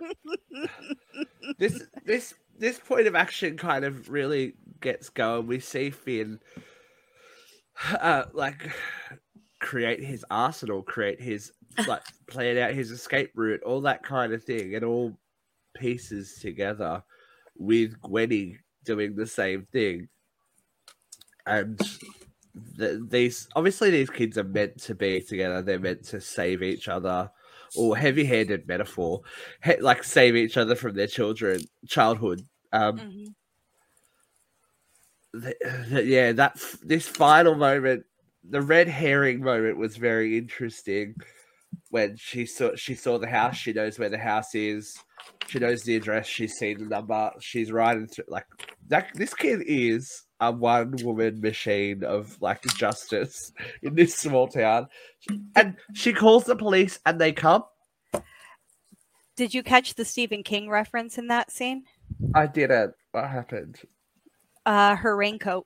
this 1.58 1.82
this 2.06 2.36
this 2.60 2.78
point 2.78 3.08
of 3.08 3.16
action 3.16 3.58
kind 3.58 3.84
of 3.84 4.10
really 4.10 4.54
gets 4.82 5.10
going. 5.10 5.48
We 5.48 5.60
see 5.60 5.90
Finn, 5.90 6.40
uh, 8.00 8.26
like 8.34 8.72
create 9.60 10.04
his 10.04 10.24
arsenal, 10.30 10.84
create 10.84 11.20
his 11.20 11.52
like 11.88 12.04
plan 12.28 12.56
out 12.60 12.76
his 12.76 12.92
escape 12.92 13.32
route, 13.34 13.64
all 13.64 13.82
that 13.82 14.04
kind 14.04 14.32
of 14.32 14.44
thing. 14.44 14.74
It 14.74 14.84
all 14.84 15.18
pieces 15.76 16.38
together 16.40 17.04
with 17.58 18.00
Gwenny 18.00 18.58
doing 18.86 19.16
the 19.16 19.26
same 19.26 19.66
thing, 19.72 20.08
and. 21.48 21.82
The, 22.76 23.06
these 23.10 23.48
obviously 23.56 23.92
these 23.92 24.10
kids 24.10 24.38
are 24.38 24.44
meant 24.44 24.80
to 24.84 24.96
be 24.96 25.22
together. 25.22 25.62
They're 25.62 25.80
meant 25.80 26.04
to 26.06 26.22
save 26.22 26.64
each 26.64 26.88
other 26.88 27.30
or 27.76 27.98
heavy-handed 27.98 28.68
metaphor, 28.68 29.22
he- 29.64 29.78
like 29.82 30.04
save 30.04 30.36
each 30.36 30.58
other 30.58 30.76
from 30.76 30.96
their 30.96 31.08
children 31.08 31.62
childhood. 31.88 32.42
Um, 32.72 32.98
Mhm. 32.98 33.34
th- 35.44 35.58
th- 35.90 36.06
yeah, 36.06 36.32
that 36.32 36.54
f- 36.56 36.78
this 36.82 37.08
final 37.08 37.56
moment, 37.56 38.06
the 38.44 38.62
red 38.62 38.88
herring 38.88 39.42
moment, 39.42 39.78
was 39.78 39.98
very 39.98 40.38
interesting. 40.38 41.16
When 41.90 42.16
she 42.16 42.46
saw 42.46 42.76
she 42.76 42.96
saw 42.96 43.18
the 43.18 43.28
house, 43.28 43.58
she 43.58 43.74
knows 43.74 44.00
where 44.00 44.10
the 44.10 44.18
house 44.18 44.56
is. 44.56 44.98
She 45.48 45.60
knows 45.60 45.84
the 45.84 45.98
address. 45.98 46.26
She's 46.28 46.54
seen 46.54 46.80
the 46.80 46.86
number. 46.86 47.32
She's 47.40 47.72
riding 47.72 48.08
through 48.08 48.26
like 48.30 48.46
that. 48.88 49.10
This 49.14 49.34
kid 49.34 49.64
is 49.66 50.24
a 50.40 50.52
one 50.52 50.96
woman 51.04 51.42
machine 51.42 52.04
of 52.04 52.40
like 52.42 52.62
justice 52.76 53.52
in 53.82 53.96
this 53.96 54.16
small 54.16 54.48
town, 54.48 54.88
and 55.56 55.76
she 55.94 56.14
calls 56.14 56.44
the 56.46 56.56
police, 56.56 57.00
and 57.06 57.20
they 57.20 57.32
come. 57.32 57.64
did 59.36 59.54
you 59.54 59.64
catch 59.64 59.96
the 59.96 60.06
Stephen 60.06 60.44
King 60.44 60.70
reference 60.70 61.18
in 61.18 61.28
that 61.28 61.52
scene? 61.52 61.84
I 62.34 62.48
didn't. 62.48 62.94
What 63.12 63.30
happened? 63.30 63.80
Uh, 64.66 64.96
her 64.96 65.16
raincoat. 65.16 65.66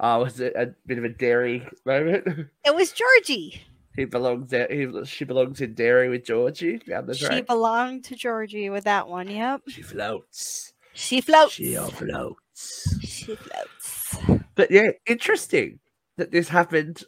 Oh, 0.00 0.20
was 0.24 0.40
it 0.40 0.54
a 0.56 0.74
bit 0.86 0.98
of 0.98 1.04
a 1.04 1.08
Derry 1.08 1.66
moment? 1.86 2.48
It 2.64 2.74
was 2.74 2.92
Georgie. 2.92 3.62
he 3.94 4.04
belongs 4.04 4.50
there. 4.50 4.66
He, 4.68 4.88
she 5.04 5.24
belongs 5.24 5.60
in 5.60 5.74
Derry 5.74 6.08
with 6.08 6.24
Georgie 6.24 6.78
down 6.78 7.06
the 7.06 7.14
She 7.14 7.26
track. 7.26 7.46
belonged 7.46 8.04
to 8.06 8.16
Georgie 8.16 8.70
with 8.70 8.84
that 8.84 9.08
one. 9.08 9.28
Yep. 9.28 9.62
She 9.68 9.82
floats. 9.82 10.72
She 10.94 11.20
floats. 11.20 11.52
She 11.54 11.74
floats. 11.76 12.96
She 13.24 13.36
floats. 13.36 14.16
But 14.54 14.70
yeah, 14.70 14.90
interesting 15.06 15.80
that 16.16 16.30
this 16.30 16.48
happened. 16.48 17.04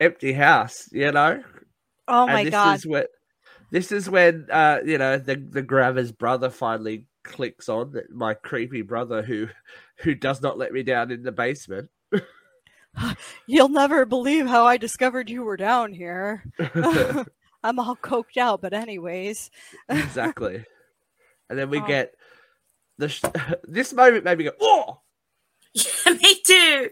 Empty 0.00 0.32
house, 0.32 0.88
you 0.92 1.12
know. 1.12 1.42
Oh 2.08 2.24
and 2.24 2.32
my 2.32 2.44
this 2.44 2.50
god. 2.52 2.76
Is 2.78 2.86
when, 2.86 3.04
this 3.70 3.92
is 3.92 4.08
when 4.08 4.46
uh, 4.50 4.78
you 4.84 4.96
know 4.98 5.18
the 5.18 5.36
the 5.36 5.62
grabber's 5.62 6.10
brother 6.12 6.48
finally 6.48 7.06
clicks 7.22 7.68
on 7.68 7.92
that 7.92 8.10
my 8.10 8.32
creepy 8.32 8.80
brother 8.82 9.22
who 9.22 9.48
who 9.98 10.14
does 10.14 10.40
not 10.40 10.56
let 10.56 10.72
me 10.72 10.82
down 10.82 11.10
in 11.10 11.22
the 11.22 11.32
basement. 11.32 11.90
You'll 13.46 13.68
never 13.68 14.06
believe 14.06 14.46
how 14.46 14.64
I 14.64 14.76
discovered 14.78 15.28
you 15.30 15.42
were 15.44 15.56
down 15.56 15.92
here. 15.92 16.44
I'm 17.62 17.78
all 17.78 17.96
coked 17.96 18.38
out, 18.38 18.62
but 18.62 18.72
anyways. 18.72 19.50
exactly. 19.88 20.64
And 21.50 21.58
then 21.58 21.68
we 21.68 21.80
Oh. 21.80 21.86
get 21.86 22.14
the 23.00 23.08
sh- 23.08 23.22
this 23.64 23.92
moment 23.92 24.24
made 24.24 24.38
me 24.38 24.44
go, 24.44 24.52
"Oh, 24.60 25.00
yeah, 25.74 26.12
me 26.12 26.40
too. 26.44 26.90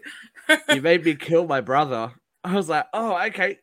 you 0.73 0.81
made 0.81 1.05
me 1.05 1.15
kill 1.15 1.45
my 1.47 1.61
brother." 1.61 2.11
I 2.43 2.55
was 2.55 2.67
like, 2.67 2.87
"Oh, 2.93 3.17
okay." 3.27 3.59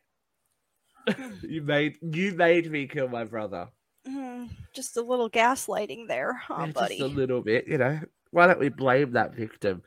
you 1.41 1.61
made 1.61 1.97
you 2.01 2.33
made 2.33 2.69
me 2.71 2.87
kill 2.87 3.07
my 3.07 3.23
brother. 3.23 3.69
Mm, 4.07 4.49
just 4.73 4.97
a 4.97 5.01
little 5.01 5.29
gaslighting 5.29 6.07
there, 6.07 6.33
huh, 6.33 6.65
Yeah, 6.67 6.71
buddy? 6.73 6.97
Just 6.97 7.11
a 7.11 7.15
little 7.15 7.41
bit, 7.41 7.67
you 7.67 7.77
know. 7.77 7.99
Why 8.31 8.47
don't 8.47 8.59
we 8.59 8.69
blame 8.69 9.11
that 9.11 9.35
victim? 9.35 9.83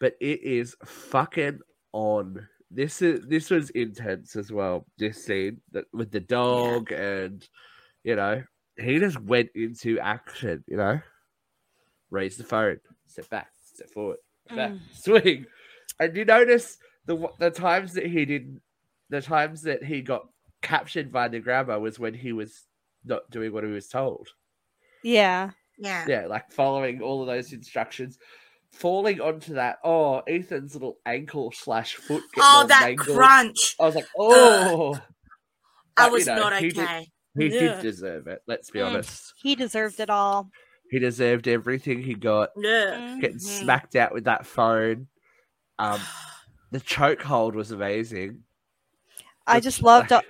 But 0.00 0.14
it 0.20 0.42
is 0.42 0.76
fucking 0.84 1.60
on. 1.92 2.48
This 2.70 3.02
is 3.02 3.26
this 3.26 3.50
was 3.50 3.70
intense 3.70 4.36
as 4.36 4.50
well. 4.50 4.86
This 4.98 5.24
scene 5.24 5.60
that 5.72 5.84
with 5.92 6.10
the 6.10 6.20
dog 6.20 6.90
and 6.92 7.46
you 8.04 8.16
know 8.16 8.42
he 8.78 8.98
just 8.98 9.20
went 9.20 9.50
into 9.54 9.98
action. 9.98 10.64
You 10.66 10.76
know, 10.78 11.00
raise 12.12 12.36
the 12.36 12.44
phone, 12.44 12.78
step 13.08 13.28
back, 13.30 13.48
step 13.74 13.90
forward, 13.90 14.18
back, 14.48 14.70
Mm. 14.70 14.80
swing. 14.94 15.46
And 15.98 16.16
you 16.16 16.24
notice 16.24 16.78
the 17.06 17.28
the 17.38 17.50
times 17.50 17.94
that 17.94 18.06
he 18.06 18.24
didn't, 18.24 18.60
the 19.08 19.20
times 19.22 19.62
that 19.62 19.82
he 19.82 20.02
got 20.02 20.28
captured 20.60 21.10
by 21.10 21.26
the 21.28 21.40
grabber 21.40 21.78
was 21.80 21.98
when 21.98 22.14
he 22.14 22.32
was 22.32 22.66
not 23.04 23.28
doing 23.30 23.52
what 23.52 23.64
he 23.64 23.70
was 23.70 23.88
told 23.88 24.28
Yeah. 25.02 25.50
Yeah. 25.78 26.04
yeah, 26.08 26.26
like 26.26 26.52
following 26.52 27.02
all 27.02 27.20
of 27.22 27.26
those 27.26 27.52
instructions. 27.52 28.18
falling 28.70 29.20
onto 29.20 29.52
that. 29.54 29.78
Oh, 29.84 30.20
Ethan's 30.26 30.72
little 30.74 30.96
ankle 31.04 31.52
slash 31.52 31.96
foot. 31.96 32.22
Oh, 32.38 32.42
all 32.42 32.66
that 32.68 32.82
mangled. 32.86 33.16
crunch. 33.18 33.74
I 33.78 33.84
was 33.84 33.94
like, 33.96 34.06
oh. 34.18 34.94
I 34.94 35.00
But, 35.96 36.06
you 36.06 36.12
was 36.12 36.26
know, 36.26 36.36
not 36.36 36.58
he 36.58 36.68
did- 36.70 36.78
okay. 36.78 37.10
He 37.36 37.46
Yeah. 37.48 37.60
did 37.60 37.82
deserve 37.82 38.26
it. 38.28 38.40
Let's 38.46 38.70
be 38.70 38.78
Mm. 38.78 38.86
honest. 38.86 39.34
He 39.36 39.54
deserved 39.56 40.00
it 40.00 40.08
all. 40.08 40.50
He 40.92 40.98
deserved 40.98 41.48
everything 41.48 42.02
he 42.02 42.12
got. 42.14 42.50
Yeah. 42.54 43.16
Getting 43.18 43.38
Mhm. 43.38 43.40
smacked 43.40 43.96
out 43.96 44.12
with 44.12 44.24
that 44.24 44.44
phone. 44.44 45.08
Um, 45.78 45.98
the 46.70 46.80
chokehold 46.80 47.54
was 47.54 47.70
amazing. 47.70 48.44
I 49.46 49.54
Which, 49.56 49.64
just 49.64 49.82
loved. 49.82 50.12
all- 50.12 50.22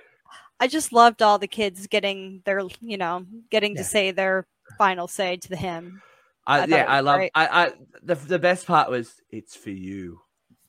I 0.61 0.67
just 0.67 0.93
loved 0.93 1.21
all 1.21 1.37
the 1.37 1.47
kids 1.49 1.85
getting 1.87 2.41
their, 2.45 2.61
you 2.79 2.95
know, 2.97 3.25
getting 3.51 3.73
Yeah. 3.75 3.81
to 3.81 3.83
say 3.83 4.11
their 4.11 4.47
final 4.77 5.09
say 5.09 5.35
to 5.35 5.55
him. 5.57 6.01
I, 6.47 6.61
I 6.61 6.65
yeah, 6.65 6.85
I 6.87 6.99
love. 7.01 7.17
great. 7.17 7.31
I, 7.35 7.65
I 7.65 7.71
the 8.01 8.15
the 8.15 8.39
best 8.39 8.65
part 8.65 8.89
was 8.89 9.21
it's 9.29 9.57
for 9.57 9.69
you, 9.71 10.21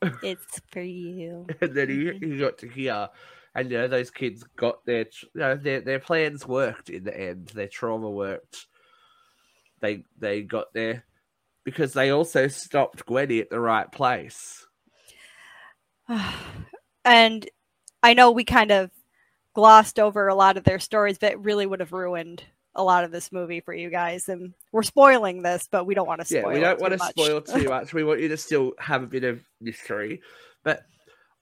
It's 0.25 0.61
for 0.73 0.81
you. 0.83 1.47
and 1.61 1.73
then 1.73 1.89
he, 1.89 2.13
he 2.19 2.37
got 2.39 2.59
to 2.59 2.69
hear, 2.69 3.09
and 3.55 3.71
you 3.71 3.79
know 3.79 3.87
those 3.87 4.11
kids 4.11 4.43
got 4.57 4.85
their 4.87 5.07
you 5.23 5.29
know 5.41 5.55
their 5.57 5.81
their 5.81 6.01
plans 6.01 6.47
worked 6.49 6.91
in 6.91 7.05
the 7.05 7.17
end. 7.17 7.49
Their 7.55 7.69
trauma 7.69 8.11
worked. 8.11 8.67
They 9.85 10.03
they 10.19 10.41
got 10.41 10.73
there 10.73 11.05
because 11.63 11.93
they 11.93 12.09
also 12.09 12.49
stopped 12.49 13.05
Gwenny 13.05 13.43
at 13.43 13.51
the 13.51 13.61
right 13.61 13.91
place. 13.93 14.67
and 17.05 17.47
I 18.03 18.15
know 18.15 18.31
we 18.31 18.45
kind 18.45 18.71
of 18.71 18.91
glossed 19.55 19.99
over 19.99 20.29
a 20.29 20.35
lot 20.35 20.57
of 20.57 20.65
their 20.65 20.79
stories, 20.79 21.19
but 21.19 21.33
it 21.33 21.41
really 21.41 21.67
would 21.67 21.81
have 21.81 21.93
ruined 21.93 22.43
a 22.75 22.83
lot 22.83 23.05
of 23.05 23.13
this 23.13 23.31
movie 23.31 23.61
for 23.61 23.75
you 23.75 23.91
guys. 23.91 24.31
And 24.31 24.55
we're 24.73 24.83
spoiling 24.83 25.43
this, 25.43 25.69
but 25.71 25.85
we 25.85 25.95
don't 25.95 26.09
want 26.09 26.23
to 26.23 26.27
spoil. 26.27 26.41
yeah, 26.41 26.55
we 26.55 26.61
don't 26.61 26.73
it 26.73 26.81
want 26.81 26.93
too 26.93 26.99
to 26.99 27.05
much. 27.05 27.13
spoil 27.13 27.41
too 27.43 27.69
much. 27.69 27.93
We 27.93 28.05
want 28.05 28.21
you 28.21 28.29
to 28.29 28.39
still 28.39 28.73
have 28.79 29.03
a 29.03 29.07
bit 29.07 29.25
of 29.25 29.43
mystery, 29.61 30.23
but 30.63 30.83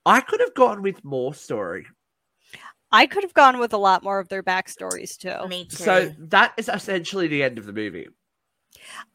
I 0.04 0.20
could 0.20 0.40
have 0.40 0.54
gone 0.54 0.82
with 0.82 1.04
more 1.04 1.32
story. 1.32 1.86
I 2.90 3.06
could 3.06 3.22
have 3.22 3.34
gone 3.34 3.58
with 3.58 3.72
a 3.72 3.78
lot 3.78 4.02
more 4.02 4.18
of 4.18 4.28
their 4.28 4.42
backstories 4.42 5.16
too. 5.16 5.48
Me 5.48 5.64
too. 5.64 5.76
So 5.76 6.12
that 6.18 6.54
is 6.58 6.68
essentially 6.68 7.28
the 7.28 7.44
end 7.44 7.58
of 7.58 7.66
the 7.66 7.72
movie. 7.72 8.08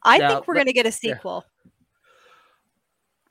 I 0.04 0.18
Now, 0.18 0.30
think 0.30 0.48
we're 0.48 0.54
going 0.56 0.68
to 0.68 0.74
get 0.74 0.86
a 0.86 0.92
sequel 0.92 1.46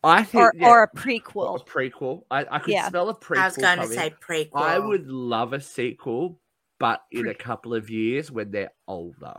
I 0.05 0.23
think 0.23 0.43
or, 0.45 0.53
yeah, 0.55 0.69
or 0.69 0.83
a 0.85 0.87
a 0.87 0.97
prequel. 0.97 1.67
prequel. 1.67 2.23
I, 2.31 2.47
I 2.51 2.59
could 2.61 2.73
Yeah. 2.75 2.89
smell 2.89 3.09
a 3.09 3.15
prequel. 3.15 3.39
I 3.39 3.47
was 3.47 3.57
going 3.57 3.79
to 3.81 3.87
say 3.89 4.15
prequel. 4.27 4.51
I 4.55 4.79
would 4.79 5.09
love 5.09 5.53
a 5.53 5.61
sequel, 5.61 6.41
but 6.79 7.03
in 7.11 7.23
Pre- 7.23 7.31
a 7.31 7.35
couple 7.35 7.75
of 7.75 7.91
years 7.91 8.31
when 8.31 8.51
they're 8.51 8.73
older. 8.87 9.35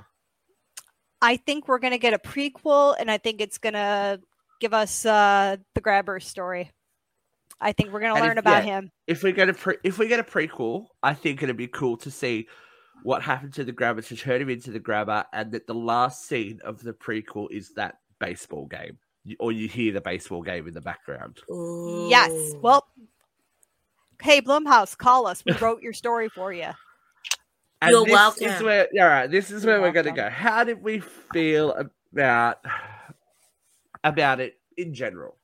I 1.22 1.38
think 1.38 1.68
we're 1.68 1.80
going 1.80 1.94
to 1.94 1.98
get 1.98 2.14
a 2.14 2.20
prequel, 2.20 2.96
and 3.00 3.10
I 3.10 3.18
think 3.18 3.42
it's 3.42 3.58
going 3.58 3.74
to 3.74 4.20
give 4.60 4.74
us 4.74 5.06
uh, 5.06 5.58
the 5.74 5.82
grabber 5.82 6.20
story. 6.20 6.72
I 7.60 7.72
think 7.72 7.92
we're 7.92 8.02
going 8.02 8.16
to 8.16 8.22
learn 8.22 8.38
if- 8.38 8.44
about 8.44 8.66
yeah. 8.66 8.80
him. 8.80 8.92
If 9.08 9.24
we 9.24 9.32
get 9.32 9.50
a 9.50 9.54
pre- 9.54 9.78
if 9.84 9.98
we 9.98 10.08
get 10.08 10.20
a 10.20 10.24
prequel, 10.24 10.88
I 11.02 11.14
think 11.14 11.42
it'd 11.42 11.58
be 11.58 11.68
cool 11.68 11.98
to 11.98 12.12
see 12.12 12.48
what 13.04 13.22
happened 13.22 13.54
to 13.56 13.64
the 13.64 13.72
grabber 13.72 14.02
to 14.02 14.16
turn 14.16 14.42
him 14.42 14.50
into 14.50 14.72
the 14.72 14.80
grabber, 14.80 15.26
and 15.34 15.52
that 15.52 15.68
the 15.68 15.74
last 15.74 16.28
scene 16.28 16.60
of 16.64 16.82
the 16.84 16.94
prequel 16.94 17.48
is 17.52 17.72
that 17.76 18.00
baseball 18.20 18.66
game, 18.66 18.98
or 19.40 19.52
you 19.52 19.68
hear 19.68 19.94
the 19.94 20.02
baseball 20.02 20.42
game 20.42 20.68
in 20.68 20.74
the 20.74 20.82
background. 20.82 21.40
Yes. 22.10 22.54
Well, 22.62 22.88
hey 24.22 24.42
Blumhouse, 24.42 24.98
call 24.98 25.28
us. 25.28 25.44
We 25.46 25.52
wrote 25.62 25.82
your 25.82 25.94
story 25.94 26.30
for 26.30 26.52
you. 26.52 26.70
And 27.82 27.92
You're 27.92 28.06
this 28.06 28.10
Is 28.10 28.14
welcome. 28.14 28.66
where, 28.66 28.88
all 29.00 29.08
right, 29.08 29.28
this 29.28 29.52
is 29.52 29.64
where 29.66 29.76
You're 29.76 29.84
we're 29.84 29.92
going 29.92 30.08
to 30.08 30.12
go. 30.12 30.30
How 30.30 30.64
did 30.64 30.82
we 30.82 31.00
feel 31.00 31.76
about 32.12 32.58
about 34.04 34.40
it 34.40 34.58
in 34.78 34.94
general? 34.96 35.38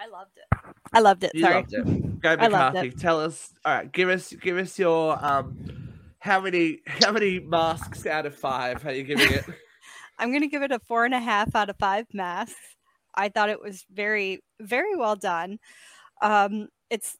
I 0.00 0.06
loved 0.06 0.36
it. 0.36 0.74
I 0.92 1.00
loved 1.00 1.24
it. 1.24 1.32
You 1.34 1.42
Sorry. 1.42 1.54
loved 1.54 1.72
it. 1.72 2.20
Go 2.20 2.36
McCarthy. 2.36 2.90
Tell 2.90 3.20
us. 3.20 3.52
All 3.64 3.74
right, 3.74 3.90
give 3.90 4.08
us 4.08 4.32
give 4.32 4.56
us 4.56 4.78
your 4.78 5.24
um. 5.24 5.56
How 6.20 6.40
many 6.40 6.80
how 6.86 7.12
many 7.12 7.40
masks 7.40 8.06
out 8.06 8.26
of 8.26 8.34
five 8.34 8.84
are 8.86 8.92
you 8.92 9.04
giving 9.04 9.32
it? 9.32 9.44
I'm 10.18 10.30
going 10.30 10.42
to 10.42 10.48
give 10.48 10.62
it 10.62 10.72
a 10.72 10.80
four 10.80 11.04
and 11.04 11.14
a 11.14 11.20
half 11.20 11.54
out 11.54 11.70
of 11.70 11.76
five 11.78 12.06
masks. 12.12 12.76
I 13.14 13.28
thought 13.28 13.50
it 13.50 13.62
was 13.62 13.84
very, 13.92 14.42
very 14.60 14.96
well 14.96 15.16
done. 15.16 15.58
Um, 16.22 16.68
it's 16.90 17.16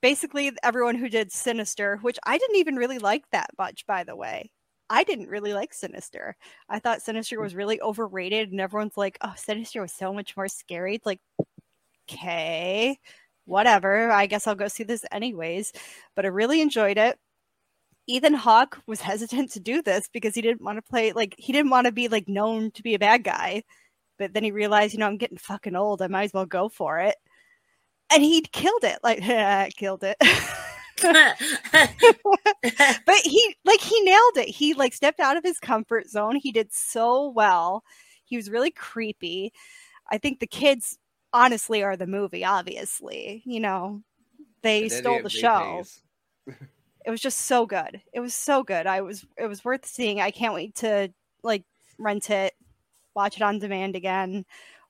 basically 0.00 0.52
everyone 0.62 0.94
who 0.94 1.08
did 1.08 1.32
Sinister, 1.32 1.98
which 2.02 2.18
I 2.24 2.38
didn't 2.38 2.56
even 2.56 2.76
really 2.76 2.98
like 2.98 3.24
that 3.32 3.50
much, 3.58 3.86
by 3.86 4.04
the 4.04 4.16
way. 4.16 4.50
I 4.90 5.04
didn't 5.04 5.28
really 5.28 5.52
like 5.52 5.74
Sinister. 5.74 6.36
I 6.68 6.78
thought 6.78 7.02
Sinister 7.02 7.40
was 7.40 7.54
really 7.54 7.80
overrated, 7.80 8.50
and 8.50 8.60
everyone's 8.60 8.96
like, 8.96 9.18
oh, 9.20 9.34
Sinister 9.36 9.82
was 9.82 9.92
so 9.92 10.12
much 10.12 10.36
more 10.36 10.48
scary. 10.48 10.94
It's 10.94 11.06
like, 11.06 11.20
okay, 12.10 12.98
whatever. 13.44 14.10
I 14.10 14.26
guess 14.26 14.46
I'll 14.46 14.54
go 14.54 14.68
see 14.68 14.84
this 14.84 15.04
anyways. 15.12 15.72
But 16.14 16.24
I 16.24 16.28
really 16.28 16.60
enjoyed 16.60 16.98
it. 16.98 17.18
Ethan 18.06 18.34
Hawke 18.34 18.78
was 18.86 19.00
hesitant 19.00 19.50
to 19.52 19.60
do 19.60 19.82
this 19.82 20.08
because 20.12 20.34
he 20.34 20.40
didn't 20.40 20.62
want 20.62 20.78
to 20.78 20.82
play 20.82 21.12
like 21.12 21.34
he 21.38 21.52
didn't 21.52 21.70
want 21.70 21.86
to 21.86 21.92
be 21.92 22.08
like 22.08 22.28
known 22.28 22.70
to 22.72 22.82
be 22.82 22.94
a 22.94 22.98
bad 22.98 23.24
guy. 23.24 23.62
But 24.18 24.34
then 24.34 24.44
he 24.44 24.50
realized, 24.50 24.94
you 24.94 24.98
know, 24.98 25.06
I'm 25.06 25.18
getting 25.18 25.38
fucking 25.38 25.76
old. 25.76 26.02
I 26.02 26.08
might 26.08 26.24
as 26.24 26.32
well 26.32 26.46
go 26.46 26.68
for 26.68 26.98
it. 26.98 27.16
And 28.12 28.22
he 28.22 28.40
killed 28.40 28.84
it. 28.84 28.98
Like 29.02 29.20
killed 29.76 30.04
it. 30.04 30.16
but 33.06 33.16
he 33.24 33.56
like 33.64 33.80
he 33.80 34.00
nailed 34.02 34.36
it. 34.36 34.48
He 34.48 34.74
like 34.74 34.94
stepped 34.94 35.20
out 35.20 35.36
of 35.36 35.44
his 35.44 35.58
comfort 35.58 36.08
zone. 36.08 36.36
He 36.36 36.50
did 36.50 36.72
so 36.72 37.28
well. 37.28 37.84
He 38.24 38.36
was 38.36 38.50
really 38.50 38.70
creepy. 38.70 39.52
I 40.10 40.18
think 40.18 40.40
the 40.40 40.46
kids 40.46 40.98
honestly 41.32 41.82
are 41.82 41.96
the 41.96 42.06
movie, 42.06 42.44
obviously. 42.44 43.42
You 43.44 43.60
know, 43.60 44.02
they 44.62 44.88
stole 44.88 45.22
the 45.22 45.30
show 45.30 45.84
it 47.08 47.10
was 47.10 47.20
just 47.22 47.46
so 47.46 47.64
good. 47.64 48.02
It 48.12 48.20
was 48.20 48.34
so 48.34 48.62
good. 48.62 48.86
I 48.86 49.00
was 49.00 49.24
it 49.38 49.46
was 49.46 49.64
worth 49.64 49.86
seeing. 49.86 50.20
I 50.20 50.30
can't 50.30 50.52
wait 50.52 50.74
to 50.76 51.10
like 51.42 51.64
rent 51.98 52.28
it, 52.28 52.52
watch 53.14 53.36
it 53.36 53.42
on 53.42 53.58
demand 53.58 53.96
again. 53.96 54.44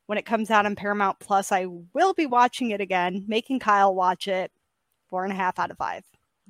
When 0.06 0.18
it 0.18 0.26
comes 0.26 0.50
out 0.50 0.66
on 0.66 0.74
Paramount 0.74 1.20
Plus, 1.20 1.52
I 1.52 1.66
will 1.92 2.14
be 2.14 2.26
watching 2.26 2.70
it 2.70 2.80
again, 2.80 3.24
making 3.28 3.60
Kyle 3.60 3.94
watch 3.94 4.26
it. 4.26 4.50
Four 5.08 5.22
and 5.24 5.32
a 5.32 5.36
half 5.36 5.60
out 5.60 5.70
of 5.70 5.76
five. 5.76 6.02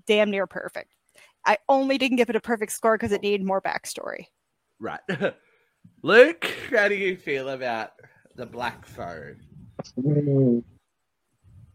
Damn 0.07 0.31
near 0.31 0.47
perfect. 0.47 0.95
I 1.45 1.59
only 1.69 1.99
didn't 1.99 2.17
give 2.17 2.31
it 2.31 2.37
a 2.37 2.41
perfect 2.41 2.73
score 2.73 2.97
because 2.97 3.13
it 3.13 3.23
needed 3.23 3.45
more 3.45 3.61
backstory. 3.61 4.27
Right, 4.81 5.01
Luke. 6.03 6.51
How 6.71 6.89
do 6.89 6.95
you 6.95 7.17
feel 7.17 7.51
about 7.51 7.91
the 8.37 8.47
black 8.47 8.87
phone? 8.87 9.43
Mm. 9.99 10.63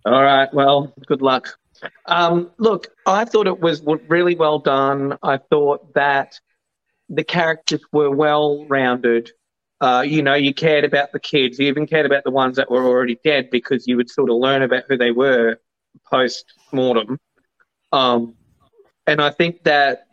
All 0.06 0.24
right. 0.24 0.54
Well, 0.54 0.94
good 1.06 1.22
luck. 1.22 1.58
Um, 2.06 2.52
look, 2.58 2.88
I 3.06 3.26
thought 3.26 3.48
it 3.48 3.60
was 3.60 3.84
really 4.08 4.36
well 4.36 4.60
done. 4.60 5.18
I 5.24 5.38
thought 5.38 5.94
that 5.94 6.40
the 7.10 7.24
characters 7.24 7.82
were 7.92 8.12
well 8.12 8.66
rounded. 8.66 9.32
Uh, 9.82 10.04
you 10.06 10.22
know, 10.22 10.34
you 10.34 10.54
cared 10.54 10.86
about 10.86 11.12
the 11.12 11.20
kids. 11.20 11.60
You 11.60 11.68
even 11.68 11.88
cared 11.88 12.06
about 12.06 12.24
the 12.24 12.32
ones 12.32 12.56
that 12.56 12.72
were 12.72 12.86
already 12.86 13.20
dead 13.24 13.50
because 13.50 13.88
you 13.88 13.98
would 13.98 14.10
sort 14.10 14.30
of 14.30 14.38
learn 14.38 14.62
about 14.62 14.84
who 14.88 14.98
they 14.98 15.12
were 15.12 15.60
post 16.10 16.54
mortem. 16.72 17.20
Um, 17.92 18.36
and 19.06 19.22
I 19.22 19.30
think 19.30 19.64
that 19.64 20.08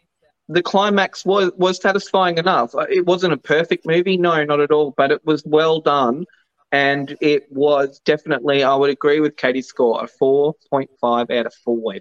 the 0.48 0.62
climax 0.62 1.24
was 1.24 1.52
was 1.56 1.80
satisfying 1.80 2.38
enough. 2.38 2.74
It 2.88 3.06
wasn't 3.06 3.32
a 3.32 3.36
perfect 3.36 3.86
movie, 3.86 4.16
no, 4.16 4.42
not 4.44 4.60
at 4.60 4.72
all, 4.72 4.92
but 4.96 5.12
it 5.12 5.24
was 5.24 5.44
well 5.46 5.80
done 5.80 6.26
and 6.72 7.16
it 7.20 7.50
was 7.50 8.00
definitely, 8.00 8.62
I 8.62 8.74
would 8.74 8.90
agree 8.90 9.20
with 9.20 9.36
Katie's 9.36 9.66
score, 9.66 10.04
a 10.04 10.08
4.5 10.08 11.30
out 11.30 11.46
of 11.46 11.54
5. 11.54 12.00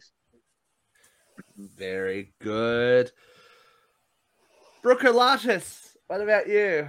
Very 1.78 2.34
good. 2.40 3.12
Brooke 4.82 5.02
Latis, 5.02 5.96
what 6.08 6.22
about 6.22 6.48
you? 6.48 6.88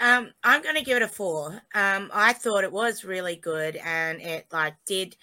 Um, 0.00 0.32
I'm 0.42 0.62
going 0.62 0.74
to 0.74 0.82
give 0.82 0.96
it 0.96 1.02
a 1.02 1.08
four. 1.08 1.52
Um, 1.74 2.10
I 2.12 2.32
thought 2.32 2.64
it 2.64 2.72
was 2.72 3.04
really 3.04 3.36
good, 3.36 3.76
and 3.76 4.20
it 4.20 4.46
like 4.52 4.74
did. 4.84 5.16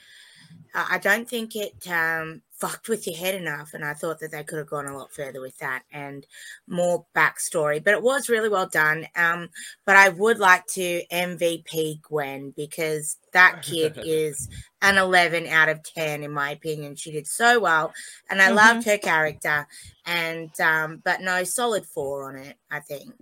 Uh, 0.73 0.85
I 0.89 0.97
don't 0.97 1.27
think 1.27 1.55
it 1.55 1.87
um 1.87 2.41
fucked 2.61 2.87
with 2.89 3.07
your 3.07 3.17
head 3.17 3.33
enough, 3.33 3.73
and 3.73 3.83
I 3.83 3.95
thought 3.95 4.19
that 4.19 4.31
they 4.31 4.43
could 4.43 4.59
have 4.59 4.69
gone 4.69 4.85
a 4.85 4.95
lot 4.95 5.11
further 5.11 5.41
with 5.41 5.57
that 5.57 5.81
and 5.91 6.25
more 6.67 7.05
backstory. 7.15 7.83
But 7.83 7.95
it 7.95 8.03
was 8.03 8.29
really 8.29 8.49
well 8.49 8.67
done. 8.67 9.07
Um, 9.15 9.49
but 9.83 9.95
I 9.95 10.09
would 10.09 10.37
like 10.37 10.67
to 10.73 11.01
MVP 11.11 12.01
Gwen 12.03 12.53
because 12.55 13.17
that 13.33 13.63
kid 13.63 13.97
is 14.05 14.47
an 14.83 14.97
11 14.99 15.47
out 15.47 15.69
of 15.69 15.81
10 15.83 16.23
in 16.23 16.31
my 16.31 16.51
opinion. 16.51 16.95
She 16.95 17.11
did 17.11 17.27
so 17.27 17.59
well, 17.59 17.91
and 18.29 18.39
I 18.41 18.49
Mhm. 18.49 18.55
loved 18.55 18.85
her 18.85 18.97
character. 18.99 19.67
And 20.05 20.51
um, 20.61 21.01
but 21.03 21.21
no, 21.21 21.43
solid 21.43 21.85
four 21.87 22.29
on 22.29 22.35
it. 22.37 22.57
I 22.69 22.79
think. 22.79 23.13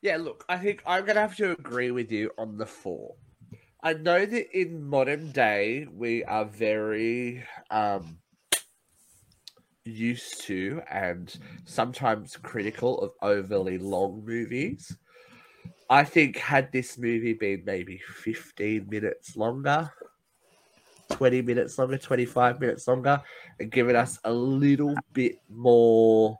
Yeah, 0.00 0.16
look, 0.16 0.44
I 0.48 0.56
think 0.56 0.82
I'm 0.86 1.04
going 1.04 1.16
to 1.16 1.22
have 1.22 1.36
to 1.36 1.52
agree 1.52 1.90
with 1.90 2.12
you 2.12 2.30
on 2.38 2.56
the 2.56 2.66
four. 2.66 3.16
I 3.82 3.92
know 3.92 4.24
that 4.24 4.58
in 4.58 4.82
modern 4.82 5.32
day 5.32 5.86
we 5.92 6.24
are 6.24 6.44
very 6.44 7.44
um, 7.70 8.18
used 9.84 10.40
to 10.42 10.82
and 10.90 11.32
sometimes 11.64 12.36
critical 12.36 13.00
of 13.00 13.12
overly 13.22 13.78
long 13.78 14.24
movies. 14.24 14.96
I 15.88 16.04
think 16.04 16.36
had 16.36 16.72
this 16.72 16.98
movie 16.98 17.34
been 17.34 17.62
maybe 17.64 17.98
15 17.98 18.88
minutes 18.88 19.36
longer, 19.36 19.92
20 21.10 21.42
minutes 21.42 21.78
longer, 21.78 21.98
25 21.98 22.60
minutes 22.60 22.88
longer, 22.88 23.22
and 23.60 23.70
given 23.70 23.94
us 23.94 24.18
a 24.24 24.32
little 24.32 24.96
bit 25.12 25.36
more 25.48 26.38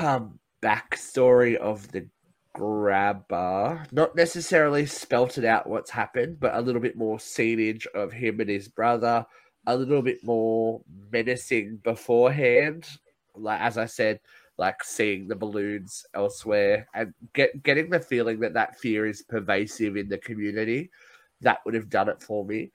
um, 0.00 0.40
backstory 0.60 1.56
of 1.56 1.86
the 1.92 2.08
grabber, 2.54 3.84
not 3.92 4.14
necessarily 4.14 4.86
spelt 4.86 5.38
it 5.38 5.44
out 5.44 5.68
what's 5.68 5.90
happened, 5.90 6.38
but 6.40 6.54
a 6.54 6.60
little 6.60 6.80
bit 6.80 6.96
more 6.96 7.18
scenage 7.18 7.86
of 7.94 8.12
him 8.12 8.40
and 8.40 8.50
his 8.50 8.68
brother, 8.68 9.26
a 9.66 9.76
little 9.76 10.02
bit 10.02 10.22
more 10.22 10.82
menacing 11.10 11.76
beforehand. 11.82 12.86
Like 13.34 13.60
as 13.60 13.78
I 13.78 13.86
said, 13.86 14.20
like 14.58 14.84
seeing 14.84 15.28
the 15.28 15.36
balloons 15.36 16.04
elsewhere 16.14 16.86
and 16.94 17.14
get 17.32 17.62
getting 17.62 17.90
the 17.90 18.00
feeling 18.00 18.40
that 18.40 18.54
that 18.54 18.78
fear 18.78 19.06
is 19.06 19.22
pervasive 19.22 19.96
in 19.96 20.08
the 20.08 20.18
community. 20.18 20.90
That 21.40 21.58
would 21.64 21.74
have 21.74 21.90
done 21.90 22.08
it 22.08 22.22
for 22.22 22.44
me. 22.44 22.70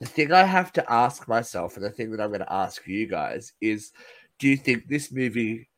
The 0.00 0.06
thing 0.06 0.32
I 0.32 0.44
have 0.44 0.72
to 0.74 0.92
ask 0.92 1.28
myself, 1.28 1.76
and 1.76 1.84
the 1.84 1.90
thing 1.90 2.10
that 2.10 2.20
I'm 2.20 2.30
going 2.30 2.40
to 2.40 2.52
ask 2.52 2.86
you 2.86 3.06
guys, 3.06 3.52
is: 3.60 3.92
Do 4.38 4.48
you 4.48 4.56
think 4.56 4.88
this 4.88 5.12
movie 5.12 5.68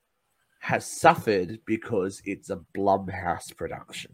has 0.65 0.87
suffered 0.87 1.59
because 1.67 2.23
it's 2.25 2.49
a 2.49 2.59
Blumhouse 2.75 3.55
production? 3.55 4.11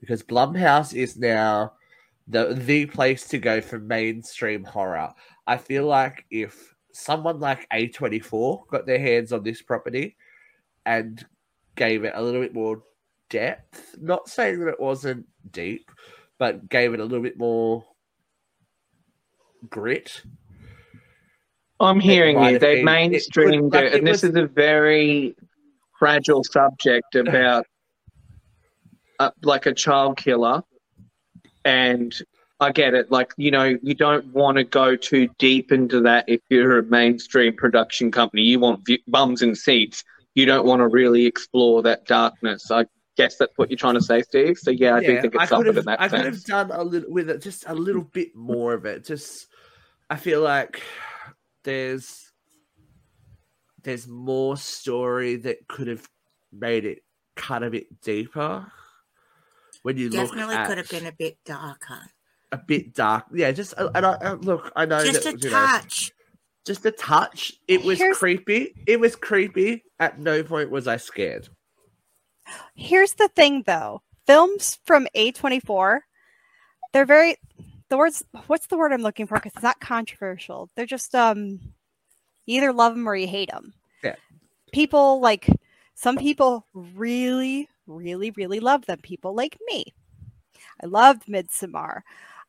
Because 0.00 0.24
Blumhouse 0.24 0.92
is 0.92 1.16
now 1.16 1.74
the 2.26 2.54
the 2.54 2.86
place 2.86 3.28
to 3.28 3.38
go 3.38 3.60
for 3.60 3.78
mainstream 3.78 4.64
horror. 4.64 5.12
I 5.46 5.56
feel 5.56 5.86
like 5.86 6.24
if 6.32 6.74
someone 6.92 7.38
like 7.38 7.68
A24 7.72 8.66
got 8.66 8.84
their 8.84 8.98
hands 8.98 9.32
on 9.32 9.44
this 9.44 9.62
property 9.62 10.16
and 10.84 11.24
gave 11.76 12.02
it 12.02 12.14
a 12.16 12.22
little 12.22 12.40
bit 12.40 12.52
more 12.52 12.82
depth, 13.30 13.94
not 14.00 14.28
saying 14.28 14.58
that 14.58 14.68
it 14.68 14.80
wasn't 14.80 15.24
deep, 15.52 15.92
but 16.40 16.68
gave 16.68 16.92
it 16.92 16.98
a 16.98 17.04
little 17.04 17.22
bit 17.22 17.38
more 17.38 17.84
grit. 19.70 20.22
I'm 21.82 22.00
hearing 22.00 22.42
you. 22.42 22.58
They've 22.58 22.84
mainstreamed 22.84 23.74
it, 23.74 23.84
like, 23.84 23.94
and 23.94 24.06
this 24.06 24.22
was... 24.22 24.30
is 24.30 24.36
a 24.36 24.46
very 24.46 25.36
fragile 25.98 26.44
subject 26.44 27.14
about 27.14 27.66
uh, 29.18 29.30
like 29.42 29.66
a 29.66 29.74
child 29.74 30.16
killer 30.16 30.62
and 31.64 32.14
I 32.60 32.70
get 32.70 32.94
it. 32.94 33.10
Like, 33.10 33.32
you 33.36 33.50
know, 33.50 33.76
you 33.82 33.94
don't 33.94 34.26
want 34.32 34.56
to 34.56 34.64
go 34.64 34.96
too 34.96 35.28
deep 35.38 35.72
into 35.72 36.00
that 36.02 36.24
if 36.28 36.40
you're 36.48 36.78
a 36.78 36.82
mainstream 36.84 37.54
production 37.56 38.10
company. 38.10 38.42
You 38.42 38.60
want 38.60 38.86
v- 38.86 39.02
bums 39.08 39.42
and 39.42 39.56
seats. 39.56 40.04
You 40.34 40.46
don't 40.46 40.64
want 40.64 40.80
to 40.80 40.88
really 40.88 41.26
explore 41.26 41.82
that 41.82 42.06
darkness. 42.06 42.70
I 42.70 42.86
guess 43.16 43.36
that's 43.36 43.52
what 43.56 43.70
you're 43.70 43.78
trying 43.78 43.94
to 43.94 44.00
say, 44.00 44.22
Steve. 44.22 44.58
So 44.58 44.70
yeah, 44.70 44.94
I 44.94 45.00
yeah, 45.00 45.08
do 45.08 45.20
think 45.22 45.34
it's 45.34 45.48
something 45.48 45.76
in 45.76 45.84
that 45.84 46.00
I 46.00 46.08
sense. 46.08 46.22
could 46.22 46.32
have 46.32 46.44
done 46.44 46.70
a 46.70 46.84
little 46.84 47.12
with 47.12 47.28
it, 47.30 47.42
just 47.42 47.64
a 47.66 47.74
little 47.74 48.02
bit 48.02 48.34
more 48.34 48.74
of 48.74 48.86
it. 48.86 49.04
Just, 49.04 49.48
I 50.08 50.16
feel 50.16 50.40
like 50.40 50.82
there's 51.64 52.32
there's 53.82 54.06
more 54.06 54.56
story 54.56 55.36
that 55.36 55.66
could 55.68 55.88
have 55.88 56.08
made 56.52 56.84
it 56.84 57.02
cut 57.34 57.62
a 57.62 57.70
bit 57.70 58.00
deeper 58.00 58.70
when 59.82 59.96
you 59.96 60.10
definitely 60.10 60.54
at, 60.54 60.66
could 60.66 60.78
have 60.78 60.88
been 60.88 61.06
a 61.06 61.12
bit 61.12 61.38
darker. 61.44 62.00
A 62.52 62.58
bit 62.58 62.94
dark, 62.94 63.24
yeah. 63.32 63.50
Just 63.50 63.74
uh, 63.76 63.90
and 63.94 64.06
I, 64.06 64.12
uh, 64.12 64.34
look, 64.36 64.72
I 64.76 64.84
know 64.86 65.04
just 65.04 65.24
that, 65.24 65.34
a 65.44 65.50
touch. 65.50 66.10
Know, 66.10 66.22
just 66.64 66.86
a 66.86 66.92
touch. 66.92 67.54
It 67.66 67.82
was 67.82 67.98
Here's... 67.98 68.18
creepy. 68.18 68.74
It 68.86 69.00
was 69.00 69.16
creepy. 69.16 69.84
At 69.98 70.20
no 70.20 70.42
point 70.42 70.70
was 70.70 70.86
I 70.86 70.96
scared. 70.98 71.48
Here's 72.74 73.14
the 73.14 73.28
thing, 73.28 73.64
though. 73.66 74.02
Films 74.26 74.78
from 74.84 75.08
A24, 75.16 76.00
they're 76.92 77.06
very 77.06 77.36
the 77.92 77.98
words. 77.98 78.24
What's 78.46 78.66
the 78.66 78.76
word 78.76 78.92
I'm 78.92 79.02
looking 79.02 79.26
for? 79.26 79.34
Because 79.34 79.52
it's 79.54 79.62
not 79.62 79.80
controversial. 79.80 80.70
They're 80.74 80.86
just 80.86 81.14
um, 81.14 81.60
you 82.46 82.56
either 82.56 82.72
love 82.72 82.94
them 82.94 83.08
or 83.08 83.14
you 83.14 83.28
hate 83.28 83.50
them. 83.50 83.74
Yeah. 84.02 84.16
People 84.72 85.20
like 85.20 85.46
some 85.94 86.16
people 86.16 86.66
really 86.72 87.68
really, 87.86 88.30
really 88.32 88.60
love 88.60 88.86
them. 88.86 88.98
People 89.02 89.34
like 89.34 89.58
me. 89.66 89.84
I 90.82 90.86
loved 90.86 91.26
Midsommar. 91.26 92.00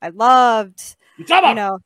I 0.01 0.09
loved, 0.09 0.95
Midsommar! 1.19 1.49
you 1.49 1.55
know, 1.55 1.79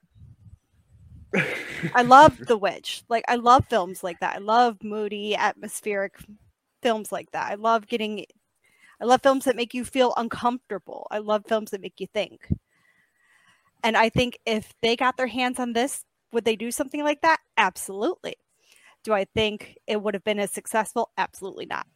I 1.93 2.03
loved 2.03 2.47
The 2.47 2.58
Witch. 2.58 3.03
Like, 3.10 3.26
I 3.28 3.36
love 3.36 3.66
films 3.70 4.03
like 4.03 4.20
that. 4.20 4.36
I 4.36 4.39
love 4.39 4.78
moody, 4.84 5.36
atmospheric 5.36 6.16
films 6.82 7.12
like 7.12 7.32
that. 7.32 7.51
I 7.51 7.55
love 7.55 7.88
getting, 7.88 8.26
I 9.01 9.05
love 9.05 9.22
films 9.22 9.45
that 9.45 9.55
make 9.55 9.74
you 9.74 9.86
feel 9.86 10.14
uncomfortable. 10.18 11.08
I 11.12 11.20
love 11.20 11.43
films 11.47 11.72
that 11.72 11.82
make 11.82 11.99
you 11.99 12.08
think. 12.08 12.47
And 13.84 13.96
I 13.98 14.10
think 14.10 14.38
if 14.46 14.74
they 14.82 14.96
got 14.96 15.18
their 15.18 15.28
hands 15.28 15.60
on 15.60 15.74
this, 15.74 16.04
would 16.32 16.46
they 16.46 16.56
do 16.56 16.72
something 16.72 17.04
like 17.04 17.22
that? 17.22 17.40
Absolutely. 17.58 18.36
Do 19.04 19.14
I 19.14 19.26
think 19.26 19.78
it 19.88 20.02
would 20.02 20.14
have 20.14 20.24
been 20.24 20.40
as 20.40 20.52
successful? 20.52 21.12
Absolutely 21.18 21.66
not. 21.66 21.88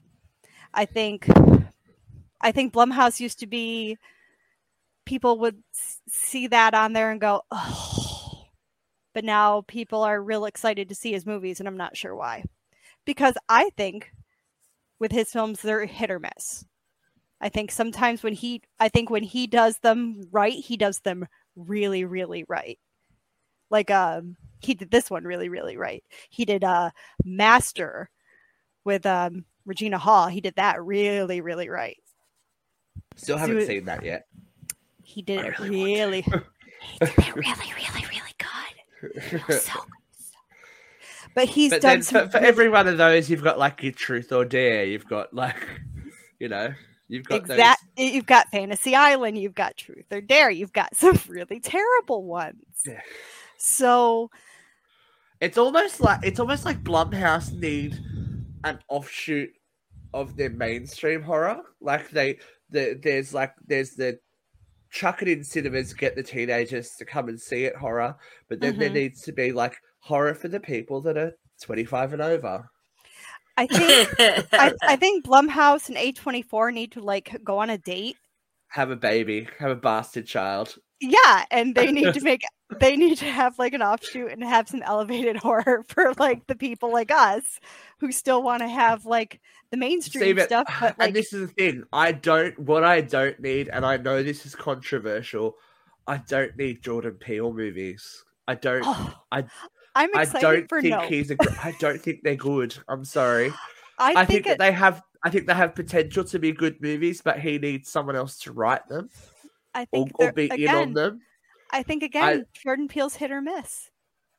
I 0.73 0.85
think 0.85 1.27
I 2.41 2.51
think 2.51 2.73
Blumhouse 2.73 3.19
used 3.19 3.39
to 3.39 3.47
be 3.47 3.97
people 5.05 5.39
would 5.39 5.63
see 6.09 6.47
that 6.47 6.73
on 6.73 6.93
there 6.93 7.11
and 7.11 7.19
go, 7.21 7.41
"Oh." 7.51 8.45
But 9.13 9.25
now 9.25 9.61
people 9.67 10.03
are 10.03 10.21
real 10.23 10.45
excited 10.45 10.89
to 10.89 10.95
see 10.95 11.11
his 11.11 11.25
movies 11.25 11.59
and 11.59 11.67
I'm 11.67 11.77
not 11.77 11.97
sure 11.97 12.15
why. 12.15 12.45
Because 13.05 13.35
I 13.49 13.71
think 13.71 14.11
with 14.99 15.11
his 15.11 15.31
films 15.31 15.61
they're 15.61 15.85
hit 15.85 16.11
or 16.11 16.19
miss. 16.19 16.65
I 17.41 17.49
think 17.49 17.71
sometimes 17.71 18.23
when 18.23 18.33
he 18.33 18.61
I 18.79 18.89
think 18.89 19.09
when 19.09 19.23
he 19.23 19.47
does 19.47 19.79
them 19.79 20.23
right, 20.31 20.53
he 20.53 20.77
does 20.77 20.99
them 21.01 21.27
really 21.55 22.05
really 22.05 22.45
right. 22.47 22.79
Like 23.69 23.91
um 23.91 24.35
he 24.59 24.73
did 24.73 24.91
this 24.91 25.09
one 25.09 25.23
really 25.23 25.49
really 25.49 25.77
right. 25.77 26.03
He 26.29 26.45
did 26.45 26.63
uh 26.63 26.91
Master 27.23 28.09
with 28.83 29.05
um 29.05 29.45
Regina 29.65 29.97
Hall, 29.97 30.27
he 30.27 30.41
did 30.41 30.55
that 30.55 30.83
really, 30.83 31.41
really 31.41 31.69
right. 31.69 31.97
Still 33.15 33.37
haven't 33.37 33.61
so, 33.61 33.67
seen 33.67 33.85
that 33.85 34.03
yet. 34.03 34.27
He 35.03 35.21
did 35.21 35.45
it 35.45 35.59
really, 35.59 35.83
really 35.83 36.21
he 36.21 36.99
did 36.99 37.19
it 37.19 37.35
really, 37.35 37.73
really, 37.75 38.05
really 38.09 39.41
good. 39.41 39.61
So, 39.61 39.79
but 41.35 41.47
he's 41.47 41.71
but 41.71 41.81
done 41.81 42.01
for, 42.01 42.27
for 42.27 42.37
every 42.37 42.69
one 42.69 42.87
of 42.87 42.97
those, 42.97 43.29
you've 43.29 43.43
got 43.43 43.59
like 43.59 43.83
your 43.83 43.91
truth 43.91 44.31
or 44.31 44.45
dare. 44.45 44.85
You've 44.85 45.07
got 45.07 45.33
like, 45.33 45.57
you 46.39 46.49
know, 46.49 46.73
you've 47.11 47.25
got 47.25 47.37
exact. 47.37 47.83
Those... 47.97 48.11
You've 48.11 48.25
got 48.25 48.49
Fantasy 48.51 48.95
Island. 48.95 49.37
You've 49.37 49.55
got 49.55 49.77
Truth 49.77 50.11
or 50.11 50.21
Dare. 50.21 50.49
You've 50.49 50.73
got 50.73 50.95
some 50.95 51.19
really 51.27 51.59
terrible 51.59 52.23
ones. 52.23 52.65
Yeah. 52.85 53.01
So 53.57 54.31
it's 55.39 55.57
almost 55.57 55.99
like 55.99 56.19
it's 56.23 56.39
almost 56.39 56.65
like 56.65 56.83
Blumhouse 56.83 57.51
need 57.51 57.99
an 58.63 58.79
offshoot 58.89 59.49
of 60.13 60.35
their 60.35 60.49
mainstream 60.49 61.21
horror. 61.21 61.61
Like 61.79 62.09
they, 62.11 62.39
the, 62.69 62.99
there's 63.01 63.33
like 63.33 63.53
there's 63.67 63.91
the 63.91 64.19
chuck 64.91 65.21
it 65.21 65.27
in 65.27 65.43
cinemas, 65.43 65.93
get 65.93 66.15
the 66.15 66.23
teenagers 66.23 66.91
to 66.97 67.05
come 67.05 67.29
and 67.29 67.39
see 67.39 67.65
it 67.65 67.75
horror, 67.75 68.15
but 68.49 68.59
then 68.59 68.73
mm-hmm. 68.73 68.81
there 68.81 68.89
needs 68.89 69.21
to 69.21 69.31
be 69.31 69.51
like 69.51 69.75
horror 69.99 70.35
for 70.35 70.47
the 70.47 70.59
people 70.59 71.01
that 71.01 71.17
are 71.17 71.33
25 71.61 72.13
and 72.13 72.21
over. 72.21 72.69
I 73.57 73.67
think 73.67 74.09
I, 74.53 74.73
I 74.83 74.95
think 74.95 75.25
Blumhouse 75.25 75.89
and 75.89 75.97
A24 75.97 76.73
need 76.73 76.93
to 76.93 77.01
like 77.01 77.37
go 77.43 77.59
on 77.59 77.69
a 77.69 77.77
date, 77.77 78.17
have 78.67 78.91
a 78.91 78.95
baby, 78.95 79.47
have 79.59 79.71
a 79.71 79.75
bastard 79.75 80.25
child. 80.25 80.75
Yeah, 81.01 81.45
and 81.49 81.75
they 81.75 81.91
need 81.91 82.13
to 82.13 82.21
make 82.21 82.43
they 82.79 82.95
need 82.95 83.17
to 83.17 83.25
have 83.25 83.59
like 83.59 83.73
an 83.73 83.81
offshoot 83.81 84.31
and 84.31 84.43
have 84.43 84.69
some 84.69 84.81
elevated 84.81 85.35
horror 85.37 85.83
for 85.87 86.13
like 86.13 86.47
the 86.47 86.55
people 86.55 86.91
like 86.91 87.11
us 87.11 87.59
who 87.99 88.11
still 88.11 88.41
want 88.41 88.61
to 88.61 88.69
have 88.69 89.05
like 89.05 89.41
the 89.71 89.77
mainstream 89.77 90.37
See, 90.37 90.43
stuff. 90.43 90.67
But 90.79 90.97
like, 90.99 91.07
and 91.07 91.15
this 91.15 91.33
is 91.33 91.47
the 91.47 91.53
thing, 91.53 91.83
I 91.91 92.11
don't. 92.11 92.57
What 92.59 92.83
I 92.83 93.01
don't 93.01 93.39
need, 93.39 93.69
and 93.69 93.85
I 93.85 93.97
know 93.97 94.23
this 94.23 94.45
is 94.45 94.55
controversial. 94.55 95.55
I 96.07 96.17
don't 96.17 96.55
need 96.57 96.81
Jordan 96.81 97.17
Peele 97.19 97.53
movies. 97.53 98.23
I 98.47 98.55
don't. 98.55 98.83
Oh, 98.85 99.13
I. 99.31 99.45
I'm 99.95 100.09
excited 100.13 100.35
I 100.35 100.41
don't 100.41 100.69
for 100.69 100.81
think 100.81 100.95
no. 100.95 101.01
he's 101.01 101.31
I 101.31 101.73
don't 101.79 102.01
think 102.01 102.21
they're 102.23 102.35
good. 102.35 102.75
I'm 102.87 103.03
sorry. 103.03 103.51
I, 103.99 104.11
I 104.11 104.25
think, 104.25 104.27
think, 104.27 104.45
that 104.45 104.59
they 104.59 104.71
have. 104.71 105.01
I 105.23 105.29
think 105.29 105.45
they 105.45 105.53
have 105.53 105.75
potential 105.75 106.23
to 106.23 106.39
be 106.39 106.51
good 106.51 106.81
movies, 106.81 107.21
but 107.21 107.39
he 107.39 107.59
needs 107.59 107.89
someone 107.89 108.15
else 108.15 108.39
to 108.39 108.51
write 108.51 108.87
them. 108.87 109.09
I 109.73 109.85
think 109.85 110.11
or, 110.19 110.29
or 110.29 110.33
be 110.33 110.45
again, 110.45 110.59
in 110.59 110.75
on 110.75 110.93
them. 110.93 111.21
I 111.69 111.83
think 111.83 112.03
again, 112.03 112.23
I, 112.23 112.43
Jordan 112.53 112.87
Peele's 112.87 113.15
hit 113.15 113.31
or 113.31 113.41
miss. 113.41 113.89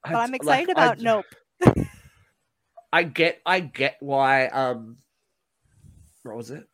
But 0.05 0.16
I, 0.16 0.24
am 0.24 0.34
excited 0.34 0.76
like, 0.76 0.98
about 0.98 1.00
Nope. 1.00 1.86
I 2.92 3.05
get, 3.05 3.40
I 3.46 3.61
get 3.61 3.96
why. 4.00 4.46
Um, 4.46 4.96
what 6.24 6.36
was 6.36 6.50
it? 6.50 6.66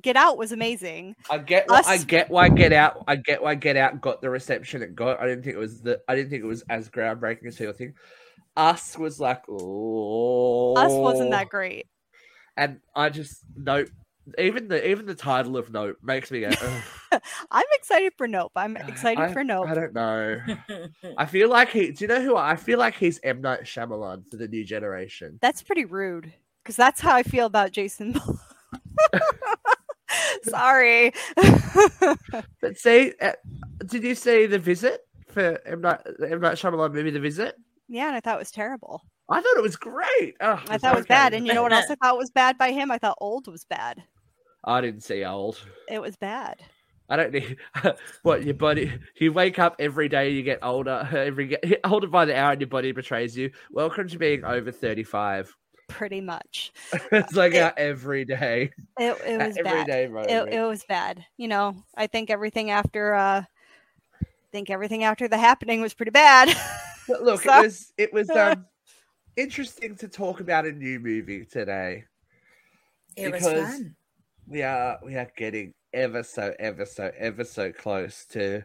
Get 0.00 0.16
Out 0.16 0.38
was 0.38 0.52
amazing. 0.52 1.16
I 1.28 1.38
get, 1.38 1.68
why, 1.68 1.80
Us... 1.80 1.86
I 1.88 1.98
get 1.98 2.30
why 2.30 2.48
Get 2.48 2.72
Out. 2.72 3.04
I 3.08 3.16
get 3.16 3.42
why 3.42 3.56
Get 3.56 3.76
Out 3.76 4.00
got 4.00 4.20
the 4.20 4.30
reception 4.30 4.82
it 4.82 4.94
got. 4.94 5.20
I 5.20 5.26
didn't 5.26 5.42
think 5.42 5.56
it 5.56 5.58
was 5.58 5.80
the. 5.80 6.00
I 6.08 6.14
didn't 6.14 6.30
think 6.30 6.44
it 6.44 6.46
was 6.46 6.62
as 6.70 6.88
groundbreaking 6.88 7.46
as 7.46 7.56
people 7.56 7.72
think. 7.72 7.96
Us 8.56 8.96
was 8.96 9.18
like, 9.18 9.42
oh. 9.48 10.74
Us 10.74 10.92
wasn't 10.92 11.28
oh. 11.28 11.30
that 11.32 11.48
great. 11.48 11.86
And 12.56 12.80
I 12.94 13.10
just 13.10 13.42
nope. 13.56 13.88
even 14.38 14.68
the 14.68 14.88
even 14.88 15.06
the 15.06 15.14
title 15.14 15.56
of 15.56 15.72
Nope 15.72 15.96
makes 16.02 16.30
me 16.30 16.40
go. 16.40 16.50
I'm 17.50 17.64
excited 17.72 18.12
for 18.16 18.28
Nope. 18.28 18.52
I'm 18.54 18.76
excited 18.88 19.22
I, 19.22 19.32
for 19.32 19.42
Nope. 19.42 19.68
I 19.68 19.74
don't 19.74 19.94
know. 19.94 20.40
I 21.18 21.26
feel 21.26 21.48
like 21.48 21.70
he. 21.70 21.90
Do 21.90 22.04
you 22.04 22.08
know 22.08 22.22
who? 22.22 22.36
I 22.36 22.56
feel 22.56 22.78
like 22.78 22.94
he's 22.94 23.18
M 23.22 23.40
Night 23.40 23.62
Shyamalan 23.62 24.28
for 24.30 24.36
the 24.36 24.46
new 24.46 24.64
generation. 24.64 25.38
That's 25.40 25.62
pretty 25.62 25.84
rude 25.84 26.32
because 26.62 26.76
that's 26.76 27.00
how 27.00 27.14
I 27.14 27.22
feel 27.22 27.46
about 27.46 27.72
Jason. 27.72 28.20
Sorry. 30.48 31.12
But 32.60 32.76
see, 32.76 33.12
uh, 33.20 33.32
did 33.86 34.02
you 34.02 34.14
see 34.14 34.46
the 34.46 34.58
visit 34.58 35.00
for 35.28 35.60
M 35.66 35.80
Night 35.80 36.00
the 36.18 36.30
M 36.30 36.40
Night 36.40 36.56
Shyamalan 36.56 36.92
movie, 36.92 37.10
The 37.10 37.20
Visit? 37.20 37.54
yeah, 37.88 38.08
and 38.08 38.16
I 38.16 38.20
thought 38.20 38.36
it 38.36 38.40
was 38.40 38.50
terrible. 38.50 39.02
I 39.28 39.40
thought 39.40 39.56
it 39.56 39.62
was 39.62 39.76
great. 39.76 40.34
Oh, 40.40 40.60
I 40.68 40.76
thought 40.78 40.94
it 40.94 40.98
was 40.98 41.06
bad. 41.06 41.34
And 41.34 41.46
you 41.46 41.54
know 41.54 41.62
what 41.62 41.72
else 41.72 41.86
I 41.88 41.94
thought 42.02 42.18
was 42.18 42.30
bad 42.30 42.58
by 42.58 42.72
him? 42.72 42.90
I 42.90 42.98
thought 42.98 43.16
Old 43.20 43.46
was 43.46 43.64
bad. 43.64 44.02
I 44.64 44.80
didn't 44.80 45.02
see 45.02 45.24
old. 45.24 45.58
It 45.88 46.00
was 46.00 46.16
bad. 46.16 46.60
I 47.08 47.16
don't 47.16 47.32
need 47.32 47.56
what 48.22 48.44
your 48.44 48.54
body. 48.54 48.92
You 49.18 49.32
wake 49.32 49.58
up 49.58 49.76
every 49.78 50.08
day, 50.08 50.30
you 50.30 50.42
get 50.42 50.58
older. 50.62 51.08
Every 51.12 51.46
get 51.48 51.80
older 51.84 52.06
by 52.06 52.24
the 52.24 52.36
hour, 52.36 52.52
and 52.52 52.60
your 52.60 52.68
body 52.68 52.92
betrays 52.92 53.36
you. 53.36 53.50
Welcome 53.70 54.08
to 54.08 54.18
being 54.18 54.44
over 54.44 54.70
thirty-five. 54.70 55.56
Pretty 55.90 56.20
much. 56.20 56.72
it's 57.12 57.34
like 57.34 57.54
It- 57.54 57.74
everyday, 57.76 58.70
It, 58.98 59.16
it 59.26 59.38
was 59.38 59.56
bad. 59.56 59.66
everyday 59.66 60.06
moment. 60.08 60.30
It, 60.30 60.54
it 60.54 60.62
was 60.66 60.84
bad. 60.84 61.24
You 61.36 61.48
know, 61.48 61.76
I 61.96 62.06
think 62.06 62.30
everything 62.30 62.70
after 62.70 63.14
uh 63.14 63.42
I 64.22 64.26
think 64.52 64.70
everything 64.70 65.04
after 65.04 65.28
the 65.28 65.38
happening 65.38 65.80
was 65.80 65.94
pretty 65.94 66.10
bad. 66.12 66.48
But 67.08 67.22
look, 67.24 67.42
So- 67.42 67.58
it 67.58 67.62
was 67.62 67.92
it 67.98 68.12
was 68.12 68.30
um 68.30 68.66
interesting 69.36 69.96
to 69.96 70.08
talk 70.08 70.40
about 70.40 70.64
a 70.66 70.72
new 70.72 71.00
movie 71.00 71.44
today. 71.44 72.04
it 73.16 73.32
was 73.32 73.42
Because- 73.42 73.68
fun. 73.74 73.96
We 74.46 74.62
are 74.62 74.98
we 75.04 75.14
are 75.16 75.30
getting 75.36 75.74
ever 75.92 76.22
so 76.24 76.52
ever 76.58 76.84
so 76.86 77.10
ever 77.16 77.44
so 77.44 77.70
close 77.72 78.26
to 78.32 78.62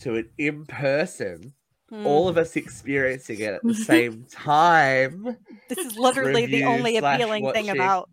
to 0.00 0.14
an 0.16 0.30
in 0.38 0.64
person. 0.66 1.52
Hmm. 1.90 2.04
All 2.06 2.28
of 2.28 2.36
us 2.36 2.56
experiencing 2.56 3.38
it 3.40 3.54
at 3.54 3.62
the 3.62 3.74
same 3.92 4.26
time. 4.30 5.36
this 5.68 5.78
is 5.78 5.96
literally 5.96 6.46
the 6.46 6.64
only 6.64 6.96
appealing 6.96 7.52
thing 7.52 7.70
about 7.70 8.10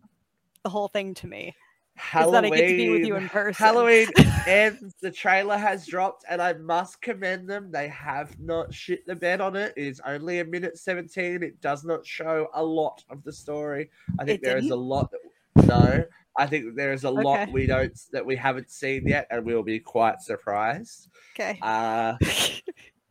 the 0.62 0.70
whole 0.70 0.88
thing 0.88 1.14
to 1.14 1.26
me. 1.26 1.54
Halloween, 1.96 2.32
that 2.32 2.44
I 2.44 2.50
get 2.56 2.68
to 2.68 2.76
be 2.76 2.88
with 2.88 3.06
you 3.06 3.14
in 3.16 3.28
person. 3.28 3.64
Halloween 3.64 4.08
ends. 4.48 4.94
The 5.00 5.12
trailer 5.12 5.56
has 5.56 5.86
dropped, 5.86 6.24
and 6.28 6.42
I 6.42 6.54
must 6.54 7.00
commend 7.00 7.48
them. 7.48 7.70
They 7.70 7.86
have 7.88 8.38
not 8.40 8.74
shit 8.74 9.06
the 9.06 9.14
bed 9.14 9.40
on 9.40 9.54
it. 9.54 9.74
It 9.76 9.86
is 9.86 10.00
only 10.04 10.40
a 10.40 10.44
minute 10.44 10.76
seventeen. 10.76 11.42
It 11.44 11.60
does 11.60 11.84
not 11.84 12.04
show 12.04 12.48
a 12.54 12.62
lot 12.62 13.04
of 13.10 13.22
the 13.22 13.32
story. 13.32 13.90
I 14.18 14.24
think 14.24 14.42
It 14.42 14.44
there 14.44 14.56
is 14.56 14.66
a 14.66 14.68
didn't? 14.70 14.80
lot. 14.82 15.10
That, 15.54 15.66
no, 15.66 16.04
I 16.36 16.46
think 16.48 16.74
there 16.74 16.92
is 16.92 17.04
a 17.04 17.10
lot 17.10 17.52
we 17.52 17.66
don't 17.66 17.96
that 18.10 18.26
we 18.26 18.34
haven't 18.34 18.70
seen 18.72 19.06
yet, 19.06 19.28
and 19.30 19.44
we'll 19.44 19.62
be 19.62 19.78
quite 19.78 20.20
surprised. 20.20 21.08
Okay. 21.38 21.60
Uh, 21.62 22.16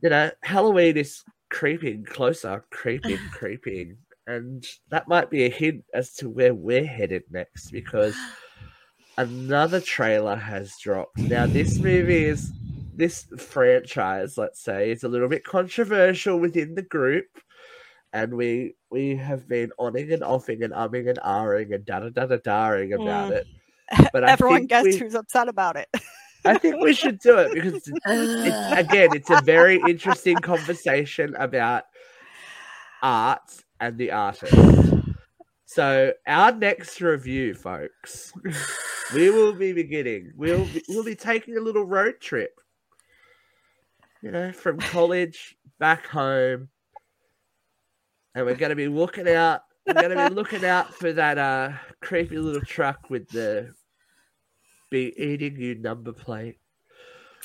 you 0.03 0.09
know, 0.09 0.29
Halloween 0.43 0.97
is 0.97 1.23
creeping 1.49 2.03
closer, 2.05 2.63
creeping, 2.71 3.17
creeping. 3.31 3.97
And 4.27 4.65
that 4.89 5.07
might 5.07 5.29
be 5.29 5.45
a 5.45 5.49
hint 5.49 5.85
as 5.93 6.13
to 6.15 6.29
where 6.29 6.53
we're 6.53 6.85
headed 6.85 7.23
next 7.31 7.71
because 7.71 8.15
another 9.17 9.79
trailer 9.81 10.35
has 10.35 10.75
dropped. 10.81 11.29
Now, 11.29 11.47
this 11.47 11.79
movie 11.79 12.25
is, 12.25 12.51
this 12.95 13.25
franchise, 13.39 14.37
let's 14.37 14.61
say, 14.61 14.91
is 14.91 15.03
a 15.03 15.07
little 15.09 15.29
bit 15.29 15.43
controversial 15.43 16.39
within 16.39 16.75
the 16.75 16.83
group. 16.83 17.25
And 18.11 18.35
we 18.35 18.75
we 18.91 19.15
have 19.15 19.47
been 19.47 19.71
onning 19.79 20.13
and 20.13 20.21
offing 20.23 20.61
and 20.61 20.71
umming 20.71 21.09
and 21.09 21.17
ahhing 21.17 21.73
and 21.73 21.83
da 21.83 21.99
da 22.01 22.09
da 22.09 22.27
da 22.27 22.37
daring 22.37 22.93
about 22.93 23.31
Mm. 23.31 23.37
it. 23.37 23.47
But 24.13 24.23
I 24.23 24.33
Everyone 24.33 24.59
think 24.59 24.69
guessed 24.69 24.85
we- 24.85 24.97
who's 24.99 25.15
upset 25.15 25.47
about 25.49 25.77
it. 25.77 25.87
I 26.45 26.57
think 26.57 26.81
we 26.81 26.93
should 26.93 27.19
do 27.19 27.37
it 27.37 27.53
because 27.53 27.73
it's, 27.73 27.89
it's, 28.05 28.71
again, 28.79 29.09
it's 29.13 29.29
a 29.29 29.41
very 29.41 29.81
interesting 29.87 30.37
conversation 30.37 31.35
about 31.35 31.83
art 33.01 33.63
and 33.79 33.97
the 33.97 34.11
artist. 34.11 34.53
So 35.65 36.13
our 36.27 36.51
next 36.51 37.01
review, 37.01 37.55
folks, 37.55 38.31
we 39.13 39.29
will 39.29 39.53
be 39.53 39.73
beginning. 39.73 40.31
We'll 40.35 40.65
be, 40.65 40.83
we'll 40.87 41.03
be 41.03 41.15
taking 41.15 41.57
a 41.57 41.61
little 41.61 41.83
road 41.83 42.19
trip. 42.19 42.59
You 44.21 44.31
know, 44.31 44.51
from 44.51 44.79
college 44.79 45.57
back 45.79 46.05
home, 46.05 46.69
and 48.35 48.45
we're 48.45 48.55
going 48.55 48.69
to 48.69 48.75
be 48.75 48.87
looking 48.87 49.27
out. 49.27 49.61
We're 49.85 49.95
going 49.95 50.15
to 50.15 50.29
be 50.29 50.35
looking 50.35 50.63
out 50.63 50.93
for 50.93 51.11
that 51.11 51.37
uh 51.37 51.71
creepy 52.01 52.37
little 52.37 52.61
truck 52.61 53.09
with 53.09 53.27
the 53.29 53.73
be 54.93 55.11
eating 55.17 55.55
you 55.55 55.73
number 55.73 56.13
plate. 56.13 56.59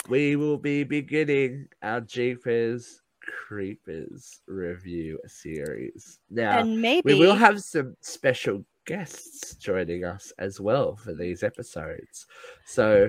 We 0.07 0.36
will 0.36 0.59
be 0.59 0.84
beginning 0.84 1.68
our 1.82 2.03
Jeepers 2.03 3.01
Creepers 3.22 4.42
review 4.46 5.18
series. 5.26 6.18
Now, 6.28 6.59
and 6.59 6.82
maybe 6.82 7.14
we 7.14 7.18
will 7.18 7.34
have 7.34 7.62
some 7.62 7.96
special 8.03 8.66
guests 8.84 9.55
joining 9.55 10.05
us 10.05 10.30
as 10.38 10.61
well 10.61 10.96
for 10.96 11.14
these 11.14 11.42
episodes. 11.42 12.26
So 12.66 13.09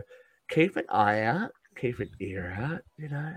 keep 0.49 0.77
an 0.77 0.85
eye 0.87 1.23
out, 1.23 1.51
keep 1.75 1.99
an 1.99 2.11
ear 2.21 2.55
out, 2.57 2.83
you 2.97 3.09
know. 3.09 3.33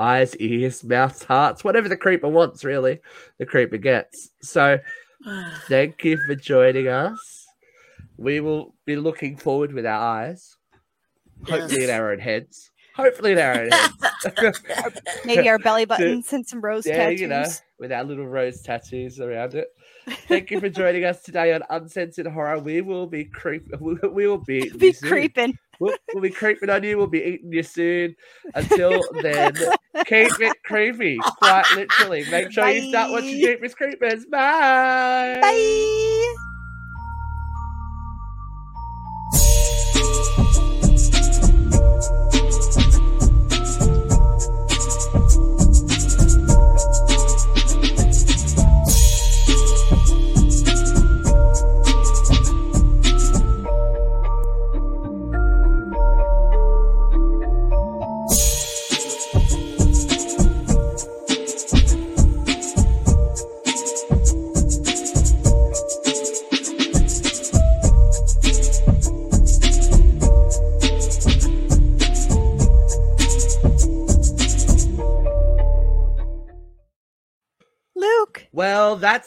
Eyes, 0.00 0.34
ears, 0.38 0.82
mouths, 0.82 1.22
hearts, 1.22 1.62
whatever 1.62 1.88
the 1.88 1.96
creeper 1.96 2.28
wants, 2.28 2.64
really, 2.64 2.98
the 3.38 3.46
creeper 3.46 3.76
gets. 3.76 4.30
So 4.42 4.80
thank 5.68 6.02
you 6.02 6.18
for 6.26 6.34
joining 6.34 6.88
us. 6.88 7.43
We 8.16 8.40
will 8.40 8.74
be 8.86 8.96
looking 8.96 9.36
forward 9.36 9.72
with 9.72 9.86
our 9.86 10.00
eyes, 10.00 10.56
hopefully 11.48 11.84
in 11.84 11.90
our 11.90 12.12
own 12.12 12.18
heads. 12.18 12.70
Hopefully 12.96 13.32
in 13.32 13.38
our 13.38 13.60
own 13.62 13.70
heads. 13.70 14.62
maybe 15.24 15.48
our 15.48 15.58
belly 15.58 15.84
buttons 15.84 16.32
and 16.32 16.46
some 16.46 16.60
rose 16.60 16.86
yeah, 16.86 16.96
tattoos. 16.96 17.20
you 17.20 17.26
know, 17.26 17.44
with 17.78 17.90
our 17.92 18.04
little 18.04 18.26
rose 18.26 18.62
tattoos 18.62 19.20
around 19.20 19.54
it. 19.54 19.68
Thank 20.28 20.50
you 20.50 20.60
for 20.60 20.68
joining 20.68 21.04
us 21.04 21.22
today 21.22 21.54
on 21.54 21.62
Uncensored 21.70 22.26
Horror. 22.26 22.58
We 22.58 22.82
will 22.82 23.06
be 23.06 23.24
creep. 23.24 23.64
We 23.80 23.94
we 24.08 24.26
will 24.26 24.38
be 24.38 24.58
eating 24.58 24.78
Be 24.78 24.92
creeping. 24.92 25.58
We'll, 25.80 25.96
we'll 26.12 26.22
be 26.22 26.30
creeping 26.30 26.70
on 26.70 26.84
you. 26.84 26.96
We'll 26.98 27.08
be 27.08 27.22
eating 27.22 27.52
you 27.52 27.62
soon. 27.62 28.14
Until 28.54 29.02
then, 29.22 29.54
keep 30.06 30.40
it 30.40 30.56
creepy. 30.64 31.18
Quite 31.38 31.64
literally. 31.74 32.24
Make 32.30 32.52
sure 32.52 32.68
you 32.68 32.90
start 32.90 33.10
watching 33.10 33.40
Bye. 33.40 33.46
Jeepers 33.46 33.74
Creepers. 33.74 34.26
Bye. 34.26 35.38
Bye. 35.40 36.34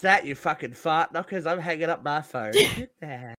That's 0.02 0.22
that, 0.22 0.28
you 0.28 0.36
fucking 0.36 0.74
fart 0.74 1.12
knockers. 1.12 1.45
I'm 1.45 1.60
hanging 1.60 1.89
up 1.89 2.04
my 2.04 2.22
phone. 2.22 2.54